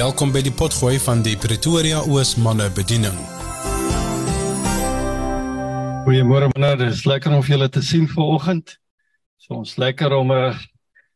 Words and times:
Welkom 0.00 0.30
by 0.32 0.40
die 0.40 0.52
potgooi 0.56 0.94
van 1.02 1.20
die 1.20 1.34
Pretoria 1.36 1.98
Oos 2.08 2.30
manne 2.40 2.70
bediening. 2.72 3.16
Goeiemôre 6.06 6.46
manne, 6.54 6.70
dit 6.80 6.94
is 6.94 7.02
lekker 7.04 7.34
om 7.36 7.42
julle 7.44 7.66
te 7.68 7.82
sien 7.84 8.06
vanoggend. 8.08 8.72
So 9.36 9.58
ons 9.58 9.74
lekker 9.82 10.14
om 10.16 10.32
uh, 10.32 10.54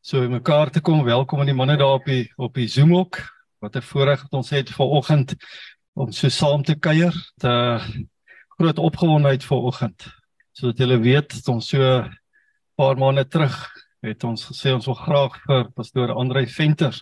so 0.04 0.20
by 0.20 0.28
mekaar 0.34 0.72
te 0.74 0.82
kom. 0.84 1.00
Welkom 1.06 1.40
aan 1.40 1.48
die 1.48 1.56
manne 1.56 1.78
daar 1.80 1.94
op 1.96 2.10
die 2.10 2.26
op 2.36 2.60
die 2.60 2.66
Zoom 2.68 2.92
ook. 2.98 3.22
Wat 3.64 3.78
'n 3.80 3.86
voorreg 3.88 4.26
het 4.26 4.36
ons 4.36 4.52
het 4.52 4.74
vanoggend 4.76 5.32
om 5.94 6.12
so 6.12 6.28
saam 6.28 6.62
te 6.62 6.76
kuier. 6.76 7.14
Te 7.40 7.80
groot 8.58 8.78
opgewondenheid 8.78 9.44
vanoggend. 9.44 10.04
Sodat 10.52 10.78
julle 10.78 11.00
weet, 11.00 11.48
ons 11.48 11.68
so 11.68 11.80
'n 11.80 12.12
paar 12.76 12.98
maande 12.98 13.24
terug 13.24 13.56
het 14.02 14.24
ons 14.24 14.44
gesê 14.44 14.74
ons 14.74 14.86
wil 14.86 14.94
graag 14.94 15.40
vir 15.46 15.72
pastoor 15.72 16.12
Andrei 16.12 16.46
Venter 16.46 16.92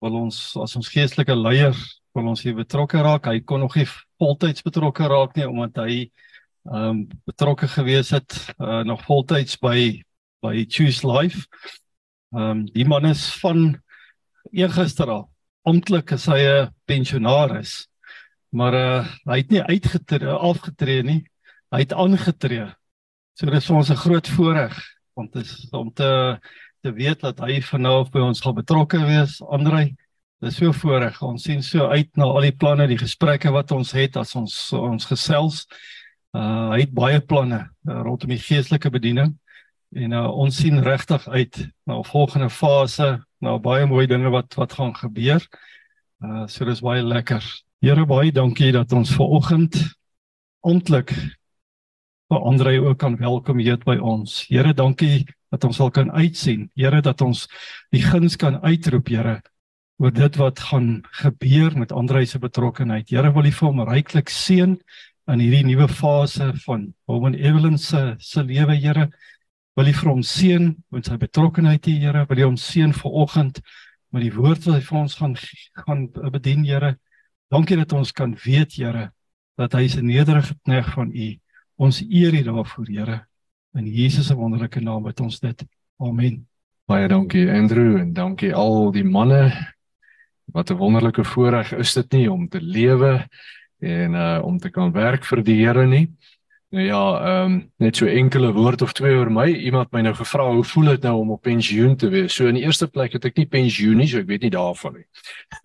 wil 0.00 0.16
ons 0.24 0.56
as 0.56 0.76
ons 0.76 0.88
geestelike 0.88 1.34
leier 1.36 1.76
wil 2.16 2.30
ons 2.32 2.42
hier 2.42 2.56
betrokke 2.58 3.02
raak. 3.02 3.28
Hy 3.30 3.42
kon 3.46 3.62
nog 3.62 3.76
nie 3.78 3.86
voltyds 4.20 4.64
betrokke 4.66 5.08
raak 5.10 5.36
nie 5.36 5.46
omdat 5.48 5.82
hy 5.84 5.94
ehm 6.70 6.88
um, 6.90 6.98
betrokke 7.24 7.68
gewees 7.72 8.10
het 8.12 8.34
uh, 8.58 8.82
nog 8.84 9.04
voltyds 9.06 9.56
by 9.62 10.02
by 10.44 10.64
Choose 10.68 11.06
Life. 11.06 11.46
Ehm 12.34 12.50
um, 12.50 12.64
die 12.74 12.84
man 12.84 13.06
is 13.08 13.28
van 13.40 13.78
eergister 14.52 15.08
al. 15.08 15.24
Amptelik 15.64 16.12
is 16.16 16.26
hy 16.26 16.40
'n 16.40 16.74
pensionaris. 16.84 17.86
Maar 18.50 18.74
uh, 18.74 19.06
hy 19.30 19.36
het 19.38 19.50
nie 19.50 19.62
uitgetree 19.62 20.28
afgetree 20.28 21.02
nie. 21.02 21.20
Hy 21.70 21.84
het 21.84 21.92
aangetree. 21.92 22.66
So 23.38 23.46
dis 23.46 23.70
ons 23.70 23.90
'n 23.90 23.96
groot 23.96 24.28
voorreg 24.28 24.76
om 25.14 25.28
te 25.30 25.44
om 25.72 25.92
te 25.92 26.38
te 26.80 26.92
weet 26.92 27.20
dat 27.20 27.40
hy 27.44 27.60
vanaand 27.64 28.10
by 28.12 28.22
ons 28.24 28.40
gaan 28.40 28.56
betrokke 28.56 29.00
wees, 29.04 29.40
Andrei. 29.52 29.92
Dis 30.40 30.56
so 30.56 30.72
voorreg. 30.72 31.18
Ons 31.20 31.44
sien 31.44 31.60
so 31.62 31.90
uit 31.92 32.08
na 32.16 32.24
al 32.24 32.46
die 32.46 32.56
planne, 32.56 32.86
die 32.88 32.98
gesprekke 33.00 33.52
wat 33.52 33.74
ons 33.76 33.92
het 33.92 34.16
as 34.16 34.32
ons 34.38 34.54
ons 34.76 35.08
gesels. 35.10 35.66
Uh 36.32 36.70
hy 36.72 36.84
het 36.84 36.94
baie 36.96 37.20
planne 37.20 37.58
uh, 37.66 38.00
rondom 38.06 38.30
die 38.30 38.40
geestelike 38.40 38.92
bediening 38.94 39.34
en 39.98 40.12
uh, 40.14 40.28
ons 40.30 40.60
sien 40.62 40.78
regtig 40.86 41.26
uit 41.28 41.56
na 41.84 41.98
'n 41.98 42.06
volgende 42.06 42.48
fase, 42.48 43.18
na 43.42 43.58
baie 43.58 43.86
mooi 43.86 44.06
dinge 44.06 44.30
wat 44.30 44.54
wat 44.54 44.72
gaan 44.72 44.94
gebeur. 44.94 45.44
Uh 46.24 46.46
so 46.46 46.64
dis 46.64 46.80
baie 46.80 47.02
lekker. 47.02 47.44
Here 47.82 48.06
baie 48.06 48.32
dankie 48.32 48.72
dat 48.72 48.92
ons 48.92 49.10
ver 49.10 49.26
oggend 49.26 49.76
ontlik 50.60 51.12
vir 52.30 52.40
Andrei 52.40 52.78
ook 52.78 52.98
kan 52.98 53.16
welkom 53.16 53.58
hier 53.58 53.78
by 53.84 53.98
ons. 53.98 54.46
Here 54.48 54.72
dankie 54.72 55.26
dat 55.50 55.64
ons 55.66 55.76
sal 55.76 55.90
kan 55.90 56.10
uitsien. 56.14 56.68
Here 56.78 57.00
dat 57.02 57.20
ons 57.24 57.46
die 57.94 58.02
guns 58.02 58.36
kan 58.40 58.60
uitroep, 58.62 59.10
Here, 59.10 59.40
oor 60.00 60.12
dit 60.14 60.36
wat 60.40 60.62
gaan 60.70 61.02
gebeur 61.20 61.76
met 61.78 61.92
Andrei 61.92 62.24
se 62.26 62.38
betrokkeheid. 62.40 63.10
Here 63.10 63.32
wil 63.34 63.46
U 63.46 63.52
vir 63.52 63.68
hom 63.68 63.82
ryklik 63.88 64.30
seën 64.32 64.78
in 65.30 65.42
hierdie 65.42 65.66
nuwe 65.66 65.88
fase 65.92 66.52
van 66.64 66.88
hom 67.10 67.26
en 67.28 67.36
Evelyn 67.36 67.78
se 67.78 68.14
se 68.18 68.42
lewe, 68.42 68.78
Here. 68.80 69.10
Wil 69.76 69.90
U 69.90 69.94
vir 70.00 70.10
hom 70.10 70.24
seën 70.24 70.72
met 70.90 71.06
sy 71.06 71.18
betrokkeheid, 71.20 71.86
Here. 71.86 72.24
Wil 72.30 72.42
U 72.44 72.48
hom 72.50 72.58
seën 72.58 72.94
vanoggend 72.96 73.60
met 74.10 74.24
die 74.26 74.34
woord 74.34 74.64
wat 74.66 74.78
hy 74.78 74.82
vir 74.86 74.98
ons 75.02 75.18
gaan 75.20 75.36
gaan 75.84 76.06
bedien, 76.32 76.64
Here. 76.64 76.96
Dankie 77.50 77.76
dat 77.76 77.92
ons 77.92 78.12
kan 78.12 78.36
weet, 78.44 78.78
Here, 78.78 79.10
dat 79.58 79.74
hy 79.74 79.84
'n 79.86 80.06
nederige 80.06 80.54
knegt 80.64 80.94
van 80.94 81.10
U. 81.10 81.38
Ons 81.76 82.00
eer 82.02 82.34
U 82.34 82.42
daarvoor, 82.42 82.86
Here. 82.86 83.29
In 83.74 83.86
Jesus 83.86 84.26
se 84.26 84.34
wonderlike 84.34 84.80
naam 84.80 85.04
bid 85.06 85.20
ons 85.20 85.38
dit. 85.40 85.62
Amen. 86.02 86.40
Baie 86.90 87.06
dankie 87.08 87.44
Andrew 87.52 88.00
en 88.00 88.12
dankie 88.12 88.50
al 88.54 88.90
die 88.90 89.04
manne. 89.06 89.52
Wat 90.50 90.70
'n 90.70 90.76
wonderlike 90.76 91.24
voorreg 91.24 91.72
is 91.78 91.94
dit 91.94 92.12
nie 92.12 92.30
om 92.30 92.48
te 92.48 92.60
lewe 92.60 93.28
en 93.78 94.14
uh 94.14 94.40
om 94.42 94.58
te 94.58 94.70
kan 94.70 94.92
werk 94.92 95.24
vir 95.24 95.42
die 95.42 95.64
Here 95.64 95.86
nie. 95.86 96.10
Nou 96.70 96.84
ja, 96.84 97.20
ehm 97.20 97.52
um, 97.52 97.54
net 97.82 97.96
so 97.96 98.06
enkele 98.06 98.52
woord 98.52 98.82
of 98.82 98.92
twee 98.92 99.16
oor 99.18 99.30
my. 99.32 99.48
Iemand 99.50 99.90
my 99.90 100.04
nou 100.06 100.12
gevra 100.14 100.44
hoe 100.52 100.62
voel 100.64 100.92
dit 100.92 101.02
nou 101.02 101.16
om 101.18 101.30
op 101.34 101.42
pensioen 101.42 101.96
te 101.96 102.08
wees? 102.08 102.34
So 102.34 102.46
in 102.46 102.54
die 102.54 102.62
eerste 102.62 102.86
plek 102.86 103.16
het 103.16 103.24
ek 103.26 103.40
nie 103.40 103.46
pensioen 103.50 103.98
nie, 103.98 104.06
so 104.06 104.20
ek 104.22 104.28
weet 104.28 104.44
nie 104.46 104.52
daarvan 104.54 105.00
nie. 105.00 105.06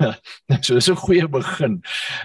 so 0.65 0.79
is 0.81 0.89
'n 0.89 0.97
goeie 0.97 1.27
begin. 1.29 1.83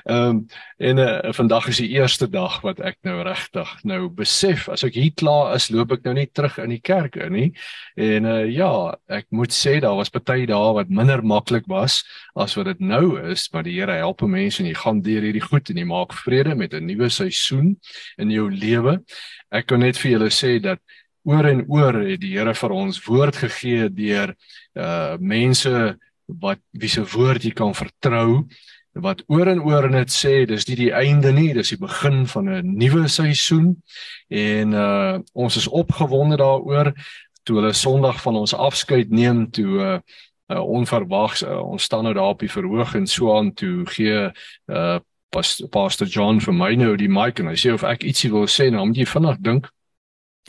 Ehm 0.08 0.28
um, 0.28 0.46
en 0.80 0.98
uh, 0.98 1.32
vandag 1.36 1.66
is 1.68 1.76
die 1.76 1.90
eerste 1.92 2.24
dag 2.30 2.62
wat 2.64 2.80
ek 2.80 2.96
nou 3.04 3.18
regtig 3.22 3.68
nou 3.84 4.08
besef 4.08 4.68
as 4.72 4.82
ek 4.84 4.94
hier 4.96 5.12
klaar 5.12 5.54
is, 5.54 5.68
loop 5.68 5.92
ek 5.92 6.04
nou 6.04 6.14
nie 6.14 6.30
terug 6.32 6.56
in 6.58 6.70
die 6.72 6.80
kerk 6.80 7.16
in 7.16 7.32
nie. 7.32 7.52
En 8.00 8.24
uh, 8.24 8.48
ja, 8.48 8.96
ek 9.08 9.26
moet 9.28 9.52
sê 9.52 9.76
daar 9.80 9.98
was 10.00 10.08
baie 10.08 10.46
dae 10.46 10.72
wat 10.72 10.88
minder 10.88 11.20
maklik 11.20 11.68
was 11.68 12.00
as 12.34 12.56
wat 12.56 12.64
dit 12.64 12.80
nou 12.80 13.20
is, 13.28 13.50
maar 13.52 13.62
die 13.62 13.76
Here 13.76 13.92
help 13.92 14.22
mense 14.22 14.62
en 14.62 14.68
jy 14.68 14.74
gaan 14.74 15.02
deur 15.02 15.20
hierdie 15.20 15.44
goed 15.44 15.68
en 15.68 15.76
jy 15.76 15.84
maak 15.84 16.16
vrede 16.16 16.54
met 16.56 16.72
'n 16.72 16.86
nuwe 16.86 17.10
seisoen 17.10 17.76
in 18.16 18.30
jou 18.30 18.48
lewe 18.48 18.69
lewe. 18.70 19.00
Ek 19.50 19.66
kan 19.66 19.82
net 19.82 19.98
vir 19.98 20.16
julle 20.16 20.30
sê 20.34 20.56
dat 20.62 20.80
oor 21.28 21.44
en 21.44 21.64
oor 21.68 22.00
het 22.06 22.20
die 22.22 22.34
Here 22.36 22.54
vir 22.56 22.74
ons 22.74 23.00
woord 23.04 23.36
gegee 23.44 23.88
deur 23.92 24.34
uh 24.78 25.16
mense 25.20 25.96
wat 26.40 26.60
wie 26.70 26.88
se 26.88 27.02
woord 27.14 27.44
jy 27.44 27.52
kan 27.56 27.74
vertrou 27.74 28.46
wat 28.92 29.22
oor 29.30 29.50
en 29.50 29.60
oor 29.62 29.88
net 29.90 30.10
sê 30.10 30.46
dis 30.46 30.66
nie 30.68 30.78
die 30.78 30.92
einde 30.94 31.32
nie 31.34 31.52
dis 31.54 31.74
die 31.74 31.80
begin 31.80 32.24
van 32.26 32.48
'n 32.48 32.76
nuwe 32.78 33.08
seisoen 33.08 33.76
en 34.28 34.72
uh 34.72 35.18
ons 35.34 35.56
is 35.56 35.68
opgewonde 35.68 36.36
daaroor 36.36 36.94
toe 37.44 37.56
hulle 37.56 37.72
Sondag 37.72 38.20
van 38.22 38.36
ons 38.36 38.54
afskeid 38.54 39.10
neem 39.10 39.50
toe 39.50 39.78
uh, 39.78 39.98
uh 40.52 40.64
onverwags 40.64 41.42
uh, 41.42 41.60
ons 41.62 41.82
staan 41.82 42.04
nou 42.04 42.14
daar 42.14 42.34
op 42.34 42.40
die 42.40 42.50
verhoog 42.50 42.94
en 42.94 43.06
so 43.06 43.36
aan 43.36 43.52
toe 43.52 43.86
gee 43.86 44.30
uh 44.66 44.98
pas 45.30 45.62
pastor 45.72 46.06
John 46.06 46.40
vir 46.40 46.54
my 46.54 46.74
nou 46.74 46.96
die 46.98 47.10
mic 47.10 47.40
en 47.40 47.50
hy 47.50 47.56
sê 47.58 47.74
of 47.74 47.84
ek 47.86 48.04
ietsie 48.06 48.30
wil 48.32 48.48
sê 48.50 48.70
nou 48.70 48.86
moet 48.88 49.02
jy 49.02 49.06
vinnig 49.06 49.38
dink. 49.46 49.68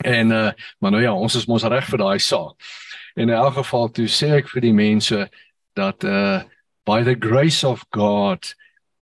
En 0.04 0.32
uh 0.32 0.50
maar 0.80 0.94
nou 0.94 1.02
ja, 1.02 1.12
ons 1.14 1.36
is 1.38 1.46
mos 1.46 1.64
reg 1.64 1.86
vir 1.90 2.02
daai 2.02 2.18
saak. 2.18 2.56
En 3.16 3.28
in 3.28 3.36
elk 3.36 3.60
geval 3.60 3.92
toe 3.92 4.08
sê 4.08 4.32
ek 4.40 4.50
vir 4.54 4.66
die 4.66 4.74
mense 4.76 5.28
dat 5.78 6.04
uh 6.04 6.42
by 6.86 7.02
the 7.06 7.14
grace 7.14 7.62
of 7.64 7.84
God 7.94 8.54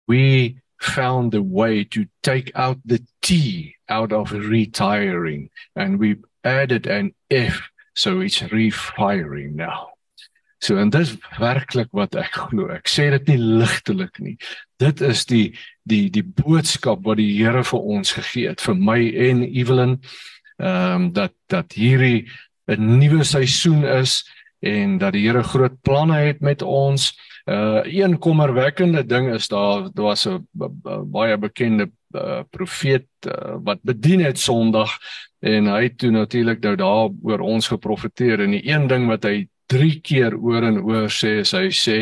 we 0.08 0.58
found 0.82 1.36
a 1.36 1.42
way 1.42 1.86
to 1.86 2.06
take 2.24 2.52
out 2.56 2.78
the 2.86 3.00
T 3.22 3.76
out 3.88 4.12
of 4.12 4.32
retiring 4.32 5.50
and 5.76 6.00
we 6.00 6.18
added 6.44 6.88
an 6.88 7.14
F 7.30 7.70
so 7.94 8.20
it's 8.20 8.42
refiring 8.52 9.56
now. 9.56 9.91
So 10.62 10.78
en 10.78 10.92
dis 10.94 11.16
werklik 11.42 11.90
wat 11.98 12.16
ek 12.22 12.36
glo. 12.46 12.70
Ek 12.70 12.90
sê 12.90 13.10
dit 13.16 13.32
nie 13.34 13.40
ligtelik 13.62 14.20
nie. 14.22 14.36
Dit 14.82 15.02
is 15.02 15.26
die 15.26 15.56
die 15.90 16.10
die 16.14 16.24
boodskap 16.24 17.02
wat 17.08 17.18
die 17.18 17.32
Here 17.34 17.64
vir 17.66 17.88
ons 17.96 18.14
gegee 18.14 18.52
het 18.52 18.62
vir 18.62 18.78
my 18.78 19.00
en 19.30 19.42
Evelyn. 19.48 19.98
Ehm 20.62 21.08
um, 21.08 21.08
dat 21.18 21.34
dat 21.50 21.74
hierdie 21.74 22.30
'n 22.70 23.00
nuwe 23.00 23.24
seisoen 23.26 23.84
is 23.84 24.22
en 24.62 25.00
dat 25.02 25.14
die 25.14 25.26
Here 25.26 25.44
groot 25.44 25.82
planne 25.82 26.20
het 26.30 26.42
met 26.42 26.62
ons. 26.62 27.10
Uh 27.50 27.82
een 27.84 28.20
kommerwekkende 28.20 29.06
ding 29.06 29.34
is 29.34 29.48
daar 29.48 29.90
was 29.94 30.28
'n 30.28 30.46
baie 31.12 31.38
bekende 31.38 31.90
uh, 32.14 32.44
profeet 32.50 33.08
uh, 33.26 33.58
wat 33.64 33.82
bedien 33.82 34.22
het 34.22 34.40
Sondag 34.40 34.98
en 35.40 35.66
hy 35.66 35.84
het 35.84 35.98
toe 35.98 36.12
natuurlik 36.12 36.62
nou 36.62 36.76
daar 36.76 37.10
oor 37.24 37.40
ons 37.40 37.68
geprofeteer 37.68 38.40
en 38.40 38.52
die 38.52 38.68
een 38.68 38.88
ding 38.88 39.08
wat 39.08 39.24
hy 39.24 39.48
drie 39.72 39.98
keer 40.04 40.36
oor 40.36 40.68
en 40.68 40.82
oor 40.84 41.10
sê 41.10 41.40
hy 41.42 41.72
sê 41.72 41.98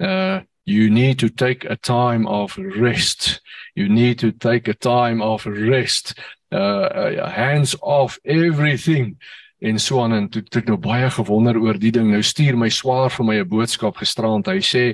uh 0.00 0.40
you 0.64 0.88
need 0.88 1.18
to 1.18 1.28
take 1.28 1.66
a 1.68 1.76
time 1.76 2.26
of 2.26 2.56
rest. 2.56 3.42
You 3.74 3.88
need 3.88 4.18
to 4.20 4.32
take 4.32 4.66
a 4.66 4.74
time 4.74 5.20
of 5.20 5.44
rest. 5.44 6.18
Uh, 6.50 6.88
uh 6.88 7.30
hands 7.30 7.76
off 7.80 8.18
everything 8.24 9.18
en 9.60 9.78
so 9.78 10.02
aan. 10.02 10.12
En 10.12 10.28
toe 10.28 10.42
het 10.48 10.66
nou 10.66 10.78
baie 10.78 11.10
gewonder 11.10 11.60
oor 11.60 11.78
die 11.78 11.92
ding. 11.92 12.10
Nou 12.10 12.22
stuur 12.22 12.56
my 12.56 12.68
swaar 12.68 13.10
vir 13.10 13.24
my 13.24 13.36
'n 13.40 13.48
boodskap 13.48 13.96
gisterand. 13.96 14.46
Hy 14.46 14.60
sê 14.60 14.84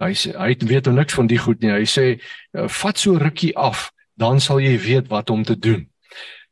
hy 0.00 0.12
sê 0.12 0.32
hy 0.36 0.56
weet 0.58 0.86
nou 0.86 0.96
niks 0.96 1.14
van 1.14 1.26
die 1.26 1.38
goed 1.38 1.60
nie. 1.60 1.70
Hy 1.70 1.84
sê 1.84 2.20
uh, 2.56 2.68
vat 2.68 2.98
so 2.98 3.18
rukkie 3.18 3.56
af 3.56 3.90
dan 4.16 4.40
sal 4.40 4.60
jy 4.60 4.78
weet 4.78 5.08
wat 5.08 5.30
om 5.30 5.44
te 5.44 5.58
doen. 5.58 5.88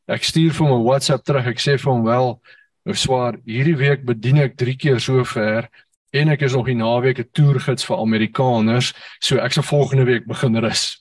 Ek 0.09 0.25
stuur 0.25 0.53
vir 0.53 0.67
'n 0.67 0.85
WhatsApp 0.85 1.25
terug. 1.25 1.47
Ek 1.47 1.61
sê 1.61 1.79
vir 1.79 1.93
hom 1.93 2.05
wel 2.05 2.41
Nou 2.83 2.97
swaar, 2.99 3.37
hierdie 3.47 3.77
week 3.79 4.03
bedien 4.07 4.41
ek 4.43 4.57
3 4.59 4.73
keer 4.75 4.99
so 5.01 5.23
ver 5.29 5.69
en 6.13 6.33
ek 6.35 6.41
is 6.49 6.57
nog 6.57 6.67
die 6.67 6.75
naweek 6.75 7.21
'n 7.23 7.31
toergids 7.33 7.87
vir 7.87 8.01
Amerikaners, 8.03 8.93
so 9.21 9.39
ek 9.39 9.53
sal 9.53 9.63
volgende 9.63 10.05
week 10.05 10.27
begin 10.27 10.57
rus. 10.59 10.99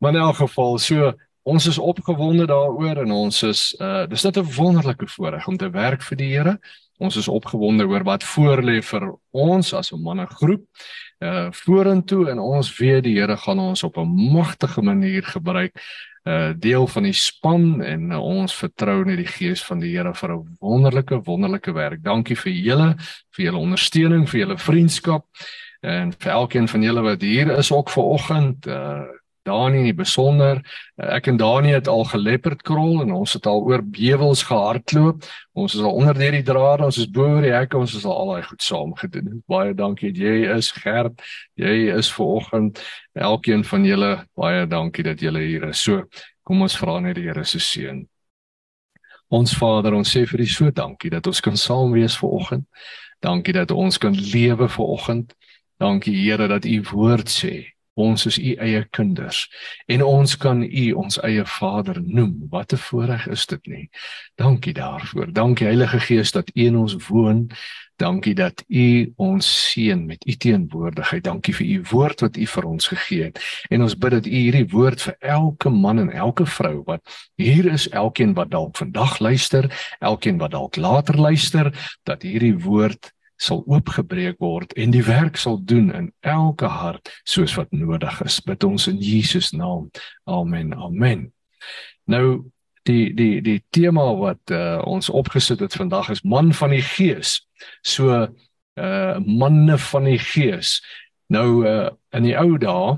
Maar 0.00 0.14
in 0.14 0.20
elk 0.20 0.36
geval, 0.36 0.78
so 0.78 1.12
ons 1.44 1.66
is 1.66 1.78
opgewonde 1.78 2.46
daaroor 2.46 3.04
en 3.04 3.12
ons 3.12 3.42
is 3.42 3.76
uh 3.80 4.06
dis 4.06 4.24
net 4.24 4.36
'n 4.36 4.52
wonderlike 4.56 5.06
voorreg 5.06 5.46
om 5.46 5.56
te 5.56 5.70
werk 5.70 6.02
vir 6.02 6.16
die 6.16 6.30
Here. 6.34 6.58
Ons 6.98 7.16
is 7.16 7.28
opgewonde 7.28 7.86
oor 7.86 8.02
wat 8.04 8.24
voorlê 8.24 8.82
vir 8.82 9.14
ons 9.30 9.72
as 9.74 9.92
'n 9.92 10.02
mannegroep 10.02 10.64
uh 11.22 11.52
vorentoe 11.52 12.30
en 12.30 12.38
ons 12.38 12.78
weet 12.78 13.04
die 13.04 13.14
Here 13.14 13.36
gaan 13.36 13.58
ons 13.58 13.82
op 13.84 13.96
'n 13.96 14.32
magtige 14.32 14.82
manier 14.82 15.22
gebruik 15.22 15.72
uh 16.26 16.52
deel 16.58 16.86
van 16.86 17.02
die 17.06 17.14
span 17.14 17.82
en 17.82 18.10
uh, 18.10 18.18
ons 18.18 18.54
vertrou 18.54 19.04
net 19.04 19.20
die 19.20 19.30
gees 19.30 19.62
van 19.64 19.78
die 19.80 19.92
Here 19.94 20.14
vir 20.14 20.32
'n 20.34 20.56
wonderlike 20.60 21.20
wonderlike 21.24 21.72
werk. 21.72 22.02
Dankie 22.02 22.36
vir 22.36 22.52
julle 22.52 22.96
vir 23.36 23.44
julle 23.44 23.58
ondersteuning, 23.58 24.26
vir 24.28 24.40
julle 24.40 24.58
vriendskap. 24.58 25.24
en 25.86 26.12
vir 26.18 26.32
elkeen 26.32 26.68
van 26.68 26.82
julle 26.82 27.02
wat 27.02 27.22
hier 27.22 27.50
is 27.58 27.70
ook 27.72 27.90
ver 27.90 28.02
oggend 28.02 28.66
uh 28.66 29.06
Dani 29.46 29.78
in 29.78 29.88
die 29.88 29.96
besonder. 29.96 30.58
Uh, 30.98 31.14
ek 31.16 31.28
en 31.30 31.38
Dani 31.40 31.72
het 31.74 31.88
al 31.90 32.04
geleopard 32.10 32.62
krol 32.66 33.02
en 33.04 33.12
ons 33.14 33.36
het 33.36 33.46
al 33.46 33.62
oor 33.68 33.84
bewels 33.84 34.42
gehardloop. 34.48 35.26
Ons 35.56 35.76
is 35.78 35.84
al 35.84 35.94
onder 35.94 36.18
hierdie 36.20 36.44
drade, 36.46 36.84
ons 36.86 36.98
is 37.00 37.10
bo 37.10 37.28
oor 37.36 37.46
die 37.46 37.54
hekke, 37.54 37.78
ons 37.78 37.94
is 37.96 38.06
al 38.06 38.16
al 38.16 38.32
daai 38.34 38.48
goed 38.48 38.66
saam 38.66 38.94
gedoen. 38.98 39.42
Baie 39.50 39.74
dankie. 39.76 40.12
Jy 40.16 40.50
is 40.56 40.72
Gert. 40.74 41.22
Jy 41.60 41.92
is 41.94 42.10
ver 42.12 42.34
oggend. 42.40 42.82
Elkeen 43.14 43.64
van 43.64 43.86
julle, 43.86 44.12
baie 44.36 44.66
dankie 44.70 45.06
dat 45.06 45.22
julle 45.22 45.44
hier 45.46 45.70
is. 45.70 45.84
So, 45.86 46.04
kom 46.46 46.66
ons 46.66 46.78
vra 46.78 46.98
net 47.00 47.18
die 47.18 47.28
Here 47.28 47.44
se 47.44 47.62
seën. 47.62 48.04
Ons 49.34 49.56
Vader, 49.58 49.96
ons 49.98 50.10
sê 50.10 50.22
vir 50.26 50.44
U 50.44 50.46
so 50.46 50.70
dankie 50.70 51.10
dat 51.10 51.26
ons 51.26 51.40
kan 51.42 51.56
saam 51.58 51.94
wees 51.96 52.18
ver 52.18 52.34
oggend. 52.36 52.66
Dankie 53.24 53.54
dat 53.56 53.72
ons 53.74 53.98
kan 53.98 54.14
lewe 54.14 54.68
ver 54.68 54.92
oggend. 54.98 55.32
Dankie 55.82 56.14
Here 56.14 56.46
dat 56.48 56.64
U 56.64 56.76
woord 56.92 57.32
sê 57.32 57.75
ons 57.96 58.26
is 58.28 58.38
u 58.38 58.54
eie 58.60 58.84
kinders 58.90 59.46
en 59.86 60.04
ons 60.04 60.36
kan 60.36 60.62
u 60.62 60.92
ons 60.92 61.20
eie 61.24 61.44
Vader 61.48 62.00
noem. 62.04 62.46
Wat 62.50 62.72
'n 62.72 62.76
voorreg 62.76 63.26
is 63.26 63.46
dit 63.46 63.66
nie. 63.66 63.90
Dankie 64.34 64.72
daarvoor. 64.72 65.32
Dankie 65.32 65.66
Heilige 65.66 66.00
Gees 66.00 66.32
dat 66.32 66.50
u 66.54 66.64
in 66.64 66.76
ons 66.76 66.96
woon. 67.08 67.50
Dankie 67.96 68.34
dat 68.34 68.64
u 68.68 69.12
ons 69.16 69.70
seën 69.70 70.06
met 70.06 70.26
u 70.26 70.32
teenwoordigheid. 70.32 71.24
Dankie 71.24 71.54
vir 71.54 71.66
u 71.66 71.82
woord 71.90 72.20
wat 72.20 72.36
u 72.36 72.46
vir 72.46 72.64
ons 72.64 72.88
gegee 72.88 73.22
het. 73.22 73.40
En 73.68 73.82
ons 73.82 73.96
bid 73.96 74.10
dat 74.10 74.26
u 74.26 74.30
hierdie 74.30 74.68
woord 74.68 75.02
vir 75.02 75.16
elke 75.18 75.70
man 75.70 75.98
en 75.98 76.10
elke 76.10 76.46
vrou 76.46 76.82
wat 76.84 77.00
hier 77.40 77.72
is, 77.72 77.88
elkeen 77.88 78.34
wat 78.34 78.50
dalk 78.50 78.76
vandag 78.76 79.18
luister, 79.18 79.70
elkeen 79.98 80.38
wat 80.38 80.50
dalk 80.50 80.76
later 80.76 81.16
luister, 81.16 81.72
dat 82.04 82.22
hierdie 82.22 82.58
woord 82.58 83.15
sal 83.36 83.62
oopgebreek 83.66 84.38
word 84.38 84.72
en 84.72 84.90
die 84.90 85.04
werk 85.04 85.36
sal 85.36 85.58
doen 85.64 85.92
in 85.94 86.12
elke 86.20 86.66
hart 86.66 87.12
soos 87.24 87.54
wat 87.56 87.70
nodig 87.70 88.20
is. 88.24 88.40
Bid 88.40 88.64
ons 88.64 88.86
in 88.86 88.98
Jesus 88.98 89.52
naam. 89.52 89.90
Amen. 90.24 90.74
Amen. 90.74 91.32
Nou 92.04 92.44
die 92.86 93.14
die 93.14 93.40
die 93.42 93.60
tema 93.74 94.06
wat 94.18 94.52
uh, 94.54 94.78
ons 94.86 95.10
opgesit 95.10 95.60
het 95.60 95.74
vandag 95.74 96.10
is 96.14 96.22
man 96.22 96.52
van 96.54 96.74
die 96.74 96.84
gees. 96.84 97.40
So 97.82 98.26
uh 98.76 99.16
manne 99.24 99.78
van 99.78 100.04
die 100.04 100.20
gees. 100.20 100.80
Nou 101.32 101.64
uh 101.66 101.90
in 102.12 102.28
die 102.28 102.36
ou 102.38 102.58
dae 102.60 102.96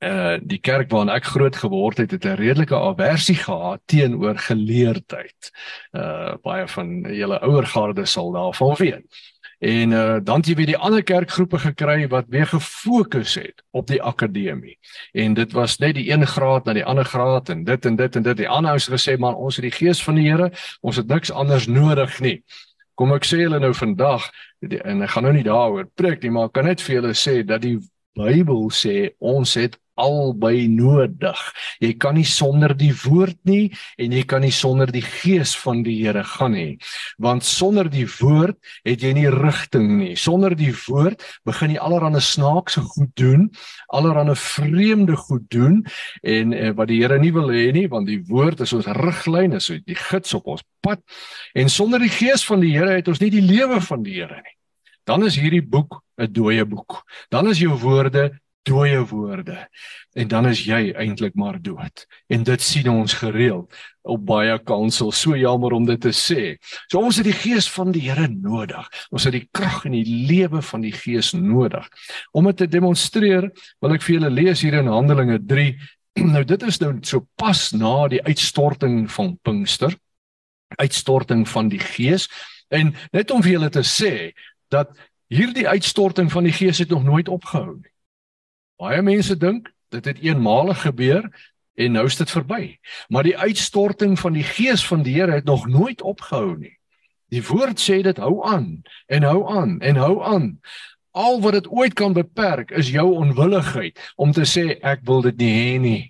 uh 0.00 0.36
die 0.42 0.58
kerk 0.58 0.90
waarin 0.90 1.12
ek 1.14 1.30
groot 1.30 1.56
geword 1.56 1.98
het 2.02 2.10
het 2.10 2.24
'n 2.24 2.40
redelike 2.40 2.74
aversie 2.74 3.36
gehad 3.36 3.80
teenoor 3.86 4.38
geleerdheid. 4.38 5.52
Uh 5.92 6.36
baie 6.42 6.68
van 6.68 7.04
julle 7.14 7.40
ouer 7.40 7.66
garde 7.66 8.06
sal 8.06 8.32
daarvan 8.32 8.76
weet. 8.76 9.06
En 9.60 9.90
uh, 9.90 10.16
dan 10.24 10.40
het 10.40 10.46
jy 10.46 10.54
weer 10.56 10.70
die 10.72 10.78
ander 10.80 11.02
kerkgroepe 11.04 11.58
gekry 11.60 12.06
wat 12.08 12.30
weer 12.32 12.46
gefokus 12.48 13.34
het 13.36 13.60
op 13.76 13.90
die 13.90 14.00
akademie. 14.02 14.78
En 15.12 15.34
dit 15.36 15.52
was 15.52 15.76
net 15.78 15.98
die 15.98 16.06
een 16.08 16.24
graad 16.26 16.64
na 16.64 16.72
die 16.72 16.84
ander 16.84 17.04
graad 17.04 17.52
en 17.52 17.64
dit 17.64 17.86
en 17.86 17.96
dit 17.96 18.16
en 18.16 18.24
dit. 18.24 18.36
Die 18.36 18.48
ander 18.48 18.72
ouens 18.72 18.86
het 18.88 18.96
gesê 18.96 19.18
man, 19.20 19.36
ons 19.36 19.60
het 19.60 19.68
die 19.68 19.76
gees 19.76 20.00
van 20.02 20.16
die 20.16 20.30
Here, 20.30 20.48
ons 20.80 20.96
het 20.96 21.12
niks 21.12 21.30
anders 21.30 21.68
nodig 21.68 22.16
nie. 22.24 22.38
Kom 22.96 23.12
ek 23.12 23.28
sê 23.28 23.42
julle 23.42 23.60
nou 23.60 23.74
vandag 23.76 24.30
en 24.64 25.04
ek 25.04 25.12
gaan 25.12 25.28
nou 25.28 25.34
nie 25.36 25.44
daaroor 25.44 25.92
preek 25.92 26.24
nie, 26.24 26.32
maar 26.32 26.48
ek 26.48 26.56
kan 26.56 26.68
net 26.68 26.80
vir 26.80 26.96
julle 26.96 27.12
sê 27.12 27.42
dat 27.44 27.60
die 27.60 27.76
Bybel 28.16 28.70
sê 28.72 29.12
ons 29.20 29.54
het 29.60 29.76
albei 30.00 30.68
nodig. 30.70 31.40
Jy 31.82 31.92
kan 32.00 32.16
nie 32.18 32.26
sonder 32.28 32.74
die 32.76 32.92
woord 33.04 33.38
nie 33.48 33.70
en 34.00 34.14
jy 34.16 34.24
kan 34.28 34.44
nie 34.44 34.54
sonder 34.54 34.90
die 34.92 35.04
gees 35.04 35.54
van 35.60 35.82
die 35.86 35.98
Here 36.00 36.22
gaan 36.24 36.54
nie. 36.56 36.78
Want 37.20 37.44
sonder 37.44 37.90
die 37.92 38.06
woord 38.18 38.56
het 38.88 39.04
jy 39.04 39.12
nie 39.16 39.28
rigting 39.32 39.88
nie. 39.98 40.14
Sonder 40.16 40.56
die 40.56 40.72
woord 40.86 41.22
begin 41.48 41.74
jy 41.76 41.82
allerlei 41.82 42.22
snaakse 42.24 42.82
goed 42.94 43.12
doen, 43.20 43.48
allerlei 43.92 44.36
vreemde 44.38 45.16
goed 45.16 45.46
doen 45.52 45.82
en 46.22 46.54
eh, 46.56 46.72
wat 46.76 46.90
die 46.90 47.00
Here 47.02 47.18
nie 47.20 47.32
wil 47.36 47.52
hê 47.52 47.70
nie, 47.74 47.86
want 47.90 48.08
die 48.08 48.20
woord 48.28 48.64
is 48.64 48.74
ons 48.76 48.88
riglyn, 49.00 49.56
is 49.56 49.70
die 49.86 49.98
gids 49.98 50.34
op 50.36 50.48
ons 50.56 50.64
pad. 50.84 51.02
En 51.54 51.68
sonder 51.68 52.00
die 52.02 52.12
gees 52.12 52.44
van 52.46 52.64
die 52.64 52.72
Here 52.76 52.96
het 52.98 53.08
ons 53.08 53.20
nie 53.22 53.32
die 53.32 53.44
lewe 53.44 53.80
van 53.84 54.04
die 54.06 54.20
Here 54.20 54.40
nie. 54.40 54.56
Dan 55.08 55.24
is 55.26 55.38
hierdie 55.40 55.64
boek 55.64 56.02
'n 56.20 56.32
dooie 56.32 56.64
boek. 56.64 57.04
Dan 57.30 57.48
is 57.48 57.58
jou 57.58 57.74
woorde 57.78 58.30
dooie 58.62 59.06
woorde. 59.06 59.68
En 60.12 60.28
dan 60.28 60.48
is 60.50 60.64
jy 60.66 60.90
eintlik 60.92 61.34
maar 61.34 61.60
dood. 61.62 62.04
En 62.28 62.42
dit 62.44 62.62
sien 62.62 62.88
ons 62.90 63.14
gereeld 63.14 63.74
op 64.02 64.24
baie 64.26 64.56
kansel 64.64 65.12
so 65.12 65.36
jammer 65.36 65.72
om 65.76 65.86
dit 65.88 66.00
te 66.00 66.12
sê. 66.16 66.56
So 66.90 67.00
ons 67.00 67.20
het 67.20 67.28
die 67.28 67.36
gees 67.36 67.68
van 67.70 67.92
die 67.94 68.04
Here 68.08 68.28
nodig. 68.28 68.88
Ons 69.10 69.28
het 69.28 69.36
die 69.36 69.46
krag 69.52 69.84
en 69.88 69.96
die 69.96 70.26
lewe 70.28 70.62
van 70.62 70.84
die 70.84 70.94
gees 70.96 71.32
nodig. 71.36 71.88
Om 72.32 72.50
dit 72.50 72.62
te 72.64 72.68
demonstreer 72.70 73.50
wil 73.80 73.96
ek 73.96 74.04
vir 74.06 74.18
julle 74.18 74.32
lees 74.34 74.64
hier 74.64 74.80
in 74.80 74.90
Handelinge 74.90 75.40
3 75.46 75.74
nou 76.34 76.44
dit 76.44 76.62
is 76.66 76.80
nou 76.82 76.94
so 77.06 77.26
pas 77.38 77.68
na 77.76 78.08
die 78.12 78.22
uitstorting 78.26 79.04
van 79.12 79.36
Pinkster 79.42 79.96
uitstorting 80.78 81.48
van 81.50 81.70
die 81.70 81.82
gees. 81.82 82.28
En 82.70 82.92
net 83.12 83.30
om 83.34 83.42
vir 83.42 83.56
julle 83.56 83.70
te 83.74 83.82
sê 83.86 84.32
dat 84.70 84.92
hierdie 85.30 85.66
uitstorting 85.66 86.30
van 86.30 86.46
die 86.46 86.54
gees 86.54 86.78
het 86.82 86.90
nog 86.90 87.02
nooit 87.06 87.30
opgehou 87.30 87.78
nie 87.78 87.90
Baie 88.80 89.02
mense 89.04 89.36
dink 89.36 89.68
dit 89.92 90.04
het 90.08 90.20
eenmalig 90.24 90.82
gebeur 90.86 91.26
en 91.80 91.92
nou 91.92 92.06
is 92.08 92.16
dit 92.16 92.30
verby. 92.30 92.78
Maar 93.08 93.26
die 93.28 93.36
uitstorting 93.38 94.18
van 94.18 94.32
die 94.32 94.44
gees 94.44 94.84
van 94.86 95.02
die 95.04 95.18
Here 95.18 95.32
het 95.36 95.44
nog 95.44 95.66
nooit 95.68 96.02
opgehou 96.02 96.56
nie. 96.56 96.76
Die 97.30 97.42
woord 97.46 97.80
sê 97.80 98.00
dit 98.02 98.16
hou 98.18 98.40
aan 98.46 98.80
en 99.06 99.26
hou 99.28 99.44
aan 99.52 99.80
en 99.80 100.00
hou 100.00 100.22
aan. 100.24 100.46
Al 101.10 101.40
wat 101.44 101.58
dit 101.58 101.68
ooit 101.68 101.94
kan 101.94 102.16
beperk 102.16 102.70
is 102.70 102.90
jou 102.90 103.10
onwilligheid 103.18 104.00
om 104.16 104.32
te 104.32 104.46
sê 104.48 104.78
ek 104.80 105.04
wil 105.04 105.22
dit 105.28 105.36
nie 105.36 105.52
hê 105.58 105.78
nie 105.82 106.00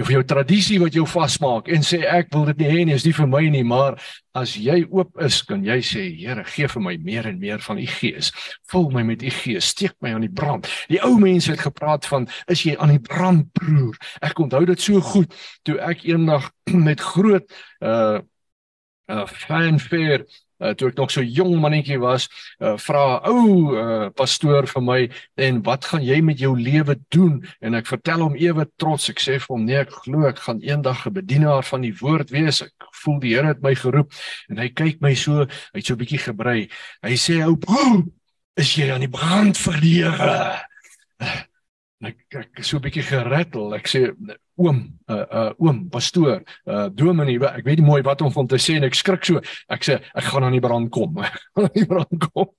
of 0.00 0.08
jou 0.08 0.22
tradisie 0.24 0.78
wat 0.80 0.94
jou 0.96 1.04
vasmaak 1.08 1.68
en 1.72 1.84
sê 1.84 2.00
ek 2.08 2.30
wil 2.32 2.46
dit 2.48 2.62
nie 2.62 2.70
hê 2.70 2.84
nie, 2.86 2.96
is 2.96 3.04
nie 3.04 3.12
vir 3.16 3.28
my 3.28 3.42
nie, 3.52 3.64
maar 3.66 3.98
as 4.38 4.54
jy 4.56 4.78
oop 4.88 5.20
is, 5.20 5.42
kan 5.44 5.64
jy 5.64 5.78
sê 5.84 6.04
Here, 6.16 6.44
gee 6.48 6.68
vir 6.70 6.84
my 6.84 6.94
meer 7.04 7.28
en 7.28 7.38
meer 7.40 7.60
van 7.64 7.80
u 7.80 7.86
gees. 7.98 8.30
Vul 8.72 8.88
my 8.94 9.02
met 9.04 9.22
u 9.22 9.30
gees, 9.32 9.68
steek 9.74 9.94
my 10.00 10.14
aan 10.16 10.24
die 10.24 10.32
brand. 10.32 10.68
Die 10.88 11.00
ou 11.04 11.18
mense 11.20 11.52
het 11.52 11.64
gepraat 11.64 12.08
van 12.08 12.28
is 12.52 12.64
jy 12.64 12.76
aan 12.78 12.94
die 12.94 13.02
brand, 13.02 13.50
broer? 13.58 13.98
Ek 14.24 14.40
onthou 14.40 14.64
dit 14.68 14.80
so 14.80 15.02
goed 15.12 15.36
toe 15.68 15.76
ek 15.84 16.06
eendag 16.08 16.48
met 16.88 17.00
groot 17.12 17.44
uh 17.84 18.22
uh 19.12 19.26
fanfare 19.26 20.24
uh, 20.62 20.72
toe 20.78 20.88
ek 20.92 21.00
nog 21.00 21.10
so 21.10 21.22
jong 21.22 21.58
mannetjie 21.60 21.98
was, 22.02 22.28
uh, 22.60 22.76
vra 22.80 23.20
ou 23.28 23.74
uh, 23.74 24.08
pastoor 24.16 24.68
vir 24.70 24.84
my 24.86 25.00
en 25.36 25.60
wat 25.66 25.88
gaan 25.90 26.04
jy 26.06 26.20
met 26.24 26.40
jou 26.42 26.54
lewe 26.58 26.96
doen? 27.14 27.40
En 27.60 27.74
ek 27.78 27.90
vertel 27.90 28.24
hom 28.24 28.38
ewe 28.38 28.66
trots. 28.80 29.10
Ek 29.12 29.20
sê 29.22 29.38
vir 29.42 29.52
hom 29.52 29.66
nee, 29.66 29.82
ek 29.82 29.92
glo 30.04 30.26
ek 30.30 30.42
gaan 30.46 30.62
eendag 30.64 31.06
'n 31.06 31.16
bedienaar 31.18 31.66
van 31.66 31.82
die 31.82 31.94
woord 32.00 32.30
wees. 32.30 32.62
Ek 32.62 32.90
voel 33.04 33.20
die 33.20 33.32
Here 33.32 33.48
het 33.48 33.62
my 33.62 33.74
geroep 33.74 34.12
en 34.50 34.58
hy 34.58 34.68
kyk 34.68 35.00
my 35.00 35.14
so, 35.14 35.46
hy't 35.74 35.86
so 35.86 35.94
'n 35.94 36.02
bietjie 36.02 36.22
gebrei. 36.22 36.68
Hy 37.02 37.14
sê 37.16 37.42
ou, 37.46 37.56
is 38.62 38.76
jy 38.76 38.90
aan 38.92 39.00
die 39.00 39.12
brand 39.12 39.56
Here? 39.58 41.48
Ek 42.02 42.38
ek 42.40 42.64
so 42.64 42.76
'n 42.76 42.82
bietjie 42.82 43.04
gerattel. 43.06 43.74
Ek 43.74 43.86
sê 43.86 44.10
oom, 44.58 44.78
uh 45.08 45.26
uh 45.30 45.52
oom, 45.58 45.88
pastoor, 45.90 46.42
uh 46.66 46.88
dominee, 46.90 47.38
ek 47.38 47.64
weet 47.64 47.78
nie 47.80 47.86
mooi 47.86 48.02
wat 48.02 48.20
om 48.22 48.32
van 48.32 48.46
te 48.46 48.58
sê 48.60 48.76
en 48.76 48.84
ek 48.84 48.94
skrik 48.98 49.24
so. 49.24 49.40
Ek 49.68 49.84
sê 49.86 49.98
ek 50.14 50.24
gaan 50.28 50.44
aan 50.44 50.56
die 50.56 50.60
brand 50.60 50.90
kom. 50.90 51.16
aan 51.58 51.70
die 51.74 51.86
brand 51.86 52.26
kom. 52.32 52.50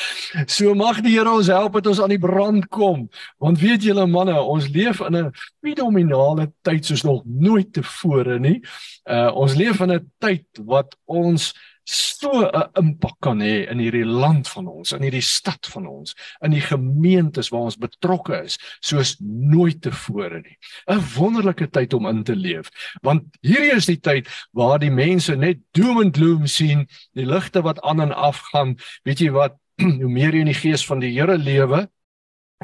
so 0.56 0.74
mag 0.74 1.02
die 1.02 1.14
Here 1.14 1.30
ons 1.30 1.50
help 1.52 1.76
dat 1.78 1.86
ons 1.86 2.00
aan 2.00 2.14
die 2.14 2.22
brand 2.22 2.68
kom. 2.68 3.08
Want 3.38 3.60
weet 3.60 3.82
julle 3.82 4.06
manne, 4.06 4.34
ons 4.40 4.68
leef 4.68 5.00
in 5.00 5.16
'n 5.16 5.32
fenominale 5.62 6.52
tyd 6.62 6.84
soos 6.84 7.04
nog 7.04 7.22
nooit 7.24 7.72
tevore 7.72 8.38
nie. 8.38 8.62
Uh 9.04 9.30
ons 9.34 9.54
leef 9.54 9.80
in 9.80 9.92
'n 9.92 10.10
tyd 10.18 10.46
wat 10.64 10.96
ons 11.06 11.52
so 11.84 12.44
'n 12.44 12.70
impak 12.80 13.16
kan 13.20 13.40
hê 13.40 13.68
in 13.70 13.78
hierdie 13.78 14.04
land 14.04 14.48
van 14.48 14.66
ons, 14.66 14.92
in 14.92 15.02
hierdie 15.02 15.22
stad 15.22 15.66
van 15.66 15.86
ons, 15.86 16.14
in 16.42 16.50
die 16.50 16.60
gemeentes 16.60 17.50
waar 17.52 17.68
ons 17.68 17.76
betrokke 17.76 18.44
is, 18.44 18.58
soos 18.80 19.16
nooit 19.20 19.80
tevore 19.82 20.40
nie. 20.40 20.56
'n 20.88 21.02
Wonderlike 21.16 21.70
tyd 21.70 21.94
om 21.94 22.06
in 22.06 22.24
te 22.24 22.36
leef, 22.36 22.70
want 23.02 23.24
hierdie 23.42 23.76
is 23.76 23.86
die 23.86 24.00
tyd 24.00 24.28
waar 24.52 24.78
die 24.78 24.90
mense 24.90 25.36
net 25.36 25.58
doom 25.72 26.00
en 26.00 26.12
gloom 26.12 26.46
sien, 26.46 26.88
die 27.14 27.26
ligte 27.26 27.62
wat 27.62 27.80
aan 27.82 28.00
en 28.00 28.12
af 28.12 28.40
gaan. 28.52 28.76
Weet 29.04 29.20
jy 29.20 29.30
wat, 29.30 29.56
hoe 30.02 30.08
meer 30.08 30.32
jy 30.32 30.40
in 30.40 30.52
die 30.52 30.62
gees 30.62 30.86
van 30.86 31.00
die 31.00 31.12
Here 31.12 31.38
lewe, 31.38 31.88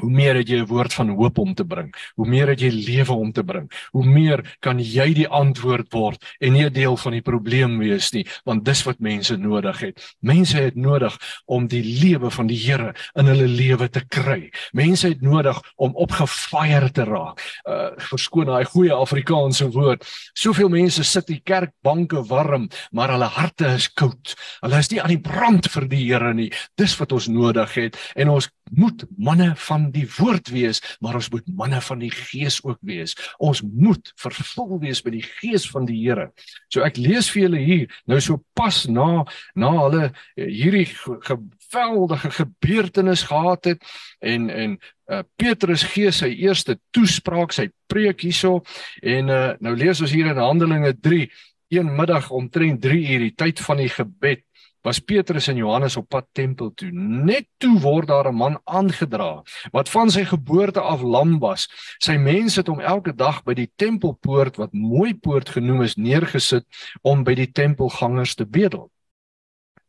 hoe 0.01 0.11
meer 0.11 0.35
het 0.35 0.49
jy 0.49 0.61
'n 0.61 0.67
woord 0.67 0.93
van 0.93 1.09
hoop 1.09 1.37
om 1.37 1.53
te 1.53 1.65
bring, 1.65 1.93
hoe 2.15 2.27
meer 2.27 2.47
het 2.47 2.61
jy 2.61 2.69
lewe 2.69 3.13
om 3.13 3.31
te 3.31 3.43
bring, 3.43 3.71
hoe 3.91 4.05
meer 4.05 4.43
kan 4.59 4.79
jy 4.79 5.13
die 5.13 5.27
antwoord 5.27 5.91
word 5.93 6.23
en 6.39 6.53
nie 6.53 6.65
'n 6.65 6.73
deel 6.73 6.97
van 6.97 7.11
die 7.11 7.21
probleem 7.21 7.77
wees 7.79 8.11
nie, 8.11 8.25
want 8.45 8.65
dis 8.65 8.83
wat 8.83 8.99
mense 8.99 9.37
nodig 9.37 9.79
het. 9.79 10.15
Mense 10.19 10.57
het 10.57 10.75
nodig 10.75 11.17
om 11.45 11.67
die 11.67 11.83
lewe 11.83 12.31
van 12.31 12.47
die 12.47 12.59
Here 12.61 12.93
in 13.15 13.25
hulle 13.25 13.47
lewe 13.47 13.89
te 13.89 14.03
kry. 14.07 14.51
Mense 14.73 15.07
het 15.07 15.21
nodig 15.21 15.57
om 15.75 15.95
opgefire 15.95 16.91
te 16.91 17.03
raak. 17.03 17.41
Uh 17.65 17.91
verskoon 17.97 18.45
daai 18.45 18.65
goeie 18.65 18.93
Afrikaanse 18.93 19.69
woord. 19.71 20.05
Soveel 20.33 20.69
mense 20.69 21.03
sit 21.03 21.27
die 21.27 21.41
kerkbanke 21.43 22.23
warm, 22.27 22.69
maar 22.91 23.11
hulle 23.13 23.29
harte 23.31 23.73
is 23.75 23.89
koud. 23.93 24.35
Hulle 24.61 24.77
is 24.77 24.91
nie 24.91 25.01
aan 25.01 25.15
die 25.15 25.21
brand 25.21 25.69
vir 25.71 25.87
die 25.87 26.05
Here 26.05 26.33
nie. 26.33 26.51
Dis 26.77 26.97
wat 26.99 27.11
ons 27.11 27.27
nodig 27.27 27.73
het 27.77 27.97
en 28.15 28.29
ons 28.29 28.49
moet 28.71 29.05
manne 29.17 29.51
van 29.67 29.89
die 29.91 30.05
woord 30.17 30.51
wees, 30.53 30.81
maar 31.03 31.17
ons 31.19 31.29
moet 31.33 31.47
manne 31.55 31.81
van 31.81 31.99
die 31.99 32.11
gees 32.11 32.61
ook 32.63 32.79
wees. 32.87 33.15
Ons 33.37 33.61
moet 33.61 34.13
vervul 34.19 34.79
wees 34.81 35.03
met 35.05 35.17
die 35.19 35.25
gees 35.27 35.67
van 35.69 35.85
die 35.89 35.99
Here. 36.01 36.29
So 36.71 36.85
ek 36.85 36.97
lees 36.97 37.29
vir 37.33 37.45
julle 37.45 37.61
hier 37.61 37.99
nou 38.09 38.19
so 38.23 38.41
pas 38.57 38.83
na 38.87 39.25
na 39.55 39.71
hulle 39.75 40.07
eh, 40.07 40.47
hierdie 40.47 40.87
geweldige 41.27 42.31
gebeurtenis 42.39 43.27
gehad 43.29 43.73
het 43.73 43.85
en 44.19 44.49
en 44.49 44.77
uh, 45.11 45.21
Petrus 45.35 45.83
gee 45.93 46.11
sy 46.15 46.31
eerste 46.45 46.77
toespraak, 46.95 47.53
sy 47.53 47.69
preek 47.91 48.23
hierso 48.25 48.61
en 49.03 49.29
uh, 49.29 49.53
nou 49.59 49.75
lees 49.75 50.01
ons 50.01 50.13
hier 50.13 50.31
in 50.31 50.39
Handelinge 50.41 50.93
3 50.99 51.27
een 51.71 51.95
middag 51.95 52.31
omtrent 52.35 52.81
3 52.83 53.01
uur 53.13 53.25
die 53.27 53.35
tyd 53.35 53.59
van 53.63 53.79
die 53.79 53.91
gebed 53.91 54.43
was 54.81 54.99
Petrus 54.99 55.47
en 55.47 55.55
Johannes 55.55 55.97
op 55.97 56.09
pad 56.09 56.27
tempel 56.31 56.71
toe. 56.75 56.89
Net 56.91 57.47
toe 57.57 57.79
word 57.79 58.07
daar 58.07 58.29
'n 58.29 58.35
man 58.35 58.59
aangedra 58.63 59.43
wat 59.71 59.89
van 59.89 60.09
sy 60.09 60.23
geboorte 60.25 60.81
af 60.81 61.01
lam 61.01 61.39
was. 61.39 61.67
Sy 61.99 62.17
mense 62.17 62.59
het 62.59 62.67
hom 62.67 62.79
elke 62.79 63.15
dag 63.15 63.43
by 63.43 63.53
die 63.53 63.71
tempelpoort 63.75 64.57
wat 64.57 64.73
mooi 64.73 65.13
poort 65.13 65.49
genoem 65.49 65.81
is 65.81 65.95
neergesit 65.95 66.65
om 67.01 67.23
by 67.23 67.33
die 67.33 67.51
tempelgangers 67.51 68.35
te 68.35 68.45
bedel. 68.45 68.91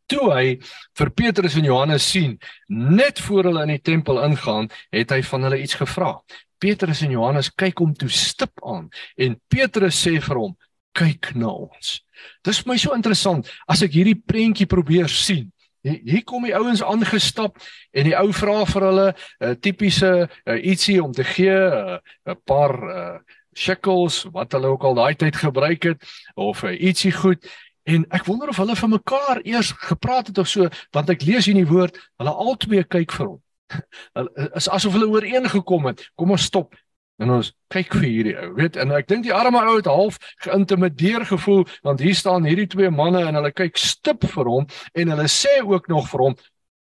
Toe 0.07 0.33
hy 0.33 0.59
vir 0.99 1.11
Petrus 1.11 1.57
en 1.57 1.65
Johannes 1.65 2.11
sien 2.11 2.39
net 2.69 3.21
voor 3.21 3.45
hulle 3.45 3.63
in 3.63 3.69
die 3.69 3.81
tempel 3.81 4.23
ingaan, 4.25 4.69
het 4.91 5.11
hy 5.11 5.23
van 5.23 5.43
hulle 5.43 5.63
iets 5.63 5.75
gevra. 5.75 6.21
Petrus 6.59 7.03
en 7.03 7.11
Johannes 7.11 7.51
kyk 7.51 7.79
hom 7.79 7.95
toe 7.95 8.09
stip 8.09 8.53
aan 8.63 8.91
en 9.17 9.41
Petrus 9.49 10.07
sê 10.07 10.21
vir 10.21 10.37
hom: 10.37 10.57
kyk 10.97 11.33
na 11.35 11.51
ons. 11.51 12.01
Dis 12.45 12.63
my 12.67 12.77
so 12.79 12.95
interessant 12.95 13.49
as 13.71 13.83
ek 13.83 13.97
hierdie 13.97 14.19
prentjie 14.19 14.69
probeer 14.71 15.11
sien. 15.11 15.51
Hier 15.83 16.23
kom 16.23 16.45
die 16.47 16.55
ouens 16.55 16.83
aangestap 16.87 17.57
en 17.91 18.07
die 18.07 18.15
ou 18.15 18.31
vra 18.37 18.61
vir 18.71 18.85
hulle 18.87 19.07
'n 19.11 19.15
uh, 19.15 19.49
eh, 19.51 19.55
tipiese 19.59 20.13
uh, 20.29 20.55
ietsie 20.55 21.03
om 21.03 21.13
te 21.13 21.25
gee, 21.25 21.51
eh, 21.51 21.99
'n 21.99 22.31
uh, 22.31 22.39
paar 22.47 22.75
uh, 22.79 23.19
shekels 23.55 24.25
wat 24.33 24.53
hulle 24.53 24.71
ook 24.71 24.85
al 24.85 24.95
daai 24.95 25.15
tyd 25.15 25.37
gebruik 25.37 25.83
het 25.83 26.05
of 26.35 26.63
uh, 26.63 26.71
ietsie 26.71 27.13
goed 27.13 27.43
en 27.83 28.07
ek 28.11 28.25
wonder 28.25 28.49
of 28.49 28.57
hulle 28.57 28.77
vir 28.77 28.89
mekaar 28.89 29.41
eers 29.43 29.73
gepraat 29.73 30.31
het 30.31 30.39
of 30.39 30.49
so 30.49 30.69
want 30.93 31.11
ek 31.11 31.27
lees 31.27 31.47
hier 31.47 31.57
in 31.57 31.65
die 31.65 31.73
woord 31.73 31.99
hulle 32.19 32.31
albei 32.31 32.85
kyk 32.85 33.13
vir 33.13 33.27
hom. 33.27 33.43
Is 34.59 34.69
asof 34.69 34.93
hulle 34.93 35.09
ooreengekom 35.09 35.87
het. 35.91 36.05
Kom 36.15 36.31
ons 36.31 36.45
stop. 36.45 36.77
En 37.23 37.31
ons 37.39 37.53
kyk 37.73 37.95
vir 38.01 38.09
hierdie 38.09 38.35
ou, 38.43 38.51
weet, 38.59 38.77
en 38.81 38.93
ek 38.97 39.09
dink 39.11 39.27
die 39.27 39.35
arme 39.35 39.61
ou 39.63 39.77
het 39.79 39.89
half 39.91 40.19
geïntimideer 40.43 41.27
gevoel 41.29 41.65
want 41.87 42.03
hier 42.03 42.17
staan 42.19 42.49
hierdie 42.49 42.69
twee 42.73 42.91
manne 42.91 43.23
en 43.29 43.39
hulle 43.39 43.53
kyk 43.55 43.79
stip 43.79 44.27
vir 44.35 44.51
hom 44.51 44.67
en 44.99 45.15
hulle 45.15 45.29
sê 45.31 45.61
ook 45.63 45.87
nog 45.93 46.09
vir 46.11 46.27
hom, 46.27 46.37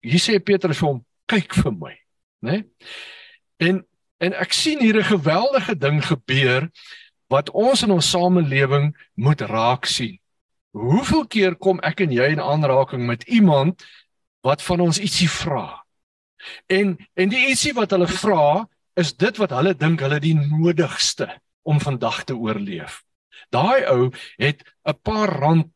hier 0.06 0.24
sê 0.24 0.40
Petrus 0.40 0.80
vir 0.80 0.94
hom, 0.94 1.02
kyk 1.32 1.58
vir 1.60 1.76
my, 1.76 1.96
né? 2.48 2.62
Nee? 2.62 2.92
En 3.62 3.84
en 4.22 4.36
ek 4.38 4.54
sien 4.54 4.80
hier 4.80 5.00
'n 5.02 5.12
geweldige 5.18 5.76
ding 5.76 6.02
gebeur 6.06 6.70
wat 7.34 7.50
ons 7.50 7.82
in 7.84 7.92
ons 7.92 8.10
samelewing 8.10 8.92
moet 9.16 9.42
raak 9.42 9.86
sien. 9.86 10.20
Hoeveel 10.72 11.26
keer 11.28 11.56
kom 11.56 11.80
ek 11.84 12.02
en 12.02 12.12
jy 12.12 12.28
in 12.32 12.40
aanraking 12.40 13.06
met 13.08 13.24
iemand 13.24 13.84
wat 14.44 14.62
van 14.62 14.80
ons 14.80 15.00
ietsie 15.00 15.30
vra? 15.30 15.84
En 16.68 16.98
en 17.16 17.30
die 17.30 17.48
ietsie 17.50 17.74
wat 17.74 17.92
hulle 17.92 18.08
vra 18.08 18.68
is 19.00 19.14
dit 19.16 19.38
wat 19.40 19.54
hulle 19.56 19.74
dink 19.78 20.02
hulle 20.04 20.20
die 20.24 20.36
nodigste 20.36 21.30
om 21.68 21.80
vandag 21.80 22.24
te 22.28 22.36
oorleef. 22.36 23.02
Daai 23.52 23.86
ou 23.92 24.12
het 24.38 24.64
'n 24.86 24.98
paar 25.04 25.30
rand, 25.40 25.68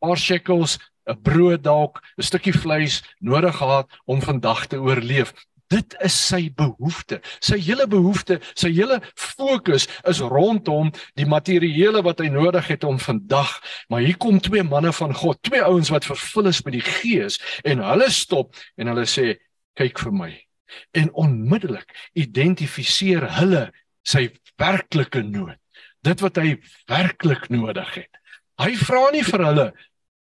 paar 0.00 0.16
shekels, 0.16 0.78
'n 1.06 1.20
brood 1.22 1.62
dalk, 1.62 2.02
'n 2.18 2.22
stukkie 2.22 2.52
vleis 2.52 3.02
nodig 3.20 3.56
gehad 3.56 3.88
om 4.04 4.22
vandag 4.22 4.66
te 4.66 4.76
oorleef. 4.76 5.32
Dit 5.68 5.96
is 6.00 6.26
sy 6.26 6.52
behoefte. 6.54 7.20
Sy 7.40 7.58
hele 7.58 7.86
behoefte, 7.86 8.40
sy 8.54 8.68
hele 8.72 9.00
fokus 9.14 9.88
is 10.04 10.20
rondom 10.20 10.92
die 11.14 11.26
materiële 11.26 12.02
wat 12.02 12.18
hy 12.18 12.28
nodig 12.28 12.66
het 12.68 12.84
om 12.84 12.98
vandag. 12.98 13.62
Maar 13.88 14.00
hier 14.00 14.16
kom 14.16 14.40
twee 14.40 14.62
manne 14.62 14.92
van 14.92 15.14
God, 15.14 15.42
twee 15.42 15.62
ouens 15.62 15.88
wat 15.88 16.04
vervul 16.04 16.46
is 16.46 16.62
met 16.62 16.72
die 16.72 16.84
Gees 16.84 17.40
en 17.64 17.78
hulle 17.78 18.10
stop 18.10 18.54
en 18.76 18.86
hulle 18.86 19.06
sê 19.06 19.38
kyk 19.74 19.98
vir 19.98 20.12
my 20.12 20.51
en 20.96 21.12
onmiddellik 21.12 21.94
identifiseer 22.18 23.26
hulle 23.38 23.66
sy 24.06 24.28
werklike 24.60 25.22
nood 25.22 25.58
dit 26.02 26.22
wat 26.24 26.38
hy 26.42 26.56
werklik 26.90 27.48
nodig 27.54 27.90
het. 27.94 28.20
Hy 28.58 28.74
vra 28.80 29.04
nie 29.14 29.22
vir 29.26 29.44
hulle 29.46 29.66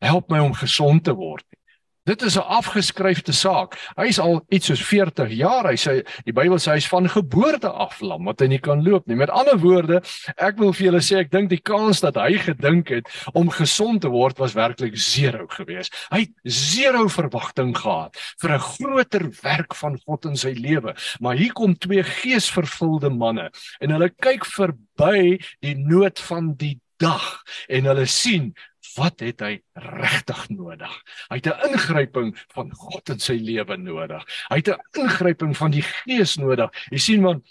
help 0.03 0.31
my 0.31 0.41
om 0.43 0.55
gesond 0.59 1.05
te 1.07 1.15
word 1.15 1.45
nie 1.47 1.62
Dit 2.03 2.21
is 2.21 2.35
'n 2.35 2.43
afgeskryfde 2.43 3.31
saak. 3.31 3.77
Hy's 3.95 4.19
al 4.19 4.43
iets 4.49 4.65
soos 4.65 4.83
40 4.83 5.31
jaar. 5.31 5.63
Hy 5.63 5.75
sê 5.75 6.05
die 6.25 6.33
Bybel 6.33 6.59
sê 6.59 6.71
hy's 6.71 6.87
van 6.87 7.09
geboorte 7.09 7.71
af 7.71 8.01
lam 8.01 8.25
wat 8.25 8.39
hy 8.39 8.47
nie 8.47 8.59
kan 8.59 8.83
loop 8.83 9.07
nie. 9.07 9.15
Met 9.15 9.29
ander 9.29 9.57
woorde, 9.57 10.01
ek 10.35 10.57
wil 10.57 10.73
vir 10.73 10.85
julle 10.85 11.01
sê 11.01 11.19
ek 11.19 11.31
dink 11.31 11.49
die 11.49 11.61
kans 11.61 12.01
dat 12.01 12.15
hy 12.15 12.37
gedink 12.37 12.89
het 12.89 13.07
om 13.33 13.49
gesond 13.49 14.01
te 14.01 14.09
word 14.09 14.37
was 14.37 14.53
werklik 14.53 14.97
zero 14.97 15.47
geweest. 15.47 15.95
Hy 16.11 16.19
het 16.19 16.31
zero 16.43 17.07
verwagting 17.07 17.77
gehad 17.77 18.17
vir 18.41 18.51
'n 18.51 18.59
groter 18.59 19.31
werk 19.41 19.75
van 19.75 19.97
God 20.05 20.25
in 20.25 20.35
sy 20.35 20.51
lewe. 20.51 20.95
Maar 21.21 21.35
hier 21.35 21.53
kom 21.53 21.77
twee 21.77 22.03
geesvervulde 22.03 23.09
manne 23.09 23.49
en 23.79 23.89
hulle 23.89 24.09
kyk 24.09 24.45
verby 24.45 25.39
die 25.61 25.75
nood 25.75 26.19
van 26.19 26.53
die 26.55 26.81
dag 26.97 27.43
en 27.69 27.85
hulle 27.85 28.05
sien 28.05 28.53
wat 28.95 29.19
het 29.19 29.41
hy 29.41 29.57
regtig 29.73 30.49
nodig? 30.49 30.93
Hy 31.29 31.39
het 31.41 31.47
'n 31.47 31.71
ingryping 31.71 32.33
van 32.53 32.71
God 32.73 33.09
in 33.09 33.19
sy 33.19 33.33
lewe 33.33 33.77
nodig. 33.77 34.23
Hy 34.49 34.55
het 34.55 34.69
'n 34.69 35.01
ingryping 35.01 35.57
van 35.57 35.71
die 35.71 35.81
Gees 35.81 36.35
nodig. 36.37 36.69
Jy 36.91 36.97
sien 36.97 37.21
man 37.21 37.43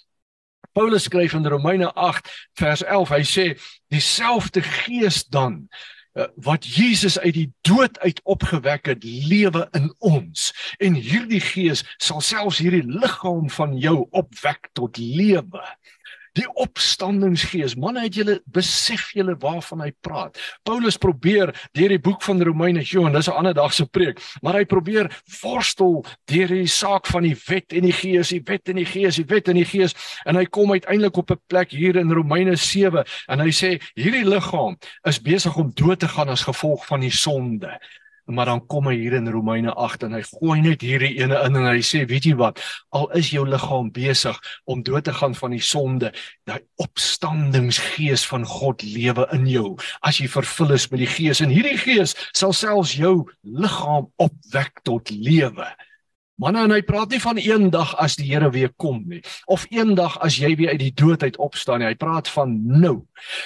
Paulus 0.73 1.03
skryf 1.05 1.33
in 1.33 1.47
Romeine 1.47 1.93
8 1.93 2.49
vers 2.55 2.83
11. 2.83 3.09
Hy 3.09 3.23
sê 3.23 3.47
dieselfde 3.93 4.63
Gees 4.63 5.25
dan 5.25 5.69
eh, 6.15 6.25
wat 6.37 6.65
Jesus 6.65 7.19
uit 7.19 7.35
die 7.35 7.53
dood 7.61 7.99
uit 7.99 8.21
opgewek 8.25 8.87
het, 8.87 9.05
lewe 9.05 9.69
in 9.73 9.95
ons. 9.99 10.53
En 10.79 10.95
hierdie 10.95 11.41
Gees 11.41 11.85
sal 11.97 12.21
selfs 12.21 12.59
hierdie 12.59 12.85
liggaam 12.87 13.51
van 13.51 13.77
jou 13.77 14.07
opwek 14.11 14.71
tot 14.73 14.97
lewe. 14.97 15.65
Die 16.33 16.47
opstandingsgees. 16.57 17.75
Manne, 17.77 18.07
het 18.07 18.17
julle 18.17 18.39
besef 18.55 19.11
julle 19.13 19.35
waarvan 19.41 19.83
hy 19.85 19.91
praat? 20.01 20.39
Paulus 20.65 20.97
probeer 20.97 21.53
deur 21.77 21.93
die 21.93 22.01
boek 22.01 22.23
van 22.25 22.41
Romeine, 22.41 22.81
joh, 22.81 23.05
en 23.07 23.13
dis 23.13 23.29
'n 23.29 23.37
ander 23.37 23.55
dag 23.55 23.73
se 23.73 23.85
preek, 23.87 24.21
maar 24.41 24.55
hy 24.55 24.65
probeer 24.65 25.11
worstel 25.43 26.05
deur 26.25 26.49
die 26.49 26.67
saak 26.67 27.07
van 27.07 27.23
die 27.23 27.37
wet 27.49 27.73
en 27.73 27.83
die 27.83 27.93
gees, 27.93 28.29
die 28.29 28.43
wet 28.45 28.69
en 28.69 28.77
die 28.77 28.87
gees, 28.87 29.17
die 29.17 29.29
wet 29.29 29.49
en 29.49 29.55
die 29.55 29.65
gees, 29.65 29.95
en 30.25 30.37
hy 30.37 30.45
kom 30.45 30.73
uiteindelik 30.73 31.17
op 31.17 31.31
'n 31.31 31.41
plek 31.47 31.71
hier 31.71 31.97
in 31.97 32.13
Romeine 32.13 32.57
7 32.57 33.05
en 33.29 33.41
hy 33.41 33.51
sê 33.51 33.81
hierdie 33.95 34.25
liggaam 34.25 34.77
is 35.05 35.21
besig 35.21 35.57
om 35.57 35.73
dood 35.75 35.99
te 35.99 36.09
gaan 36.09 36.29
as 36.29 36.49
gevolg 36.49 36.87
van 36.87 37.01
die 37.01 37.11
sonde 37.11 37.79
maar 38.25 38.47
dan 38.47 38.63
kom 38.67 38.87
hy 38.91 38.95
hier 38.97 39.17
in 39.19 39.29
Romeine 39.31 39.75
8 39.75 40.07
en 40.07 40.17
hy 40.17 40.23
gooi 40.29 40.61
net 40.63 40.85
hierdie 40.85 41.15
ene 41.21 41.39
in 41.47 41.59
en 41.59 41.69
hy 41.69 41.83
sê 41.87 42.05
weet 42.09 42.27
jy 42.29 42.35
wat? 42.39 42.61
Al 42.95 43.09
is 43.19 43.33
jou 43.35 43.45
liggaam 43.49 43.91
besig 43.95 44.39
om 44.65 44.83
dood 44.87 45.05
te 45.09 45.15
gaan 45.17 45.35
van 45.39 45.55
die 45.57 45.63
sonde 45.63 46.13
daai 46.49 46.61
opstandingsgees 46.83 48.27
van 48.31 48.47
God 48.49 48.83
lewe 48.87 49.27
in 49.37 49.47
jou. 49.51 49.77
As 50.01 50.21
jy 50.23 50.29
vervul 50.31 50.77
is 50.79 50.89
met 50.93 51.03
die 51.03 51.11
gees 51.11 51.43
en 51.43 51.53
hierdie 51.53 51.79
gees 51.81 52.17
sal 52.31 52.55
selfs 52.57 52.95
jou 52.99 53.25
liggaam 53.43 54.11
opwek 54.23 54.85
tot 54.87 55.11
lewe 55.11 55.69
Manne 56.41 56.63
en 56.65 56.73
hy 56.73 56.81
praat 56.87 57.13
nie 57.13 57.21
van 57.21 57.39
eendag 57.39 57.93
as 58.01 58.17
die 58.17 58.31
Here 58.31 58.49
weer 58.55 58.71
kom 58.81 59.03
nie 59.09 59.21
of 59.53 59.67
eendag 59.71 60.17
as 60.25 60.39
jy 60.41 60.55
weer 60.57 60.73
uit 60.73 60.81
die 60.81 60.95
dood 60.97 61.23
uit 61.23 61.37
opstaan 61.37 61.83
nie. 61.83 61.91
Hy 61.93 61.99
praat 62.01 62.31
van 62.33 62.55
nou. 62.65 62.95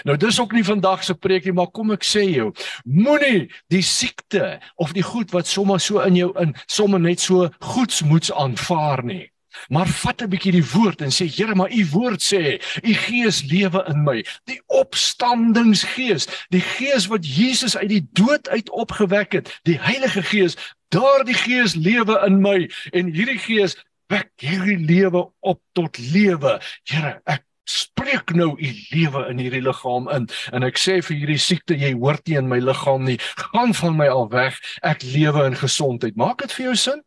Nou 0.07 0.17
dis 0.21 0.39
ook 0.41 0.55
nie 0.55 0.65
vandag 0.67 1.03
se 1.05 1.17
preek 1.19 1.49
nie, 1.49 1.55
maar 1.57 1.73
kom 1.75 1.91
ek 1.97 2.07
sê 2.07 2.25
jou, 2.31 2.53
moenie 2.85 3.49
die 3.73 3.83
siekte 3.83 4.57
of 4.81 4.95
die 4.97 5.05
goed 5.07 5.35
wat 5.35 5.51
sommer 5.51 5.83
so 5.83 6.05
in 6.07 6.19
jou 6.19 6.31
in 6.41 6.55
sommer 6.71 7.03
net 7.03 7.21
so 7.21 7.51
goedsmoeds 7.75 8.33
aanvaar 8.33 9.05
nie. 9.05 9.25
Maar 9.69 9.87
vat 9.87 10.23
'n 10.23 10.29
bietjie 10.29 10.53
die 10.53 10.71
woord 10.73 11.03
en 11.03 11.11
sê 11.11 11.27
Here, 11.27 11.55
maar 11.55 11.73
u 11.73 11.87
woord 11.93 12.23
sê, 12.23 12.61
u 12.83 12.95
gees 12.95 13.43
lewe 13.43 13.85
in 13.89 14.03
my. 14.05 14.25
Die 14.45 14.61
opstandingsgees, 14.67 16.29
die 16.49 16.61
gees 16.61 17.07
wat 17.07 17.27
Jesus 17.27 17.77
uit 17.77 17.89
die 17.89 18.07
dood 18.13 18.49
uit 18.49 18.71
opgewek 18.71 19.33
het, 19.33 19.61
die 19.63 19.79
Heilige 19.81 20.23
Gees, 20.23 20.57
daardie 20.89 21.35
gees 21.35 21.75
lewe 21.75 22.23
in 22.27 22.41
my 22.41 22.71
en 22.93 23.13
hierdie 23.13 23.39
gees 23.39 23.77
wek 24.07 24.31
hierdie 24.37 24.79
lewe 24.87 25.27
op 25.41 25.61
tot 25.73 25.99
lewe. 25.99 26.61
Here, 26.85 27.21
ek 27.27 27.43
spreek 27.67 28.31
nou 28.35 28.55
u 28.55 28.69
lewe 28.93 29.25
in 29.31 29.41
hierdie 29.43 29.63
liggaam 29.65 30.07
in 30.15 30.29
en 30.55 30.67
ek 30.67 30.79
sê 30.79 31.01
vir 31.03 31.19
hierdie 31.19 31.41
siekte 31.43 31.75
jy 31.79 31.93
hoort 31.99 32.23
nie 32.29 32.39
in 32.39 32.51
my 32.51 32.61
liggaam 32.63 33.03
nie 33.07 33.19
gaan 33.41 33.75
van 33.75 33.99
my 33.99 34.07
al 34.13 34.29
weg 34.31 34.61
ek 34.87 35.03
lewe 35.03 35.49
in 35.51 35.59
gesondheid 35.59 36.19
maak 36.21 36.45
dit 36.45 36.55
vir 36.55 36.69
jou 36.69 36.77
sin 36.85 37.03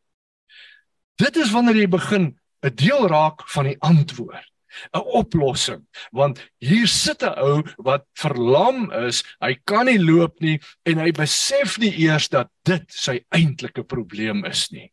dit 1.23 1.39
is 1.39 1.53
wanneer 1.55 1.79
jy 1.79 1.87
begin 1.95 2.27
'n 2.63 2.75
deel 2.75 3.07
raak 3.07 3.47
van 3.49 3.65
die 3.71 3.79
antwoord 3.79 4.45
'n 4.93 5.05
oplossing 5.21 5.83
want 6.11 6.39
hier 6.59 6.87
sit 6.87 7.23
'n 7.23 7.39
ou 7.39 7.63
wat 7.77 8.05
verlam 8.13 8.91
is 8.91 9.23
hy 9.41 9.55
kan 9.65 9.85
nie 9.85 9.99
loop 9.99 10.39
nie 10.39 10.59
en 10.85 10.99
hy 10.99 11.11
besef 11.11 11.77
nie 11.77 11.93
eers 12.05 12.29
dat 12.29 12.49
dit 12.63 12.85
sy 12.87 13.19
eintlike 13.29 13.83
probleem 13.83 14.45
is 14.45 14.71
nie 14.71 14.91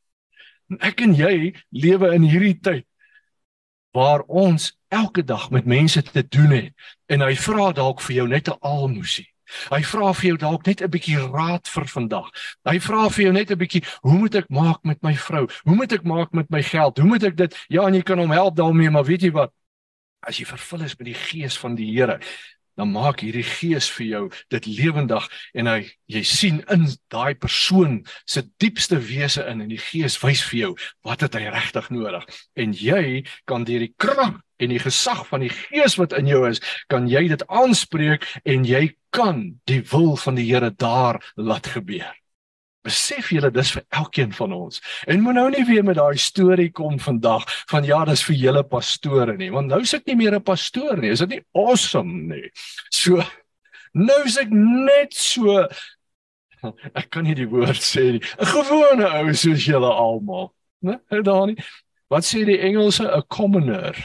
En 0.70 0.80
ek 0.82 1.02
en 1.04 1.14
jy 1.14 1.54
lewe 1.70 2.10
in 2.16 2.26
hierdie 2.26 2.56
tyd 2.58 2.86
waar 3.96 4.26
ons 4.26 4.72
elke 4.92 5.22
dag 5.24 5.48
met 5.54 5.68
mense 5.68 6.02
te 6.02 6.22
doen 6.22 6.52
het 6.52 6.88
en 7.12 7.22
hy 7.24 7.32
vra 7.38 7.70
dalk 7.76 8.02
vir 8.04 8.16
jou 8.16 8.26
net 8.28 8.48
'n 8.50 8.58
almoesie. 8.60 9.28
Hy 9.70 9.82
vra 9.82 10.12
vir 10.12 10.28
jou 10.28 10.36
dalk 10.36 10.66
net 10.66 10.82
'n 10.82 10.90
bietjie 10.90 11.18
raad 11.32 11.66
vir 11.68 11.86
vandag. 11.86 12.30
Hy 12.64 12.78
vra 12.80 13.08
vir 13.08 13.24
jou 13.24 13.32
net 13.32 13.50
'n 13.50 13.58
bietjie, 13.58 13.84
hoe 14.02 14.18
moet 14.18 14.34
ek 14.34 14.50
maak 14.50 14.84
met 14.84 15.02
my 15.02 15.14
vrou? 15.14 15.46
Hoe 15.64 15.76
moet 15.76 15.92
ek 15.92 16.04
maak 16.04 16.32
met 16.32 16.50
my 16.50 16.62
geld? 16.62 16.98
Hoe 16.98 17.08
moet 17.08 17.22
ek 17.24 17.36
dit? 17.36 17.56
Ja, 17.68 17.86
en 17.86 17.94
jy 17.94 18.02
kan 18.02 18.18
hom 18.18 18.30
help 18.30 18.56
daarmee, 18.56 18.90
maar 18.90 19.04
weet 19.04 19.22
jy 19.22 19.30
wat? 19.32 19.52
As 20.26 20.38
jy 20.38 20.44
vervul 20.44 20.82
is 20.82 20.96
met 20.98 21.06
die 21.06 21.14
gees 21.14 21.56
van 21.58 21.74
die 21.74 21.92
Here, 21.92 22.20
dan 22.76 22.92
maak 22.92 23.22
hierdie 23.24 23.44
gees 23.46 23.88
vir 23.96 24.06
jou 24.06 24.22
dit 24.52 24.66
lewendig 24.68 25.28
en 25.54 25.70
hy 25.70 25.78
jy 26.12 26.22
sien 26.28 26.62
in 26.72 26.86
daai 27.12 27.34
persoon 27.34 28.02
se 28.24 28.44
diepste 28.62 28.98
wese 29.08 29.44
in 29.50 29.64
en 29.64 29.72
die 29.72 29.80
gees 29.80 30.18
wys 30.22 30.44
vir 30.50 30.58
jou 30.60 30.72
wat 31.06 31.24
het 31.24 31.38
hy 31.38 31.46
regtig 31.52 31.90
nodig. 31.94 32.26
En 32.56 32.74
jy 32.76 33.24
kan 33.48 33.64
deur 33.64 33.86
die 33.86 33.94
krag 33.96 34.36
en 34.62 34.72
die 34.72 34.80
gesag 34.80 35.26
van 35.28 35.44
die 35.44 35.52
gees 35.52 35.98
wat 36.00 36.14
in 36.16 36.28
jou 36.30 36.44
is 36.48 36.62
kan 36.92 37.08
jy 37.10 37.26
dit 37.32 37.48
aanspreek 37.48 38.24
en 38.44 38.64
jy 38.68 38.88
kan 39.16 39.42
die 39.68 39.82
wil 39.92 40.14
van 40.20 40.38
die 40.38 40.46
Here 40.46 40.70
daar 40.70 41.20
laat 41.36 41.68
gebeur 41.72 42.14
Besef 42.86 43.32
julle 43.34 43.50
dis 43.50 43.72
vir 43.74 43.82
elkeen 43.98 44.32
van 44.36 44.52
ons. 44.54 44.80
En 45.10 45.22
moet 45.24 45.34
nou 45.34 45.48
nie 45.50 45.64
weer 45.66 45.84
met 45.86 45.98
daai 45.98 46.18
storie 46.20 46.70
kom 46.70 47.00
vandag 47.02 47.46
van 47.72 47.86
ja, 47.88 48.04
dis 48.06 48.22
vir 48.28 48.36
julle 48.36 48.62
pastore 48.62 49.36
nie, 49.36 49.50
want 49.50 49.72
nou 49.72 49.82
sit 49.84 50.06
nie 50.06 50.16
meer 50.16 50.36
'n 50.38 50.42
pastoor 50.42 50.96
nie. 51.02 51.10
Is 51.10 51.24
dit 51.24 51.28
nie 51.28 51.42
awesome 51.54 52.34
nie? 52.34 52.50
So 52.90 53.22
nou 53.94 54.20
is 54.24 54.36
ek 54.38 54.50
net 54.50 55.14
so 55.14 55.66
ek 56.94 57.10
kan 57.10 57.24
nie 57.24 57.34
die 57.34 57.48
woord 57.48 57.82
sê 57.82 58.12
nie. 58.12 58.22
'n 58.22 58.46
Gewone 58.46 59.06
ou 59.20 59.34
soos 59.34 59.66
julle 59.66 59.90
almal, 59.90 60.52
né? 60.82 61.00
Daar 61.10 61.46
nie. 61.46 61.56
Wat 62.10 62.24
sê 62.24 62.44
die 62.44 62.60
Engelse 62.60 63.04
'n 63.04 63.22
commoner? 63.28 63.96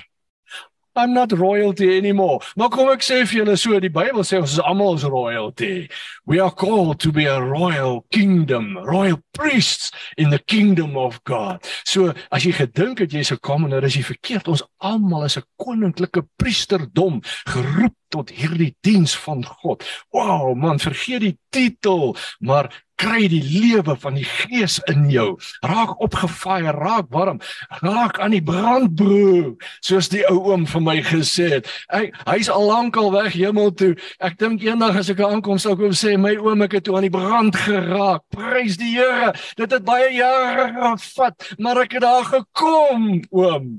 I'm 0.95 1.13
not 1.13 1.31
royalty 1.31 1.97
anymore. 1.97 2.39
Maar 2.55 2.69
kom 2.69 2.89
ek 2.91 3.03
sê 3.05 3.21
vir 3.23 3.41
julle 3.41 3.55
so, 3.59 3.79
die 3.79 3.91
Bybel 3.93 4.25
sê 4.27 4.41
ons 4.41 4.57
is 4.57 4.59
almal 4.59 4.97
is 4.97 5.05
royalty. 5.07 5.87
We 6.27 6.41
are 6.43 6.51
called 6.51 6.99
to 7.05 7.13
be 7.15 7.25
a 7.25 7.39
royal 7.39 8.03
kingdom, 8.11 8.75
royal 8.83 9.21
priests 9.33 9.91
in 10.17 10.31
the 10.31 10.39
kingdom 10.39 10.97
of 10.97 11.23
God. 11.23 11.63
So 11.85 12.11
as 12.31 12.43
jy 12.43 12.51
gedink 12.59 12.99
het 12.99 13.15
jy's 13.15 13.31
'n 13.31 13.39
commoner, 13.39 13.83
is 13.85 13.95
jy 13.95 14.03
verkeerd. 14.03 14.47
Ons 14.47 14.63
almal 14.83 15.23
is 15.23 15.37
'n 15.37 15.47
koninklike 15.57 16.27
priesterdom 16.37 17.21
geroep 17.47 17.95
tot 18.13 18.31
hierdie 18.35 18.73
diens 18.85 19.15
van 19.25 19.43
God. 19.45 19.85
Wow, 20.11 20.55
man, 20.55 20.79
vergeet 20.79 21.25
die 21.25 21.37
titel, 21.51 22.15
maar 22.39 22.71
kry 23.01 23.25
die 23.31 23.41
lewe 23.41 23.95
van 23.99 24.17
die 24.19 24.25
gees 24.27 24.77
in 24.91 25.07
jou. 25.11 25.33
Raak 25.65 25.95
opgefaai, 26.03 26.69
raak 26.75 27.09
warm, 27.13 27.39
raak 27.81 28.19
aan 28.21 28.35
die 28.35 28.43
brandbroer, 28.45 29.55
soos 29.81 30.11
die 30.13 30.23
ou 30.29 30.37
oom 30.51 30.67
vir 30.69 30.85
my 30.85 30.97
gesê 31.05 31.47
het. 31.57 31.71
Hy 31.93 32.09
hy's 32.29 32.51
al 32.53 32.67
lank 32.69 32.99
al 33.01 33.11
weg 33.15 33.33
hemel 33.37 33.73
toe. 33.77 33.93
Ek 34.21 34.37
dink 34.41 34.65
eendag 34.65 34.99
as 35.01 35.09
ek 35.13 35.23
aankom 35.25 35.61
sou 35.61 35.73
ek 35.75 35.85
hom 35.87 35.97
sê 35.97 36.13
my 36.21 36.35
oom 36.41 36.65
ek 36.67 36.77
het 36.77 36.87
toe 36.87 36.99
aan 36.99 37.07
die 37.07 37.13
brand 37.13 37.57
geraak. 37.65 38.25
Prys 38.35 38.77
die 38.77 38.91
Here. 38.91 39.31
Dit 39.57 39.71
het 39.71 39.85
baie 39.87 40.11
jare 40.13 40.67
gevat, 40.75 41.53
maar 41.57 41.79
ek 41.85 41.95
het 41.97 42.03
daar 42.05 42.27
gekom, 42.27 43.21
oom. 43.31 43.69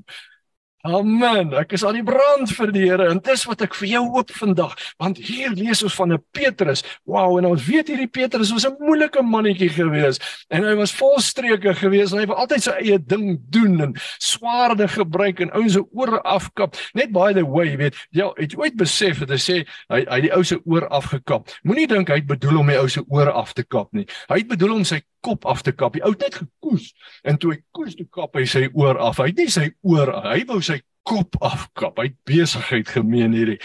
Amen. 0.83 1.53
Ek 1.55 1.77
is 1.77 1.85
aan 1.87 1.95
die 1.95 2.03
brand 2.03 2.51
vir 2.57 2.71
die 2.75 2.81
Here 2.89 3.05
en 3.13 3.21
dis 3.23 3.45
wat 3.47 3.61
ek 3.63 3.77
vir 3.79 3.87
jou 3.87 4.01
hoop 4.17 4.33
vandag, 4.35 4.73
want 4.99 5.21
hier 5.23 5.53
lees 5.55 5.79
ons 5.87 5.95
van 5.95 6.13
'n 6.17 6.19
Petrus. 6.35 6.83
Wow, 7.07 7.39
en 7.39 7.47
ons 7.47 7.63
weet 7.63 7.87
hierdie 7.87 8.11
Petrus 8.11 8.51
was 8.51 8.67
'n 8.67 8.75
moeilike 8.81 9.23
mannetjie 9.23 9.69
gewees 9.71 10.19
en 10.51 10.65
hy 10.65 10.75
was 10.75 10.91
volstreke 10.91 11.75
gewees 11.79 12.11
en 12.11 12.19
hy 12.19 12.27
wou 12.27 12.35
altyd 12.35 12.63
sy 12.63 12.75
eie 12.83 12.99
ding 12.99 13.39
doen 13.51 13.81
en 13.81 13.95
swaarde 14.19 14.89
gebruik 14.89 15.41
en 15.41 15.55
ouens 15.55 15.73
se 15.73 15.85
ore 15.93 16.19
afkap. 16.23 16.75
Net 16.95 17.13
by 17.13 17.33
the 17.33 17.47
way, 17.47 17.77
weet 17.77 17.95
jy, 18.11 18.27
het 18.37 18.51
jy 18.51 18.59
ooit 18.59 18.75
besef 18.77 19.21
dat 19.21 19.31
hy 19.31 19.39
sê 19.39 19.65
hy 19.89 20.05
hy 20.11 20.21
die 20.21 20.35
ou 20.35 20.43
se 20.43 20.59
oor 20.65 20.89
afgekap. 20.89 21.47
Moenie 21.63 21.87
dink 21.87 22.09
hy 22.09 22.15
het 22.15 22.27
bedoel 22.27 22.59
om 22.59 22.67
die 22.67 22.79
ou 22.79 22.89
se 22.89 23.05
ore 23.09 23.31
af 23.31 23.55
te 23.55 23.63
kap 23.63 23.93
nie. 23.93 24.07
Hy 24.29 24.39
het 24.43 24.49
bedoel 24.49 24.75
om 24.75 24.85
sy 24.85 24.99
kop 25.25 25.47
af 25.49 25.63
te 25.63 25.73
kap. 25.73 25.95
Die 25.97 26.03
ou 26.05 26.13
het 26.15 26.25
net 26.27 26.39
gekoes 26.41 26.91
en 27.27 27.39
toe 27.41 27.55
hy 27.55 27.61
koes 27.75 27.97
toe 27.99 28.07
kap 28.11 28.37
hy 28.39 28.45
sy 28.49 28.67
oor 28.73 28.99
af. 29.03 29.21
Hy 29.23 29.31
het 29.31 29.43
nie 29.43 29.53
sy 29.53 29.69
oor 29.87 30.13
hy 30.27 30.43
wou 30.51 30.61
sy 30.65 30.81
kop 31.09 31.39
afkap. 31.43 31.99
Hy 31.99 32.11
het 32.11 32.19
besigheid 32.29 32.91
gemeen 32.93 33.37
hierdie. 33.37 33.61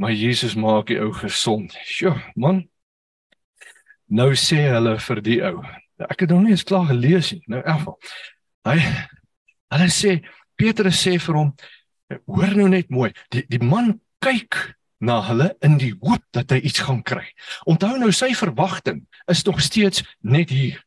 Maar 0.00 0.14
Jesus 0.16 0.56
maak 0.58 0.90
die 0.90 0.98
ou 1.02 1.12
gesond. 1.14 1.74
Sjoe, 1.86 2.16
man. 2.34 2.64
Nou 4.12 4.32
sê 4.36 4.64
hulle 4.72 4.96
vir 5.00 5.22
die 5.24 5.40
ou. 5.46 5.62
Ek 6.02 6.24
het 6.24 6.32
nog 6.32 6.42
nie 6.44 6.56
eens 6.56 6.66
klaar 6.66 6.88
gelees 6.90 7.32
nie. 7.34 7.42
Nou 7.52 7.62
effe. 7.62 7.94
Hy 8.68 8.78
hulle 9.72 9.88
sê 9.92 10.18
Petrus 10.58 11.00
sê 11.00 11.16
vir 11.22 11.38
hom 11.38 11.54
hoor 12.28 12.56
nou 12.58 12.68
net 12.72 12.90
mooi. 12.92 13.10
Die 13.32 13.44
die 13.48 13.62
man 13.62 13.94
kyk 14.22 14.58
na 15.02 15.18
hulle 15.26 15.50
in 15.66 15.76
die 15.82 15.92
hoop 16.00 16.22
dat 16.34 16.54
hy 16.54 16.60
iets 16.62 16.84
gaan 16.86 17.02
kry. 17.02 17.26
Onthou 17.66 17.96
nou 17.98 18.12
sy 18.14 18.30
verwagting 18.38 19.02
is 19.30 19.42
nog 19.48 19.60
steeds 19.60 20.04
net 20.22 20.54
hier. 20.54 20.78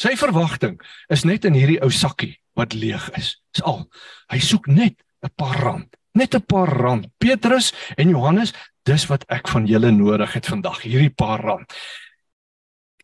Sy 0.00 0.14
verwagting 0.16 0.78
is 1.12 1.26
net 1.28 1.44
in 1.44 1.58
hierdie 1.58 1.80
ou 1.84 1.90
sakkie 1.92 2.38
wat 2.56 2.72
leeg 2.72 3.04
is. 3.20 3.34
Dis 3.52 3.64
al. 3.68 3.84
Hy 4.32 4.40
soek 4.40 4.66
net 4.66 4.96
'n 5.22 5.32
paar 5.36 5.60
rand. 5.60 5.96
Net 6.14 6.34
'n 6.34 6.40
paar 6.40 6.68
rand. 6.68 7.06
Petrus 7.18 7.72
en 7.96 8.08
Johannes, 8.08 8.54
dis 8.84 9.06
wat 9.06 9.24
ek 9.28 9.48
van 9.48 9.66
julle 9.66 9.90
nodig 9.90 10.32
het 10.32 10.46
vandag, 10.46 10.82
hierdie 10.82 11.14
paar 11.14 11.40
rand. 11.40 11.72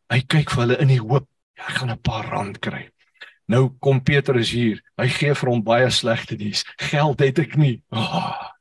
Hy 0.08 0.20
kyk 0.20 0.50
vir 0.50 0.60
hulle 0.62 0.80
in 0.80 0.88
die 0.88 1.00
hoop, 1.02 1.28
ja, 1.56 1.64
ek 1.68 1.76
gaan 1.76 1.90
'n 1.90 2.00
paar 2.00 2.26
rand 2.30 2.58
kry. 2.60 2.88
Nou 3.48 3.76
kom 3.78 4.02
Petrus 4.02 4.50
hier. 4.50 4.80
Hy 4.98 5.08
gee 5.08 5.34
vir 5.34 5.50
hom 5.50 5.62
baie 5.62 5.90
slegte 5.90 6.36
nuus. 6.36 6.64
Geld 6.78 7.20
het 7.20 7.38
ek 7.38 7.56
nie. 7.56 7.82
Oh, 7.90 8.55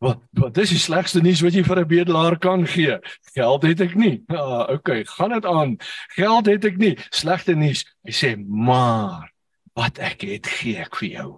wat 0.00 0.20
wat 0.32 0.54
dis 0.56 0.72
die 0.72 0.80
slegste 0.80 1.20
nuus 1.20 1.42
wat 1.44 1.54
jy 1.54 1.64
vir 1.64 1.80
'n 1.80 1.88
bedelaar 1.88 2.38
kan 2.38 2.66
gee. 2.66 2.98
Geld 3.34 3.62
het 3.62 3.80
ek 3.80 3.94
nie. 3.94 4.22
Ah, 4.28 4.68
okay, 4.70 5.04
gaan 5.04 5.30
dit 5.30 5.46
aan. 5.46 5.76
Geld 6.16 6.46
het 6.46 6.64
ek 6.64 6.76
nie. 6.76 6.96
Slegte 7.10 7.54
nuus. 7.54 7.84
Hy 8.04 8.12
sê, 8.12 8.36
"Maar 8.36 9.30
wat 9.74 9.98
ek 9.98 10.24
het 10.26 10.46
gee 10.46 10.80
ek 10.82 10.98
vir 11.00 11.08
jou 11.08 11.30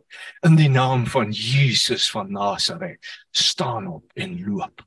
in 0.46 0.56
die 0.56 0.70
naam 0.72 1.04
van 1.06 1.32
Jesus 1.36 2.08
van 2.10 2.32
Nasaret 2.32 2.98
staan 3.30 3.86
op 3.86 4.04
en 4.14 4.38
loop 4.46 4.84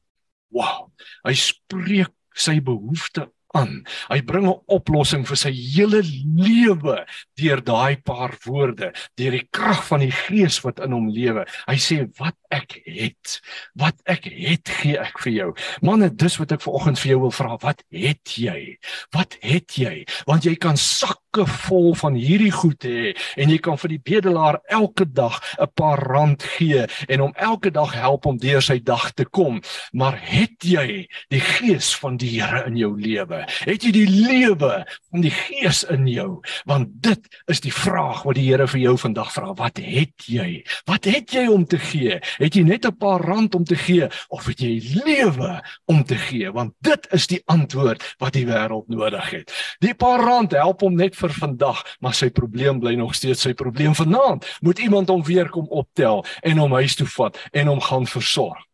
wow 0.55 0.89
hy 1.27 1.35
spreek 1.37 2.13
sy 2.35 2.57
behoefte 2.65 3.29
aan. 3.55 3.83
Hy 4.11 4.21
bring 4.21 4.47
'n 4.47 4.59
oplossing 4.67 5.25
vir 5.27 5.37
sy 5.37 5.51
hele 5.51 6.01
lewe 6.03 7.05
deur 7.39 7.61
daai 7.61 7.97
paar 8.03 8.35
woorde, 8.45 8.91
deur 9.15 9.31
die 9.31 9.47
krag 9.51 9.83
van 9.87 9.99
die 10.03 10.11
Gees 10.11 10.61
wat 10.63 10.79
in 10.79 10.91
hom 10.91 11.09
lewe. 11.09 11.45
Hy 11.67 11.77
sê 11.79 11.97
wat 12.19 12.35
ek 12.51 12.81
het, 12.85 13.39
wat 13.75 13.95
ek 14.05 14.25
het 14.25 14.69
gee 14.81 14.99
ek 14.99 15.19
vir 15.23 15.33
jou. 15.33 15.49
Manne, 15.81 16.09
dis 16.09 16.37
wat 16.39 16.51
ek 16.51 16.61
vanoggend 16.65 16.99
vir 16.99 17.11
jou 17.11 17.19
wil 17.25 17.31
vra, 17.31 17.57
wat 17.61 17.83
het 17.91 18.37
jy? 18.37 18.77
Wat 19.15 19.37
het 19.41 19.77
jy? 19.79 20.05
Want 20.27 20.45
jy 20.45 20.55
kan 20.55 20.77
sakke 20.77 21.45
vol 21.67 21.93
van 21.99 22.15
hierdie 22.15 22.51
goed 22.51 22.83
hê 22.87 23.13
en 23.35 23.51
jy 23.51 23.57
kan 23.59 23.77
vir 23.77 23.95
die 23.95 23.99
bedelaar 23.99 24.59
elke 24.71 25.05
dag 25.05 25.41
'n 25.59 25.67
paar 25.75 25.99
rand 25.99 26.43
gee 26.43 26.87
en 27.07 27.19
hom 27.19 27.33
elke 27.35 27.71
dag 27.71 27.93
help 27.93 28.25
om 28.25 28.37
deur 28.37 28.61
sy 28.61 28.79
dag 28.79 29.11
te 29.13 29.25
kom. 29.25 29.61
Maar 29.91 30.17
het 30.19 30.63
jy 30.63 31.07
die 31.29 31.39
Gees 31.39 31.95
van 31.95 32.17
die 32.17 32.39
Here 32.39 32.65
in 32.67 32.77
jou 32.77 32.95
lewe? 32.99 33.44
Het 33.65 33.83
jy 33.83 33.91
die 33.91 34.09
lewe 34.09 34.71
van 35.11 35.23
die 35.23 35.33
Gees 35.33 35.83
in 35.91 36.07
jou? 36.07 36.41
Want 36.65 36.91
dit 37.03 37.27
is 37.51 37.61
die 37.63 37.73
vraag 37.73 38.23
wat 38.25 38.37
die 38.39 38.45
Here 38.49 38.67
vir 38.67 38.79
jou 38.79 38.95
vandag 38.97 39.31
vra. 39.33 39.53
Wat 39.57 39.79
het 39.81 40.27
jy? 40.29 40.63
Wat 40.85 41.05
het 41.09 41.33
jy 41.33 41.45
om 41.51 41.65
te 41.65 41.79
gee? 41.81 42.19
Het 42.37 42.55
jy 42.55 42.63
net 42.63 42.85
'n 42.85 42.97
paar 42.97 43.21
rand 43.21 43.55
om 43.55 43.63
te 43.63 43.75
gee 43.75 44.07
of 44.29 44.45
het 44.45 44.59
jy 44.59 44.81
lewe 45.05 45.63
om 45.85 46.03
te 46.03 46.15
gee? 46.15 46.51
Want 46.51 46.73
dit 46.81 47.07
is 47.11 47.27
die 47.27 47.41
antwoord 47.45 48.15
wat 48.17 48.33
die 48.33 48.45
wêreld 48.45 48.87
nodig 48.87 49.29
het. 49.29 49.51
Die 49.79 49.93
paar 49.93 50.19
rand 50.19 50.51
help 50.51 50.81
hom 50.81 50.95
net 50.95 51.15
vir 51.15 51.29
vandag, 51.29 51.83
maar 51.99 52.13
sy 52.13 52.29
probleem 52.29 52.79
bly 52.79 52.95
nog 52.95 53.15
steeds 53.15 53.41
sy 53.41 53.53
probleem 53.53 53.95
vanaand. 53.95 54.45
Moet 54.61 54.79
iemand 54.79 55.09
hom 55.09 55.23
weer 55.23 55.49
kom 55.49 55.67
optel 55.69 56.25
en 56.41 56.57
hom 56.57 56.71
huis 56.71 56.95
toe 56.95 57.07
vat 57.07 57.37
en 57.51 57.67
hom 57.67 57.81
gaan 57.81 58.07
versorg 58.07 58.65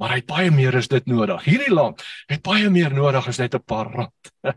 maar 0.00 0.14
hy 0.14 0.18
het 0.18 0.26
baie 0.26 0.50
meer 0.50 0.76
as 0.76 0.88
dit 0.90 1.06
nodig. 1.06 1.44
Hierdie 1.46 1.72
land 1.72 2.02
het 2.30 2.42
baie 2.42 2.70
meer 2.72 2.94
nodig 2.94 3.26
as 3.28 3.38
net 3.38 3.54
'n 3.54 3.62
paar 3.62 3.90
rand. 3.92 4.30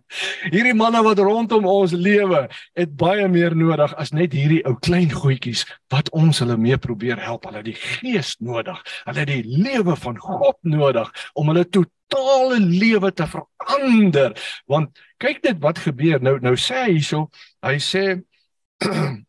Hierdie 0.54 0.74
manne 0.74 1.04
wat 1.04 1.20
rondom 1.20 1.66
ons 1.70 1.92
lewe, 1.92 2.48
het 2.74 2.96
baie 2.96 3.28
meer 3.28 3.56
nodig 3.56 3.94
as 3.96 4.12
net 4.12 4.34
hierdie 4.34 4.64
ou 4.66 4.76
klein 4.80 5.12
goedjies 5.12 5.66
wat 5.94 6.10
ons 6.10 6.40
hulle 6.40 6.58
mee 6.58 6.78
probeer 6.78 7.22
help. 7.22 7.46
Hulle 7.46 7.62
het 7.62 7.70
die 7.70 7.78
gees 7.78 8.36
nodig. 8.40 8.82
Hulle 9.06 9.20
het 9.20 9.28
die 9.28 9.44
lewe 9.46 9.96
van 9.96 10.18
God 10.18 10.58
nodig 10.62 11.12
om 11.34 11.48
hulle 11.54 11.66
totale 11.70 12.60
lewe 12.60 13.12
te 13.14 13.28
verander. 13.28 14.34
Want 14.66 14.98
kyk 15.18 15.44
net 15.44 15.62
wat 15.62 15.78
gebeur. 15.78 16.22
Nou 16.22 16.40
nou 16.40 16.56
sê 16.56 16.88
hy 16.88 16.98
hierso, 16.98 17.30
hy 17.62 17.78
sê 17.80 18.06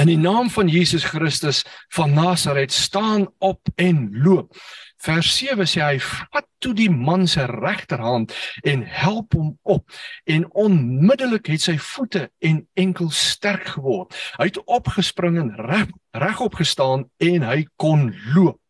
In 0.00 0.08
die 0.08 0.16
naam 0.16 0.48
van 0.50 0.68
Jesus 0.72 1.04
Christus 1.04 1.64
van 1.92 2.14
Nasaret 2.16 2.72
staan 2.72 3.26
op 3.38 3.60
en 3.76 4.08
loop. 4.22 4.56
Vers 5.02 5.32
7 5.34 5.66
sê 5.66 5.82
hy 5.82 5.98
vat 5.98 6.46
toe 6.62 6.72
die 6.78 6.90
man 6.90 7.26
se 7.26 7.42
regterhand 7.48 8.34
en 8.62 8.84
help 8.86 9.34
hom 9.34 9.50
op 9.66 9.90
en 10.30 10.46
onmiddellik 10.64 11.50
het 11.50 11.64
sy 11.64 11.74
voete 11.82 12.28
en 12.38 12.62
enkels 12.78 13.18
sterk 13.32 13.66
geword. 13.74 14.14
Hy 14.38 14.46
het 14.52 14.60
opgespring 14.62 15.40
en 15.42 15.50
reg 15.58 15.90
regop 16.14 16.54
gestaan 16.60 17.08
en 17.18 17.46
hy 17.48 17.64
kon 17.80 18.12
loop. 18.36 18.60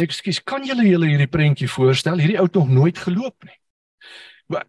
Ekskuus, 0.00 0.40
kan 0.48 0.64
julle 0.64 0.86
julle 0.88 1.10
hierdie 1.10 1.28
prentjie 1.28 1.68
voorstel? 1.68 2.22
Hierdie 2.22 2.38
ou 2.40 2.46
het 2.48 2.56
nog 2.56 2.70
nooit 2.72 2.98
geloop 3.04 3.44
nie. 3.44 3.58
Maar 4.50 4.64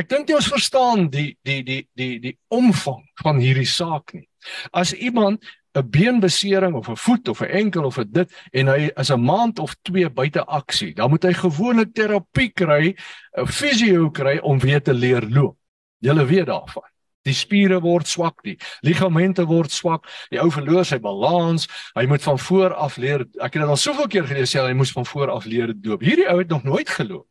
ek 0.00 0.08
dink 0.08 0.30
jy 0.30 0.38
ons 0.38 0.48
verstaan 0.48 1.10
die 1.12 1.34
die 1.44 1.60
die 1.66 1.82
die 1.98 2.14
die 2.22 2.36
omvang 2.48 3.04
van 3.20 3.42
hierdie 3.42 3.68
saak 3.68 4.14
nie. 4.16 4.24
As 4.72 4.94
iemand 4.96 5.44
'n 5.74 5.88
beenbesering 5.90 6.74
of 6.74 6.88
'n 6.88 6.96
voet 6.96 7.28
of 7.28 7.40
'n 7.40 7.50
enkel 7.50 7.84
of 7.84 7.98
'n 7.98 8.10
dit 8.10 8.32
en 8.52 8.66
hy 8.66 8.90
is 8.96 9.10
'n 9.10 9.20
maand 9.20 9.58
of 9.58 9.74
2 9.82 10.10
buite 10.10 10.44
aksie, 10.44 10.94
dan 10.94 11.10
moet 11.10 11.22
hy 11.22 11.32
gewoonlik 11.32 11.94
terapie 11.94 12.52
kry, 12.52 12.94
'n 13.38 13.46
fisio 13.46 14.10
kry 14.10 14.38
om 14.38 14.58
weer 14.58 14.82
te 14.82 14.94
leer 14.94 15.22
loop. 15.28 15.56
Julle 15.98 16.26
weet 16.26 16.46
daarvan. 16.46 16.88
Die 17.22 17.34
spiere 17.34 17.80
word 17.80 18.08
swak, 18.08 18.42
die 18.42 18.58
ligamente 18.80 19.44
word 19.46 19.70
swak, 19.70 20.08
die 20.30 20.40
ou 20.40 20.50
verloor 20.50 20.84
sy 20.84 20.98
balans, 20.98 21.68
hy 21.94 22.06
moet 22.06 22.22
van 22.22 22.38
voor 22.38 22.74
af 22.74 22.96
leer. 22.96 23.20
Ek 23.38 23.54
het 23.54 23.62
dit 23.62 23.70
al 23.70 23.76
soveel 23.76 24.06
keer 24.06 24.26
gelees 24.26 24.52
hy 24.52 24.72
moes 24.72 24.92
van 24.92 25.06
voor 25.06 25.30
af 25.30 25.44
leer 25.44 25.74
loop. 25.82 26.02
Hierdie 26.02 26.28
ou 26.28 26.38
het 26.38 26.48
nog 26.48 26.62
nooit 26.62 26.88
geloop. 26.88 27.26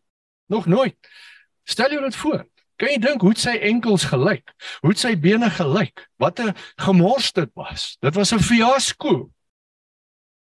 Nog 0.47 0.65
nooit. 0.65 0.95
Stel 1.63 1.91
jou 1.91 2.01
dit 2.03 2.15
voor. 2.15 2.45
Kan 2.81 2.89
jy 2.95 2.97
dink 2.97 3.21
hoe 3.21 3.35
sy 3.37 3.59
enkels 3.69 4.07
gelyk? 4.09 4.47
Hoe 4.81 4.95
sy 4.97 5.11
bene 5.13 5.51
gelyk? 5.53 6.01
Wat 6.17 6.39
'n 6.41 6.55
gemors 6.81 7.29
dit 7.31 7.51
was. 7.53 7.97
Dit 8.01 8.15
was 8.15 8.33
'n 8.33 8.41
fiasco. 8.41 9.29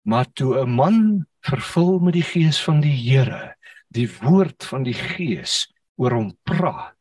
Maar 0.06 0.30
toe 0.32 0.62
'n 0.62 0.70
man 0.70 1.26
vervul 1.42 1.98
met 1.98 2.14
die 2.14 2.22
gees 2.22 2.62
van 2.62 2.80
die 2.80 2.94
Here, 2.94 3.56
die 3.90 4.06
woord 4.22 4.64
van 4.64 4.82
die 4.82 4.94
gees 4.94 5.66
oor 5.96 6.12
hom 6.12 6.38
praat, 6.44 6.94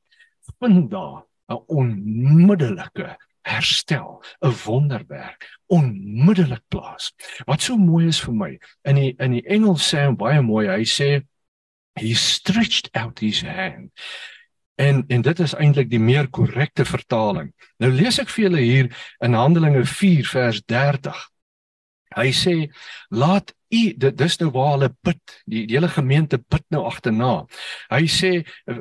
vind 0.60 0.90
daar 0.90 1.24
'n 1.50 1.62
onmiddellike 1.68 3.18
herstel, 3.44 4.24
'n 4.42 4.56
wonderwerk 4.66 5.46
onmiddellik 5.68 6.64
plaas. 6.68 7.14
Wat 7.46 7.62
so 7.62 7.78
mooi 7.78 8.08
is 8.08 8.20
vir 8.20 8.34
my, 8.34 8.60
in 8.84 8.96
die 8.96 9.16
in 9.20 9.32
die 9.32 9.46
Engels 9.46 9.94
sê 9.94 10.08
hy 10.08 10.16
baie 10.16 10.42
mooi, 10.42 10.68
hy 10.68 10.84
sê 10.84 11.22
he 11.94 12.14
stretched 12.14 12.90
out 12.96 13.20
his 13.20 13.42
hand 13.42 13.92
En 14.78 15.04
en 15.08 15.22
dit 15.26 15.40
is 15.40 15.56
eintlik 15.58 15.90
die 15.90 16.02
meer 16.02 16.30
korrekte 16.30 16.86
vertaling. 16.86 17.50
Nou 17.82 17.90
lees 17.92 18.20
ek 18.22 18.30
vir 18.30 18.44
julle 18.44 18.62
hier 18.62 18.90
in 19.26 19.34
Handelinge 19.34 19.86
4 19.90 20.28
vers 20.30 20.62
30. 20.70 21.24
Hy 22.18 22.30
sê 22.34 22.56
laat 23.10 23.57
u 23.70 23.82
dit 23.98 24.18
dis 24.18 24.38
nou 24.42 24.50
waar 24.56 24.72
hulle 24.76 24.90
bid 25.04 25.20
die, 25.46 25.66
die 25.68 25.76
hele 25.76 25.90
gemeente 25.92 26.40
bid 26.40 26.64
nou 26.74 26.84
agterna. 26.88 27.46
Hy 27.92 28.06
sê 28.12 28.32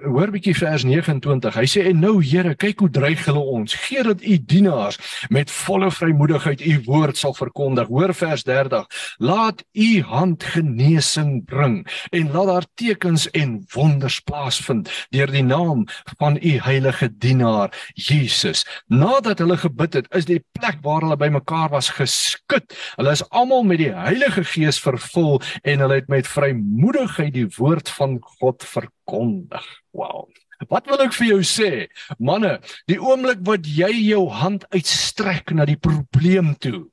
hoor 0.05 0.31
bietjie 0.35 0.55
vers 0.59 0.85
29 0.87 1.57
hy 1.59 1.67
sê 1.71 1.87
en 1.91 2.01
nou 2.03 2.15
Here 2.27 2.55
kyk 2.59 2.83
hoe 2.83 2.91
dreig 2.91 3.25
hulle 3.29 3.43
ons. 3.59 3.75
Gee 3.87 4.03
dat 4.07 4.23
u 4.23 4.37
dienaars 4.39 4.99
met 5.31 5.51
volle 5.53 5.91
vrymoedigheid 5.91 6.63
u 6.67 6.77
woord 6.87 7.19
sal 7.19 7.35
verkondig. 7.37 7.91
Hoor 7.91 8.15
vers 8.15 8.45
30 8.47 8.87
laat 9.19 9.63
u 9.73 9.91
hand 10.07 10.45
genesing 10.55 11.45
bring 11.47 11.83
en 12.11 12.33
laat 12.33 12.51
daar 12.51 12.67
tekens 12.75 13.29
en 13.31 13.59
wonders 13.75 14.21
plaasvind 14.27 14.91
deur 15.15 15.31
die 15.33 15.45
naam 15.45 15.87
van 16.19 16.39
u 16.43 16.57
heilige 16.63 17.11
dienaar 17.19 17.75
Jesus. 17.95 18.65
Nadat 18.87 19.43
hulle 19.43 19.59
gebid 19.61 20.01
het 20.01 20.11
is 20.15 20.29
die 20.29 20.43
plek 20.59 20.83
waar 20.83 21.03
hulle 21.05 21.19
bymekaar 21.21 21.71
was 21.75 21.91
geskud 21.97 22.75
hulle 22.97 23.15
is 23.17 23.25
almal 23.31 23.65
met 23.67 23.81
die 23.83 23.93
heilige 23.95 24.45
gees 24.47 24.76
is 24.77 24.83
vervul 24.85 25.41
en 25.65 25.85
hulle 25.85 26.01
het 26.01 26.11
met 26.13 26.29
vrymoedigheid 26.29 27.35
die 27.35 27.49
woord 27.57 27.89
van 27.97 28.19
God 28.39 28.65
verkondig. 28.65 29.65
Wow. 29.97 30.29
Wat 30.71 30.89
wil 30.89 31.03
ek 31.05 31.15
vir 31.17 31.35
jou 31.35 31.41
sê? 31.45 31.71
Manne, 32.19 32.59
die 32.89 33.01
oomblik 33.01 33.43
wat 33.49 33.67
jy 33.69 33.91
jou 34.07 34.27
hand 34.33 34.65
uitstrek 34.73 35.53
na 35.57 35.67
die 35.69 35.77
probleem 35.81 36.55
toe, 36.61 36.89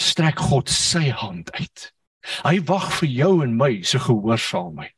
strek 0.00 0.40
God 0.40 0.72
sy 0.72 1.10
hand 1.12 1.52
uit. 1.56 1.90
Hy 2.46 2.58
wag 2.68 2.88
vir 3.00 3.10
jou 3.12 3.32
en 3.44 3.56
my 3.60 3.82
se 3.84 4.00
gehoorsaamheid. 4.00 4.96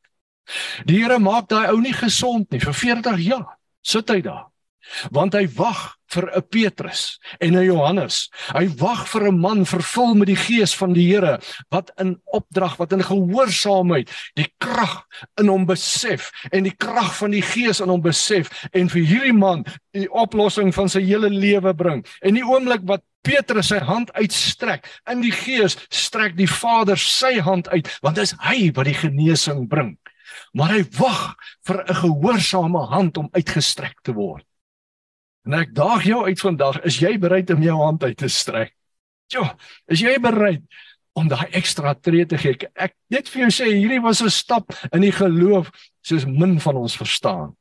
Die 0.86 1.00
Here 1.00 1.18
maak 1.18 1.48
daai 1.50 1.72
ou 1.72 1.80
nie 1.82 1.94
gesond 1.96 2.52
nie 2.54 2.62
vir 2.62 2.76
40 2.78 3.22
jaar. 3.26 3.56
Sit 3.82 4.10
hy 4.14 4.20
daar. 4.22 4.46
Want 5.10 5.34
hy 5.34 5.48
wag 5.58 5.95
vir 6.12 6.30
'n 6.36 6.42
Petrus 6.50 7.18
en 7.40 7.56
'n 7.56 7.64
Johannes. 7.64 8.28
Hy 8.54 8.68
wag 8.78 9.06
vir 9.08 9.28
'n 9.28 9.40
man 9.40 9.64
vervul 9.64 10.14
met 10.14 10.28
die 10.28 10.36
gees 10.36 10.74
van 10.74 10.92
die 10.92 11.06
Here 11.06 11.38
wat 11.70 11.90
in 11.98 12.20
opdrag, 12.24 12.76
wat 12.76 12.92
in 12.92 13.02
gehoorsaamheid 13.02 14.10
die 14.34 14.48
krag 14.58 15.04
in 15.40 15.48
hom 15.48 15.66
besef 15.66 16.30
en 16.52 16.64
die 16.64 16.76
krag 16.76 17.16
van 17.16 17.30
die 17.30 17.42
gees 17.42 17.80
in 17.80 17.88
hom 17.88 18.02
besef 18.02 18.68
en 18.72 18.88
vir 18.88 19.02
hierdie 19.02 19.36
man 19.36 19.64
die 19.92 20.08
oplossing 20.10 20.74
van 20.74 20.88
sy 20.88 21.00
hele 21.00 21.30
lewe 21.30 21.74
bring. 21.74 22.04
En 22.22 22.34
die 22.34 22.44
oomblik 22.44 22.84
wat 22.84 23.02
Petrus 23.26 23.72
sy 23.72 23.80
hand 23.82 24.12
uitstrek 24.14 24.86
in 25.10 25.22
die 25.24 25.34
gees, 25.34 25.76
strek 25.90 26.36
die 26.36 26.50
Vader 26.50 26.96
sy 26.96 27.40
hand 27.40 27.68
uit 27.68 27.88
want 28.02 28.16
dit 28.16 28.22
is 28.28 28.36
hy 28.46 28.70
wat 28.76 28.86
die 28.86 28.98
genesing 28.98 29.66
bring. 29.68 29.96
Maar 30.54 30.78
hy 30.78 30.82
wag 30.98 31.34
vir 31.66 31.84
'n 31.84 31.94
gehoorsame 32.02 32.86
hand 32.92 33.16
om 33.18 33.28
uitgestrek 33.32 33.98
te 34.02 34.12
word. 34.12 34.45
En 35.46 35.54
ek 35.54 35.74
daag 35.74 36.02
jou 36.02 36.24
uit 36.26 36.40
vandag, 36.42 36.80
is 36.88 36.98
jy 36.98 37.14
bereid 37.22 37.50
om 37.54 37.62
jou 37.62 37.76
hand 37.78 38.02
uit 38.02 38.16
te 38.18 38.28
strek? 38.28 38.74
Ja, 39.30 39.52
is 39.90 40.02
jy 40.02 40.16
bereid 40.22 40.62
om 41.16 41.30
daai 41.30 41.46
ekstra 41.56 41.94
tree 41.94 42.26
te 42.26 42.38
gee? 42.38 42.68
Ek 42.74 42.96
net 43.10 43.30
vir 43.30 43.46
jou 43.46 43.52
sê 43.54 43.70
hierdie 43.70 44.02
was 44.02 44.22
'n 44.22 44.30
stap 44.30 44.74
in 44.92 45.02
die 45.02 45.14
geloof 45.14 45.70
soos 46.02 46.26
min 46.26 46.58
van 46.60 46.76
ons 46.76 46.96
verstaan. 46.96 47.54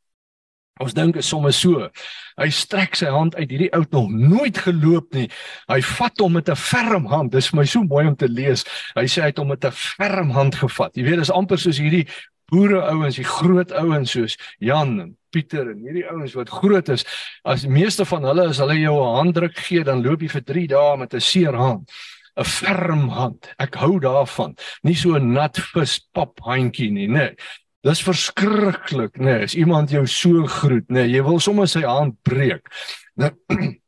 Ons 0.82 0.94
dink 0.94 1.16
is 1.16 1.28
sommer 1.28 1.54
so. 1.54 1.90
Hy 2.38 2.50
strek 2.50 2.96
sy 2.96 3.08
hand 3.08 3.36
uit. 3.36 3.50
Hierdie 3.50 3.72
ou 3.72 3.80
het 3.80 3.92
nog 3.92 4.10
nooit 4.12 4.58
geloop 4.58 5.14
nie. 5.14 5.30
Hy 5.72 5.80
vat 5.82 6.20
hom 6.20 6.34
met 6.34 6.50
'n 6.50 6.56
ferm 6.56 7.06
hand. 7.06 7.32
Dis 7.32 7.48
vir 7.48 7.60
my 7.60 7.66
so 7.66 7.84
mooi 7.84 8.08
om 8.08 8.16
te 8.16 8.28
lees. 8.28 8.66
Hy 8.96 9.06
sê 9.06 9.22
hy 9.22 9.28
het 9.28 9.38
hom 9.38 9.48
met 9.48 9.64
'n 9.64 9.72
ferm 9.72 10.32
hand 10.32 10.56
gevat. 10.56 10.92
Jy 10.96 11.04
weet, 11.04 11.20
dis 11.20 11.32
amper 11.32 11.58
soos 11.58 11.78
hierdie 11.78 12.08
boere 12.56 12.82
ouens, 12.94 13.20
die 13.20 13.28
groot 13.28 13.72
ouens 13.76 14.16
soos 14.16 14.40
Jan 14.64 15.00
en 15.04 15.14
Pieter 15.36 15.68
en 15.74 15.82
hierdie 15.84 16.06
ouens 16.08 16.36
wat 16.40 16.52
groot 16.62 16.90
is, 16.94 17.04
as 17.44 17.68
meeste 17.68 18.06
van 18.08 18.24
hulle 18.30 18.50
as 18.54 18.62
hulle 18.64 18.78
jou 18.80 18.96
'n 18.96 19.16
handdruk 19.20 19.58
gee, 19.68 19.84
dan 19.84 20.04
loop 20.04 20.22
jy 20.22 20.30
vir 20.30 20.46
3 20.54 20.68
dae 20.68 20.98
met 20.98 21.14
'n 21.14 21.20
seer 21.20 21.54
hand. 21.54 21.92
'n 22.38 22.44
Ferm 22.44 23.08
hand. 23.10 23.48
Ek 23.60 23.76
hou 23.76 24.00
daarvan. 24.00 24.56
Nie 24.84 24.96
so 24.96 25.16
'n 25.16 25.34
nat 25.34 25.58
vis 25.58 26.00
pap 26.14 26.40
handjie 26.40 26.92
nie, 26.92 27.08
nê. 27.08 27.14
Nee. 27.14 27.36
Dis 27.84 28.02
verskriklik, 28.02 29.20
nê. 29.20 29.26
Nee. 29.26 29.44
As 29.44 29.56
iemand 29.56 29.90
jou 29.90 30.06
so 30.08 30.46
groet, 30.48 30.88
nê, 30.90 31.06
nee, 31.06 31.16
jy 31.16 31.24
wil 31.24 31.40
sommer 31.40 31.68
sy 31.68 31.82
hand 31.82 32.16
breek. 32.24 32.68
Nou 33.16 33.32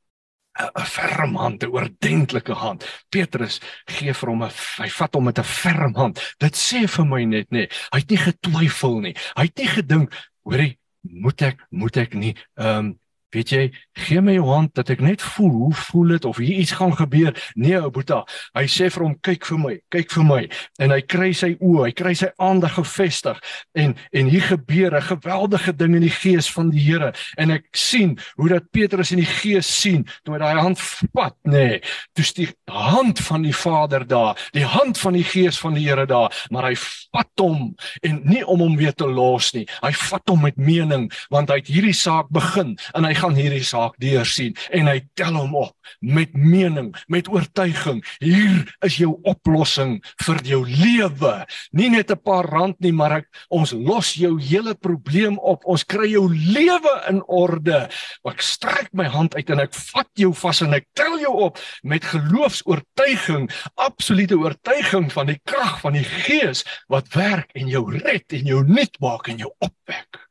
'n 0.58 0.86
ferm 0.86 1.36
hand, 1.36 1.64
'n 1.64 1.72
oordentlike 1.72 2.54
hand. 2.54 2.86
Petrus 3.10 3.60
gee 3.86 4.14
vir 4.14 4.30
hom 4.30 4.44
'n 4.44 4.52
hy 4.82 4.90
vat 4.90 5.14
hom 5.14 5.26
met 5.26 5.40
'n 5.40 5.44
ferm 5.44 5.96
hand. 5.96 6.22
Dit 6.40 6.56
sê 6.56 6.88
vir 6.88 7.06
my 7.06 7.24
net 7.26 7.50
nê, 7.52 7.66
nee, 7.66 7.68
hy 7.94 8.00
het 8.00 8.10
nie 8.10 8.18
getwyfel 8.18 9.00
nie. 9.02 9.16
Hy 9.36 9.44
het 9.44 9.58
nie 9.58 9.68
gedink, 9.68 10.14
hoorie, 10.44 10.78
moet 11.04 11.42
ek 11.42 11.58
moet 11.72 11.98
ek 11.98 12.14
nie 12.14 12.36
ehm 12.58 12.78
um, 12.80 13.00
Weet 13.36 13.50
jy, 13.52 13.64
gee 14.06 14.22
my 14.24 14.38
jou 14.38 14.46
hand 14.48 14.72
dat 14.78 14.90
ek 14.94 15.02
net 15.04 15.24
voel 15.36 15.52
hoe 15.52 15.74
voel 15.76 16.14
dit 16.16 16.26
of 16.26 16.38
hier 16.40 16.62
iets 16.62 16.72
gaan 16.80 16.94
gebeur. 16.96 17.34
Nee, 17.60 17.76
ou 17.82 17.90
Boeta, 17.92 18.22
hy 18.56 18.64
sê 18.72 18.88
vir 18.94 19.04
hom 19.04 19.16
kyk 19.26 19.48
vir 19.50 19.60
my, 19.60 19.74
kyk 19.92 20.14
vir 20.16 20.28
my 20.28 20.40
en 20.84 20.94
hy 20.96 21.00
kry 21.04 21.34
sy 21.36 21.50
oë, 21.58 21.90
hy 21.90 21.94
kry 21.98 22.14
sy 22.16 22.30
aandag 22.40 22.78
gefestig 22.78 23.42
en 23.76 23.98
en 24.16 24.32
hier 24.32 24.46
gebeur 24.48 24.96
'n 24.96 25.10
geweldige 25.10 25.76
ding 25.76 25.96
in 25.96 26.06
die 26.08 26.14
gees 26.14 26.48
van 26.52 26.70
die 26.72 26.86
Here 26.88 27.12
en 27.38 27.52
ek 27.52 27.68
sien 27.76 28.18
hoe 28.38 28.50
dat 28.50 28.72
Petrus 28.72 29.12
in 29.12 29.20
die 29.20 29.34
gees 29.42 29.68
sien 29.68 30.08
toe 30.24 30.36
hy 30.36 30.40
daai 30.40 30.62
hand 30.62 30.80
vat, 30.80 31.36
nê. 31.44 31.52
Nee, 31.68 32.24
stiek 32.24 32.56
die 32.66 32.74
hand 32.74 33.20
van 33.20 33.44
die 33.44 33.56
Vader 33.56 34.08
daar, 34.08 34.38
die 34.54 34.66
hand 34.66 34.98
van 34.98 35.14
die 35.14 35.24
gees 35.24 35.60
van 35.60 35.74
die 35.74 35.84
Here 35.88 36.06
daar, 36.06 36.32
maar 36.50 36.70
hy 36.70 36.76
vat 36.76 37.32
hom 37.40 37.76
en 38.02 38.22
nie 38.24 38.44
om 38.46 38.60
hom 38.60 38.78
weer 38.78 38.94
te 38.94 39.08
los 39.08 39.54
nie. 39.54 39.66
Hy 39.82 39.92
vat 39.92 40.30
hom 40.30 40.42
met 40.42 40.58
mening 40.58 41.12
want 41.30 41.50
hy 41.50 41.60
het 41.62 41.68
hierdie 41.72 41.96
saak 41.96 42.30
begin 42.32 42.78
en 42.94 43.04
hy 43.04 43.17
gaan 43.18 43.38
hierdie 43.38 43.66
saak 43.66 43.98
deursien 44.02 44.56
en 44.76 44.90
hy 44.92 45.00
tel 45.18 45.36
hom 45.38 45.56
op 45.58 45.74
met 46.00 46.34
mening, 46.38 46.92
met 47.08 47.30
oortuiging. 47.32 48.02
Hier 48.22 48.68
is 48.86 48.98
jou 49.02 49.16
oplossing 49.28 49.98
vir 50.26 50.42
jou 50.48 50.62
lewe. 50.68 51.34
Nie 51.72 51.90
net 51.90 52.12
'n 52.12 52.22
paar 52.24 52.46
rand 52.46 52.80
nie, 52.80 52.92
maar 52.92 53.18
ek 53.18 53.28
ons 53.50 53.72
los 53.72 54.14
jou 54.14 54.40
hele 54.42 54.76
probleem 54.76 55.38
op. 55.40 55.66
Ons 55.66 55.84
kry 55.84 56.12
jou 56.12 56.28
lewe 56.30 56.94
in 57.10 57.24
orde. 57.28 57.90
Ek 58.26 58.42
strek 58.42 58.90
my 58.94 59.06
hand 59.06 59.36
uit 59.36 59.50
en 59.50 59.60
ek 59.60 59.74
vat 59.74 60.10
jou 60.16 60.34
vas 60.34 60.62
en 60.62 60.74
ek 60.74 60.86
tel 60.94 61.20
jou 61.20 61.34
op 61.34 61.60
met 61.84 62.04
geloofs-oortuiging, 62.04 63.50
absolute 63.76 64.38
oortuiging 64.38 65.12
van 65.12 65.28
die 65.28 65.40
krag 65.44 65.80
van 65.82 65.94
die 65.94 66.04
Gees 66.04 66.64
wat 66.88 67.14
werk 67.14 67.52
en 67.56 67.68
jou 67.68 67.86
red 67.92 68.34
en 68.34 68.46
jou 68.46 68.64
nuut 68.64 69.00
maak 69.00 69.28
en 69.28 69.38
jou 69.38 69.52
opwek. 69.60 70.27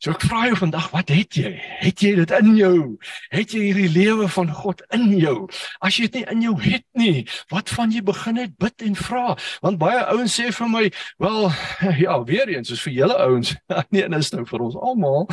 So 0.00 0.14
ek 0.14 0.22
vra 0.24 0.46
jou 0.48 0.56
vandag, 0.56 0.86
wat 0.94 1.10
het 1.12 1.36
jy? 1.36 1.50
Het 1.82 2.00
jy 2.00 2.10
dit 2.22 2.30
in 2.38 2.54
jou? 2.56 2.76
Het 3.34 3.52
jy 3.52 3.66
hierdie 3.66 3.90
lewe 3.92 4.28
van 4.32 4.48
God 4.56 4.80
in 4.96 5.10
jou? 5.12 5.34
As 5.84 5.98
jy 5.98 6.06
dit 6.08 6.22
nie 6.22 6.28
in 6.32 6.44
jou 6.46 6.54
het 6.62 6.86
nie, 6.96 7.26
wat 7.52 7.68
van 7.68 7.92
jy 7.92 8.00
begin 8.06 8.38
net 8.40 8.54
bid 8.56 8.86
en 8.86 8.94
vra? 8.96 9.34
Want 9.60 9.76
baie 9.82 10.00
ouens 10.14 10.38
sê 10.40 10.46
vir 10.56 10.70
my, 10.72 10.86
wel, 11.20 11.50
ja, 12.04 12.14
weer 12.24 12.48
eens, 12.48 12.70
soos 12.72 12.80
vir 12.86 12.94
julle 12.96 13.18
ouens, 13.26 13.52
nee, 13.92 14.06
dit 14.06 14.16
is 14.16 14.32
nou 14.32 14.46
vir 14.48 14.64
ons 14.70 14.78
almal. 14.80 15.28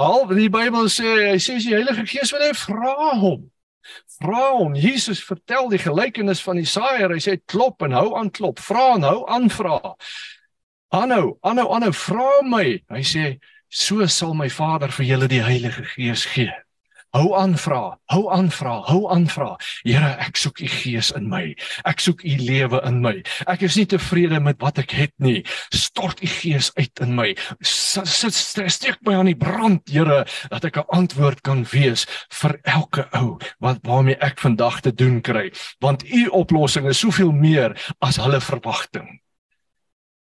Al 0.00 0.28
die 0.28 0.50
Bybel 0.52 0.90
sê, 0.92 1.14
hy 1.30 1.38
sê 1.40 1.56
die 1.62 1.72
Heilige 1.72 2.04
Gees 2.10 2.34
wil 2.36 2.44
hê 2.44 2.50
vra 2.56 3.14
hom. 3.22 3.46
Vra 4.20 4.42
hom. 4.58 4.74
Jesus 4.76 5.22
vertel 5.24 5.70
die 5.72 5.80
gelykenis 5.80 6.42
van 6.44 6.60
die 6.60 6.68
saaier. 6.68 7.14
Hy 7.16 7.22
sê 7.24 7.38
klop 7.48 7.80
en 7.88 7.96
hou 7.96 8.12
aan 8.20 8.28
klop, 8.28 8.60
vra 8.60 8.90
en 8.98 9.08
hou 9.08 9.24
aan 9.24 9.48
vra. 9.48 9.78
Aanhou, 10.92 11.38
aanhou, 11.46 11.66
aanhou, 11.72 11.92
vra 11.96 12.28
my. 12.44 12.66
Hy 12.92 13.02
sê 13.08 13.24
so 13.70 14.06
sal 14.06 14.34
my 14.34 14.50
Vader 14.50 14.90
vir 14.92 15.06
julle 15.06 15.28
die 15.30 15.42
Heilige 15.42 15.86
Gees 15.94 16.26
gee. 16.34 16.52
Hou 17.10 17.32
aan 17.34 17.56
vra, 17.58 17.96
hou 18.12 18.28
aan 18.30 18.52
vra, 18.54 18.76
hou 18.86 19.08
aan 19.10 19.24
vra. 19.26 19.56
Here, 19.82 20.12
ek 20.22 20.38
soek 20.38 20.60
u 20.62 20.68
Gees 20.70 21.08
in 21.18 21.26
my. 21.30 21.56
Ek 21.88 21.98
soek 21.98 22.22
u 22.22 22.36
lewe 22.38 22.78
in 22.86 23.00
my. 23.02 23.16
Ek 23.50 23.64
is 23.66 23.74
nie 23.80 23.86
tevrede 23.90 24.38
met 24.38 24.60
wat 24.62 24.78
ek 24.78 24.94
het 24.94 25.14
nie. 25.18 25.40
Stort 25.74 26.22
u 26.22 26.30
Gees 26.30 26.70
uit 26.78 27.02
in 27.02 27.16
my. 27.18 27.32
Sit 27.66 28.38
steek 28.38 29.02
my 29.06 29.16
aan 29.18 29.32
die 29.32 29.38
brand, 29.38 29.82
Here, 29.90 30.22
dat 30.54 30.64
ek 30.64 30.78
'n 30.78 30.86
antwoord 30.94 31.42
kan 31.42 31.66
wees 31.72 32.06
vir 32.30 32.60
elke 32.62 33.08
ou 33.18 33.40
wat 33.58 33.82
waarmee 33.82 34.18
ek 34.22 34.38
vandag 34.38 34.80
te 34.80 34.94
doen 34.94 35.20
kry, 35.20 35.50
want 35.80 36.06
u 36.06 36.28
oplossing 36.28 36.86
is 36.86 36.98
soveel 36.98 37.32
meer 37.32 37.74
as 38.00 38.22
hulle 38.22 38.40
verwagting. 38.40 39.18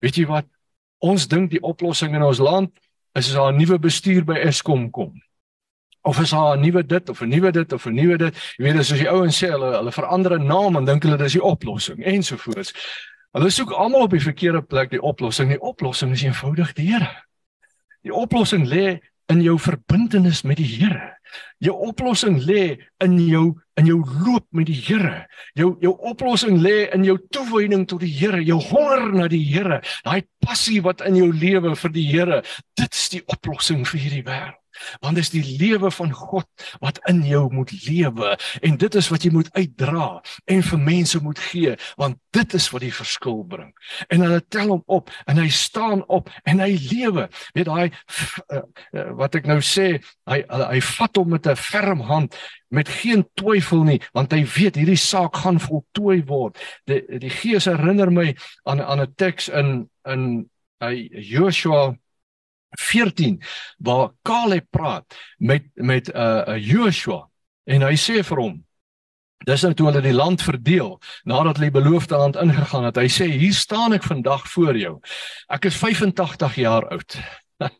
Weet 0.04 0.16
jy 0.16 0.26
wat? 0.26 0.44
Ons 1.00 1.28
dink 1.28 1.50
die 1.50 1.62
oplossing 1.62 2.14
in 2.14 2.22
ons 2.22 2.38
land 2.38 2.70
is 3.14 3.28
as 3.28 3.34
daar 3.34 3.52
'n 3.52 3.56
nuwe 3.56 3.78
bestuur 3.78 4.24
by 4.24 4.34
Eskom 4.34 4.90
kom. 4.90 5.22
Of 6.02 6.20
is 6.20 6.30
daar 6.30 6.56
'n 6.56 6.60
nuwe 6.60 6.86
dit 6.86 7.08
of 7.08 7.20
'n 7.20 7.28
nuwe 7.28 7.52
dit 7.52 7.72
of 7.72 7.86
'n 7.86 7.94
nuwe 7.94 8.18
dit. 8.18 8.34
Jy 8.56 8.64
weet 8.64 8.78
as 8.78 8.88
die 8.88 9.08
ouens 9.08 9.38
sê 9.38 9.48
hulle 9.50 9.76
hulle 9.76 9.92
verander 9.92 10.38
'n 10.38 10.46
naam 10.46 10.76
en 10.76 10.84
dink 10.84 11.02
hulle 11.02 11.16
dis 11.16 11.32
die 11.32 11.42
oplossing 11.42 12.04
ensovoorts. 12.04 12.72
Hulle 13.32 13.50
soek 13.50 13.70
almal 13.70 14.02
op 14.02 14.10
die 14.10 14.20
verkeerde 14.20 14.62
plek 14.62 14.90
die 14.90 15.02
oplossing. 15.02 15.48
Die 15.48 15.60
oplossing 15.60 16.12
is 16.12 16.22
eenvoudig 16.22 16.72
die 16.72 16.92
Here. 16.92 17.10
Die 18.02 18.14
oplossing 18.14 18.66
lê 18.66 19.00
in 19.26 19.40
jou 19.42 19.58
verbintenis 19.58 20.42
met 20.42 20.56
die 20.56 20.76
Here. 20.76 21.18
Jou 21.64 21.74
oplossing 21.88 22.40
lê 22.44 22.76
in 23.04 23.18
jou 23.24 23.54
in 23.80 23.88
jou 23.88 24.00
loop 24.22 24.44
met 24.54 24.68
die 24.68 24.78
Here. 24.78 25.24
Jou 25.58 25.74
jou 25.82 25.94
oplossing 26.10 26.60
lê 26.62 26.84
in 26.94 27.06
jou 27.06 27.16
toewyding 27.34 27.86
tot 27.90 28.04
die 28.04 28.12
Here, 28.12 28.42
jou 28.44 28.60
honger 28.62 29.08
na 29.16 29.28
die 29.32 29.42
Here, 29.42 29.80
daai 30.06 30.26
passie 30.44 30.80
wat 30.84 31.02
in 31.08 31.16
jou 31.18 31.32
lewe 31.32 31.74
vir 31.74 31.94
die 31.94 32.06
Here. 32.10 32.42
Dit 32.78 32.94
is 32.94 33.08
die 33.16 33.24
oplossing 33.26 33.82
vir 33.88 34.04
hierdie 34.06 34.26
wêreld 34.28 34.63
want 35.00 35.18
dit 35.18 35.24
is 35.24 35.30
die 35.30 35.44
lewe 35.58 35.90
van 35.90 36.12
God 36.12 36.46
wat 36.80 37.00
in 37.10 37.22
jou 37.26 37.46
moet 37.52 37.72
lewe. 37.86 38.34
En 38.62 38.76
dit 38.76 38.94
is 38.94 39.08
wat 39.12 39.24
jy 39.24 39.32
moet 39.34 39.50
uitdra 39.52 40.08
en 40.44 40.62
vir 40.62 40.78
mense 40.78 41.20
moet 41.22 41.38
gee 41.50 41.76
want 42.00 42.18
dit 42.34 42.54
is 42.54 42.68
wat 42.74 42.82
die 42.82 42.94
verskil 42.94 43.44
bring. 43.48 43.72
En 44.08 44.24
hulle 44.24 44.40
tel 44.48 44.72
hom 44.74 44.82
op 44.86 45.10
en 45.30 45.38
hy 45.38 45.48
staan 45.48 46.04
op 46.06 46.30
en 46.44 46.62
hy 46.64 46.72
lewe. 46.90 47.28
Weet 47.54 47.70
daai 47.70 47.88
uh, 47.88 48.60
uh, 48.60 49.08
wat 49.18 49.38
ek 49.38 49.48
nou 49.50 49.60
sê 49.64 49.98
hy 50.30 50.42
hy, 50.48 50.80
vat 50.96 51.16
hom 51.20 51.34
met 51.34 51.46
'n 51.46 51.56
ferm 51.56 52.00
hand 52.08 52.36
met 52.74 52.88
geen 52.88 53.24
twyfel 53.38 53.84
nie 53.86 54.00
want 54.12 54.32
hy 54.32 54.42
weet 54.56 54.78
hierdie 54.80 54.98
saak 54.98 55.36
gaan 55.44 55.60
voltooi 55.60 56.22
word. 56.26 56.58
Die 56.90 57.02
die 57.18 57.32
gees 57.32 57.68
herinner 57.70 58.10
my 58.10 58.34
aan 58.64 58.82
aan 58.82 59.00
'n 59.00 59.14
teks 59.16 59.48
in 59.48 59.88
in 60.04 60.50
hy 60.80 61.08
Joshua 61.10 61.94
14 62.80 63.42
waar 63.78 64.12
Caleb 64.22 64.66
praat 64.70 65.16
met 65.38 65.64
met 65.74 66.08
'n 66.08 66.16
uh, 66.16 66.42
uh, 66.48 66.58
Joshua 66.58 67.28
en 67.64 67.82
hy 67.82 67.96
sê 67.96 68.22
vir 68.22 68.38
hom 68.38 68.64
Dis 69.44 69.64
nou 69.64 69.74
toe 69.76 69.90
hulle 69.90 70.00
die 70.04 70.14
land 70.14 70.42
verdeel 70.42 70.94
nadat 71.28 71.58
hulle 71.58 71.68
die 71.68 71.80
beloofde 71.80 72.16
land 72.16 72.36
ingegaan 72.40 72.86
het. 72.88 72.96
Hy 72.96 73.10
sê 73.12 73.26
hier 73.28 73.52
staan 73.52 73.92
ek 73.96 74.06
vandag 74.06 74.46
voor 74.54 74.78
jou. 74.78 74.94
Ek 75.52 75.68
is 75.68 75.76
85 75.76 76.56
jaar 76.62 76.86
oud. 76.94 77.16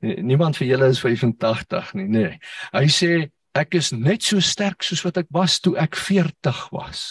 Niemand 0.00 0.58
vir 0.58 0.72
julle 0.72 0.88
is 0.90 1.02
85 1.02 1.94
nie, 1.94 2.08
nê. 2.08 2.24
Nee. 2.24 2.40
Hy 2.74 2.86
sê 2.90 3.12
ek 3.58 3.76
is 3.78 3.92
net 3.94 4.24
so 4.26 4.42
sterk 4.42 4.82
soos 4.86 5.02
wat 5.06 5.20
ek 5.22 5.30
was 5.34 5.58
toe 5.62 5.76
ek 5.78 5.98
40 5.98 6.66
was. 6.74 7.02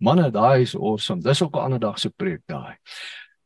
Manne, 0.00 0.30
daai 0.32 0.64
is 0.64 0.76
awesome. 0.76 1.20
Dis 1.24 1.42
ook 1.42 1.56
'n 1.56 1.66
ander 1.66 1.80
dag 1.80 1.98
se 1.98 2.10
preek 2.10 2.42
daai. 2.48 2.76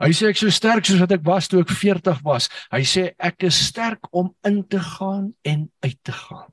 Hy 0.05 0.13
sê 0.13 0.29
ek 0.29 0.37
so 0.37 0.53
sterk 0.53 0.85
soos 0.85 1.01
wat 1.01 1.15
ek 1.17 1.23
was 1.25 1.49
toe 1.49 1.63
ek 1.65 1.71
40 1.73 2.19
was. 2.27 2.51
Hy 2.75 2.83
sê 2.85 3.05
ek 3.17 3.47
is 3.49 3.57
sterk 3.71 4.11
om 4.13 4.35
in 4.45 4.61
te 4.69 4.81
gaan 4.83 5.31
en 5.49 5.71
uit 5.81 6.01
te 6.05 6.13
gaan. 6.13 6.51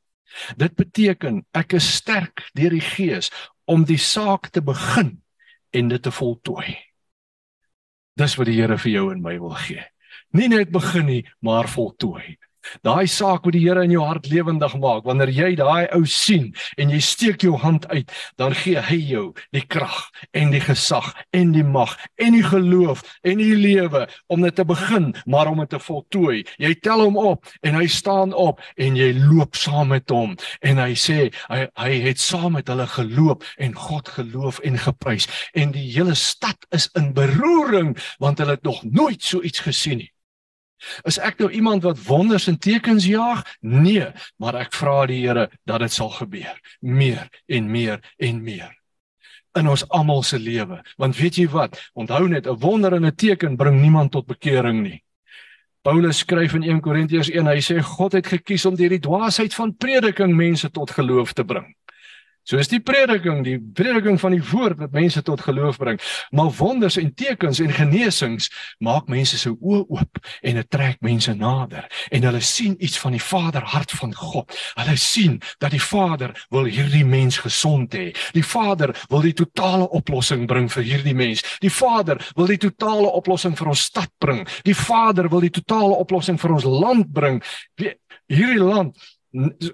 Dit 0.55 0.77
beteken 0.79 1.41
ek 1.59 1.75
is 1.75 1.89
sterk 1.97 2.45
deur 2.55 2.71
die 2.71 2.85
Gees 2.85 3.27
om 3.67 3.83
die 3.83 3.99
saak 3.99 4.53
te 4.55 4.63
begin 4.63 5.17
en 5.75 5.91
dit 5.91 6.03
te 6.03 6.13
voltooi. 6.15 6.77
Dis 8.15 8.37
wat 8.39 8.47
die 8.47 8.55
Here 8.55 8.77
vir 8.79 8.91
jou 8.93 9.09
en 9.11 9.23
my 9.23 9.35
wil 9.41 9.57
gee. 9.65 9.83
Nie 10.31 10.47
net 10.51 10.71
begin 10.71 11.07
nie, 11.07 11.21
maar 11.43 11.67
voltooi. 11.67 12.37
Daai 12.85 13.07
saak 13.07 13.45
wat 13.45 13.55
die 13.55 13.61
Here 13.61 13.83
in 13.85 13.93
jou 13.93 14.03
hart 14.05 14.27
lewendig 14.31 14.73
maak, 14.81 15.05
wanneer 15.05 15.29
jy 15.33 15.51
daai 15.59 15.87
ou 15.95 16.03
sien 16.09 16.49
en 16.77 16.91
jy 16.93 16.99
steek 17.03 17.43
jou 17.45 17.57
hand 17.61 17.87
uit, 17.91 18.09
dan 18.41 18.55
gee 18.57 18.81
hy 18.81 18.97
jou 19.11 19.25
die 19.55 19.63
krag 19.65 20.09
en 20.37 20.53
die 20.53 20.61
gesag 20.63 21.11
en 21.37 21.53
die 21.55 21.65
mag 21.65 21.97
en 22.21 22.35
die 22.37 22.45
geloof 22.45 23.03
en 23.27 23.41
die 23.41 23.55
lewe 23.57 24.07
om 24.31 24.45
dit 24.45 24.55
te 24.55 24.65
begin, 24.67 25.11
maar 25.25 25.51
om 25.51 25.61
dit 25.63 25.71
te 25.73 25.79
voltooi. 25.79 26.41
Jy 26.61 26.73
tel 26.83 27.03
hom 27.05 27.17
op 27.17 27.49
en 27.61 27.77
hy 27.77 27.87
staan 27.91 28.33
op 28.33 28.61
en 28.77 28.97
jy 28.99 29.11
loop 29.17 29.57
saam 29.59 29.91
met 29.93 30.09
hom 30.11 30.35
en 30.61 30.81
hy 30.81 30.93
sê 30.97 31.29
hy 31.49 31.65
hy 31.81 31.91
het 32.05 32.21
saam 32.21 32.55
met 32.57 32.69
hulle 32.71 32.87
geloop 32.95 33.45
en 33.61 33.75
God 33.77 34.09
geloof 34.17 34.61
en 34.67 34.79
geprys 34.81 35.27
en 35.57 35.73
die 35.75 35.87
hele 35.91 36.15
stad 36.17 36.67
is 36.75 36.89
in 36.99 37.11
beroering 37.17 37.95
want 38.23 38.41
hulle 38.41 38.57
het 38.57 38.67
nog 38.67 38.83
nooit 38.83 39.23
so 39.23 39.41
iets 39.41 39.63
gesien 39.65 40.01
nie. 40.03 40.10
Is 41.03 41.17
ek 41.17 41.39
nou 41.39 41.51
iemand 41.51 41.83
wat 41.83 42.03
wonders 42.05 42.47
en 42.47 42.57
tekens 42.57 43.05
jaag? 43.05 43.43
Nee, 43.61 44.07
maar 44.37 44.55
ek 44.55 44.73
vra 44.73 45.05
die 45.05 45.21
Here 45.21 45.49
dat 45.65 45.79
dit 45.79 45.91
sal 45.91 46.09
gebeur, 46.09 46.59
meer 46.79 47.27
en 47.47 47.71
meer 47.71 47.99
en 48.17 48.43
meer 48.43 48.71
in 49.59 49.67
ons 49.67 49.83
almal 49.89 50.23
se 50.23 50.39
lewe. 50.39 50.81
Want 50.97 51.17
weet 51.17 51.35
jy 51.41 51.47
wat? 51.51 51.79
Onthou 51.93 52.27
net, 52.27 52.47
'n 52.47 52.59
wonder 52.59 52.93
en 52.93 53.05
'n 53.05 53.15
teken 53.15 53.57
bring 53.57 53.81
niemand 53.81 54.11
tot 54.11 54.25
bekering 54.25 54.81
nie. 54.81 55.03
Paulus 55.81 56.17
skryf 56.17 56.53
in 56.53 56.63
1 56.63 56.81
Korintiërs 56.81 57.29
1, 57.29 57.47
hy 57.47 57.59
sê 57.59 57.81
God 57.81 58.13
het 58.13 58.27
gekies 58.27 58.65
om 58.65 58.75
deur 58.75 58.89
die 58.89 58.99
dwaasheid 58.99 59.53
van 59.53 59.75
prediking 59.75 60.35
mense 60.35 60.69
tot 60.69 60.91
geloof 60.91 61.33
te 61.33 61.43
bring. 61.43 61.75
So 62.51 62.59
is 62.59 62.67
die 62.67 62.81
prediking, 62.83 63.45
die 63.47 63.55
prediking 63.55 64.17
van 64.19 64.33
die 64.35 64.41
woord 64.43 64.81
wat 64.81 64.91
mense 64.91 65.21
tot 65.23 65.39
geloof 65.45 65.77
bring. 65.79 66.01
Maar 66.35 66.49
wonders 66.57 66.97
en 66.99 67.13
tekens 67.15 67.61
en 67.63 67.71
genesings 67.71 68.49
maak 68.83 69.07
mense 69.07 69.37
se 69.39 69.53
oë 69.53 69.85
oop 69.87 70.19
en 70.43 70.59
dit 70.59 70.69
trek 70.75 70.99
mense 70.99 71.31
nader 71.39 71.87
en 72.11 72.27
hulle 72.27 72.41
sien 72.43 72.75
iets 72.83 72.99
van 72.99 73.15
die 73.15 73.21
Vader 73.23 73.63
hart 73.71 73.95
van 73.95 74.11
God. 74.19 74.51
Hulle 74.81 74.97
sien 74.99 75.37
dat 75.63 75.71
die 75.71 75.79
Vader 75.79 76.35
wil 76.51 76.67
hierdie 76.67 77.05
mens 77.07 77.39
gesond 77.39 77.95
hê. 77.95 78.09
Die 78.35 78.43
Vader 78.43 78.91
wil 79.07 79.23
die 79.23 79.37
totale 79.45 79.87
oplossing 79.87 80.43
bring 80.51 80.67
vir 80.75 80.83
hierdie 80.89 81.15
mens. 81.15 81.45
Die 81.63 81.71
Vader 81.71 82.19
wil 82.35 82.51
die 82.51 82.59
totale 82.67 83.15
oplossing 83.15 83.55
vir 83.55 83.71
ons 83.71 83.87
stad 83.87 84.11
bring. 84.19 84.43
Die 84.67 84.75
Vader 84.75 85.31
wil 85.31 85.47
die 85.47 85.55
totale 85.55 85.95
oplossing 86.03 86.35
vir 86.43 86.59
ons 86.59 86.67
land 86.67 87.15
bring. 87.15 87.39
Hierdie 87.79 88.59
land 88.59 88.99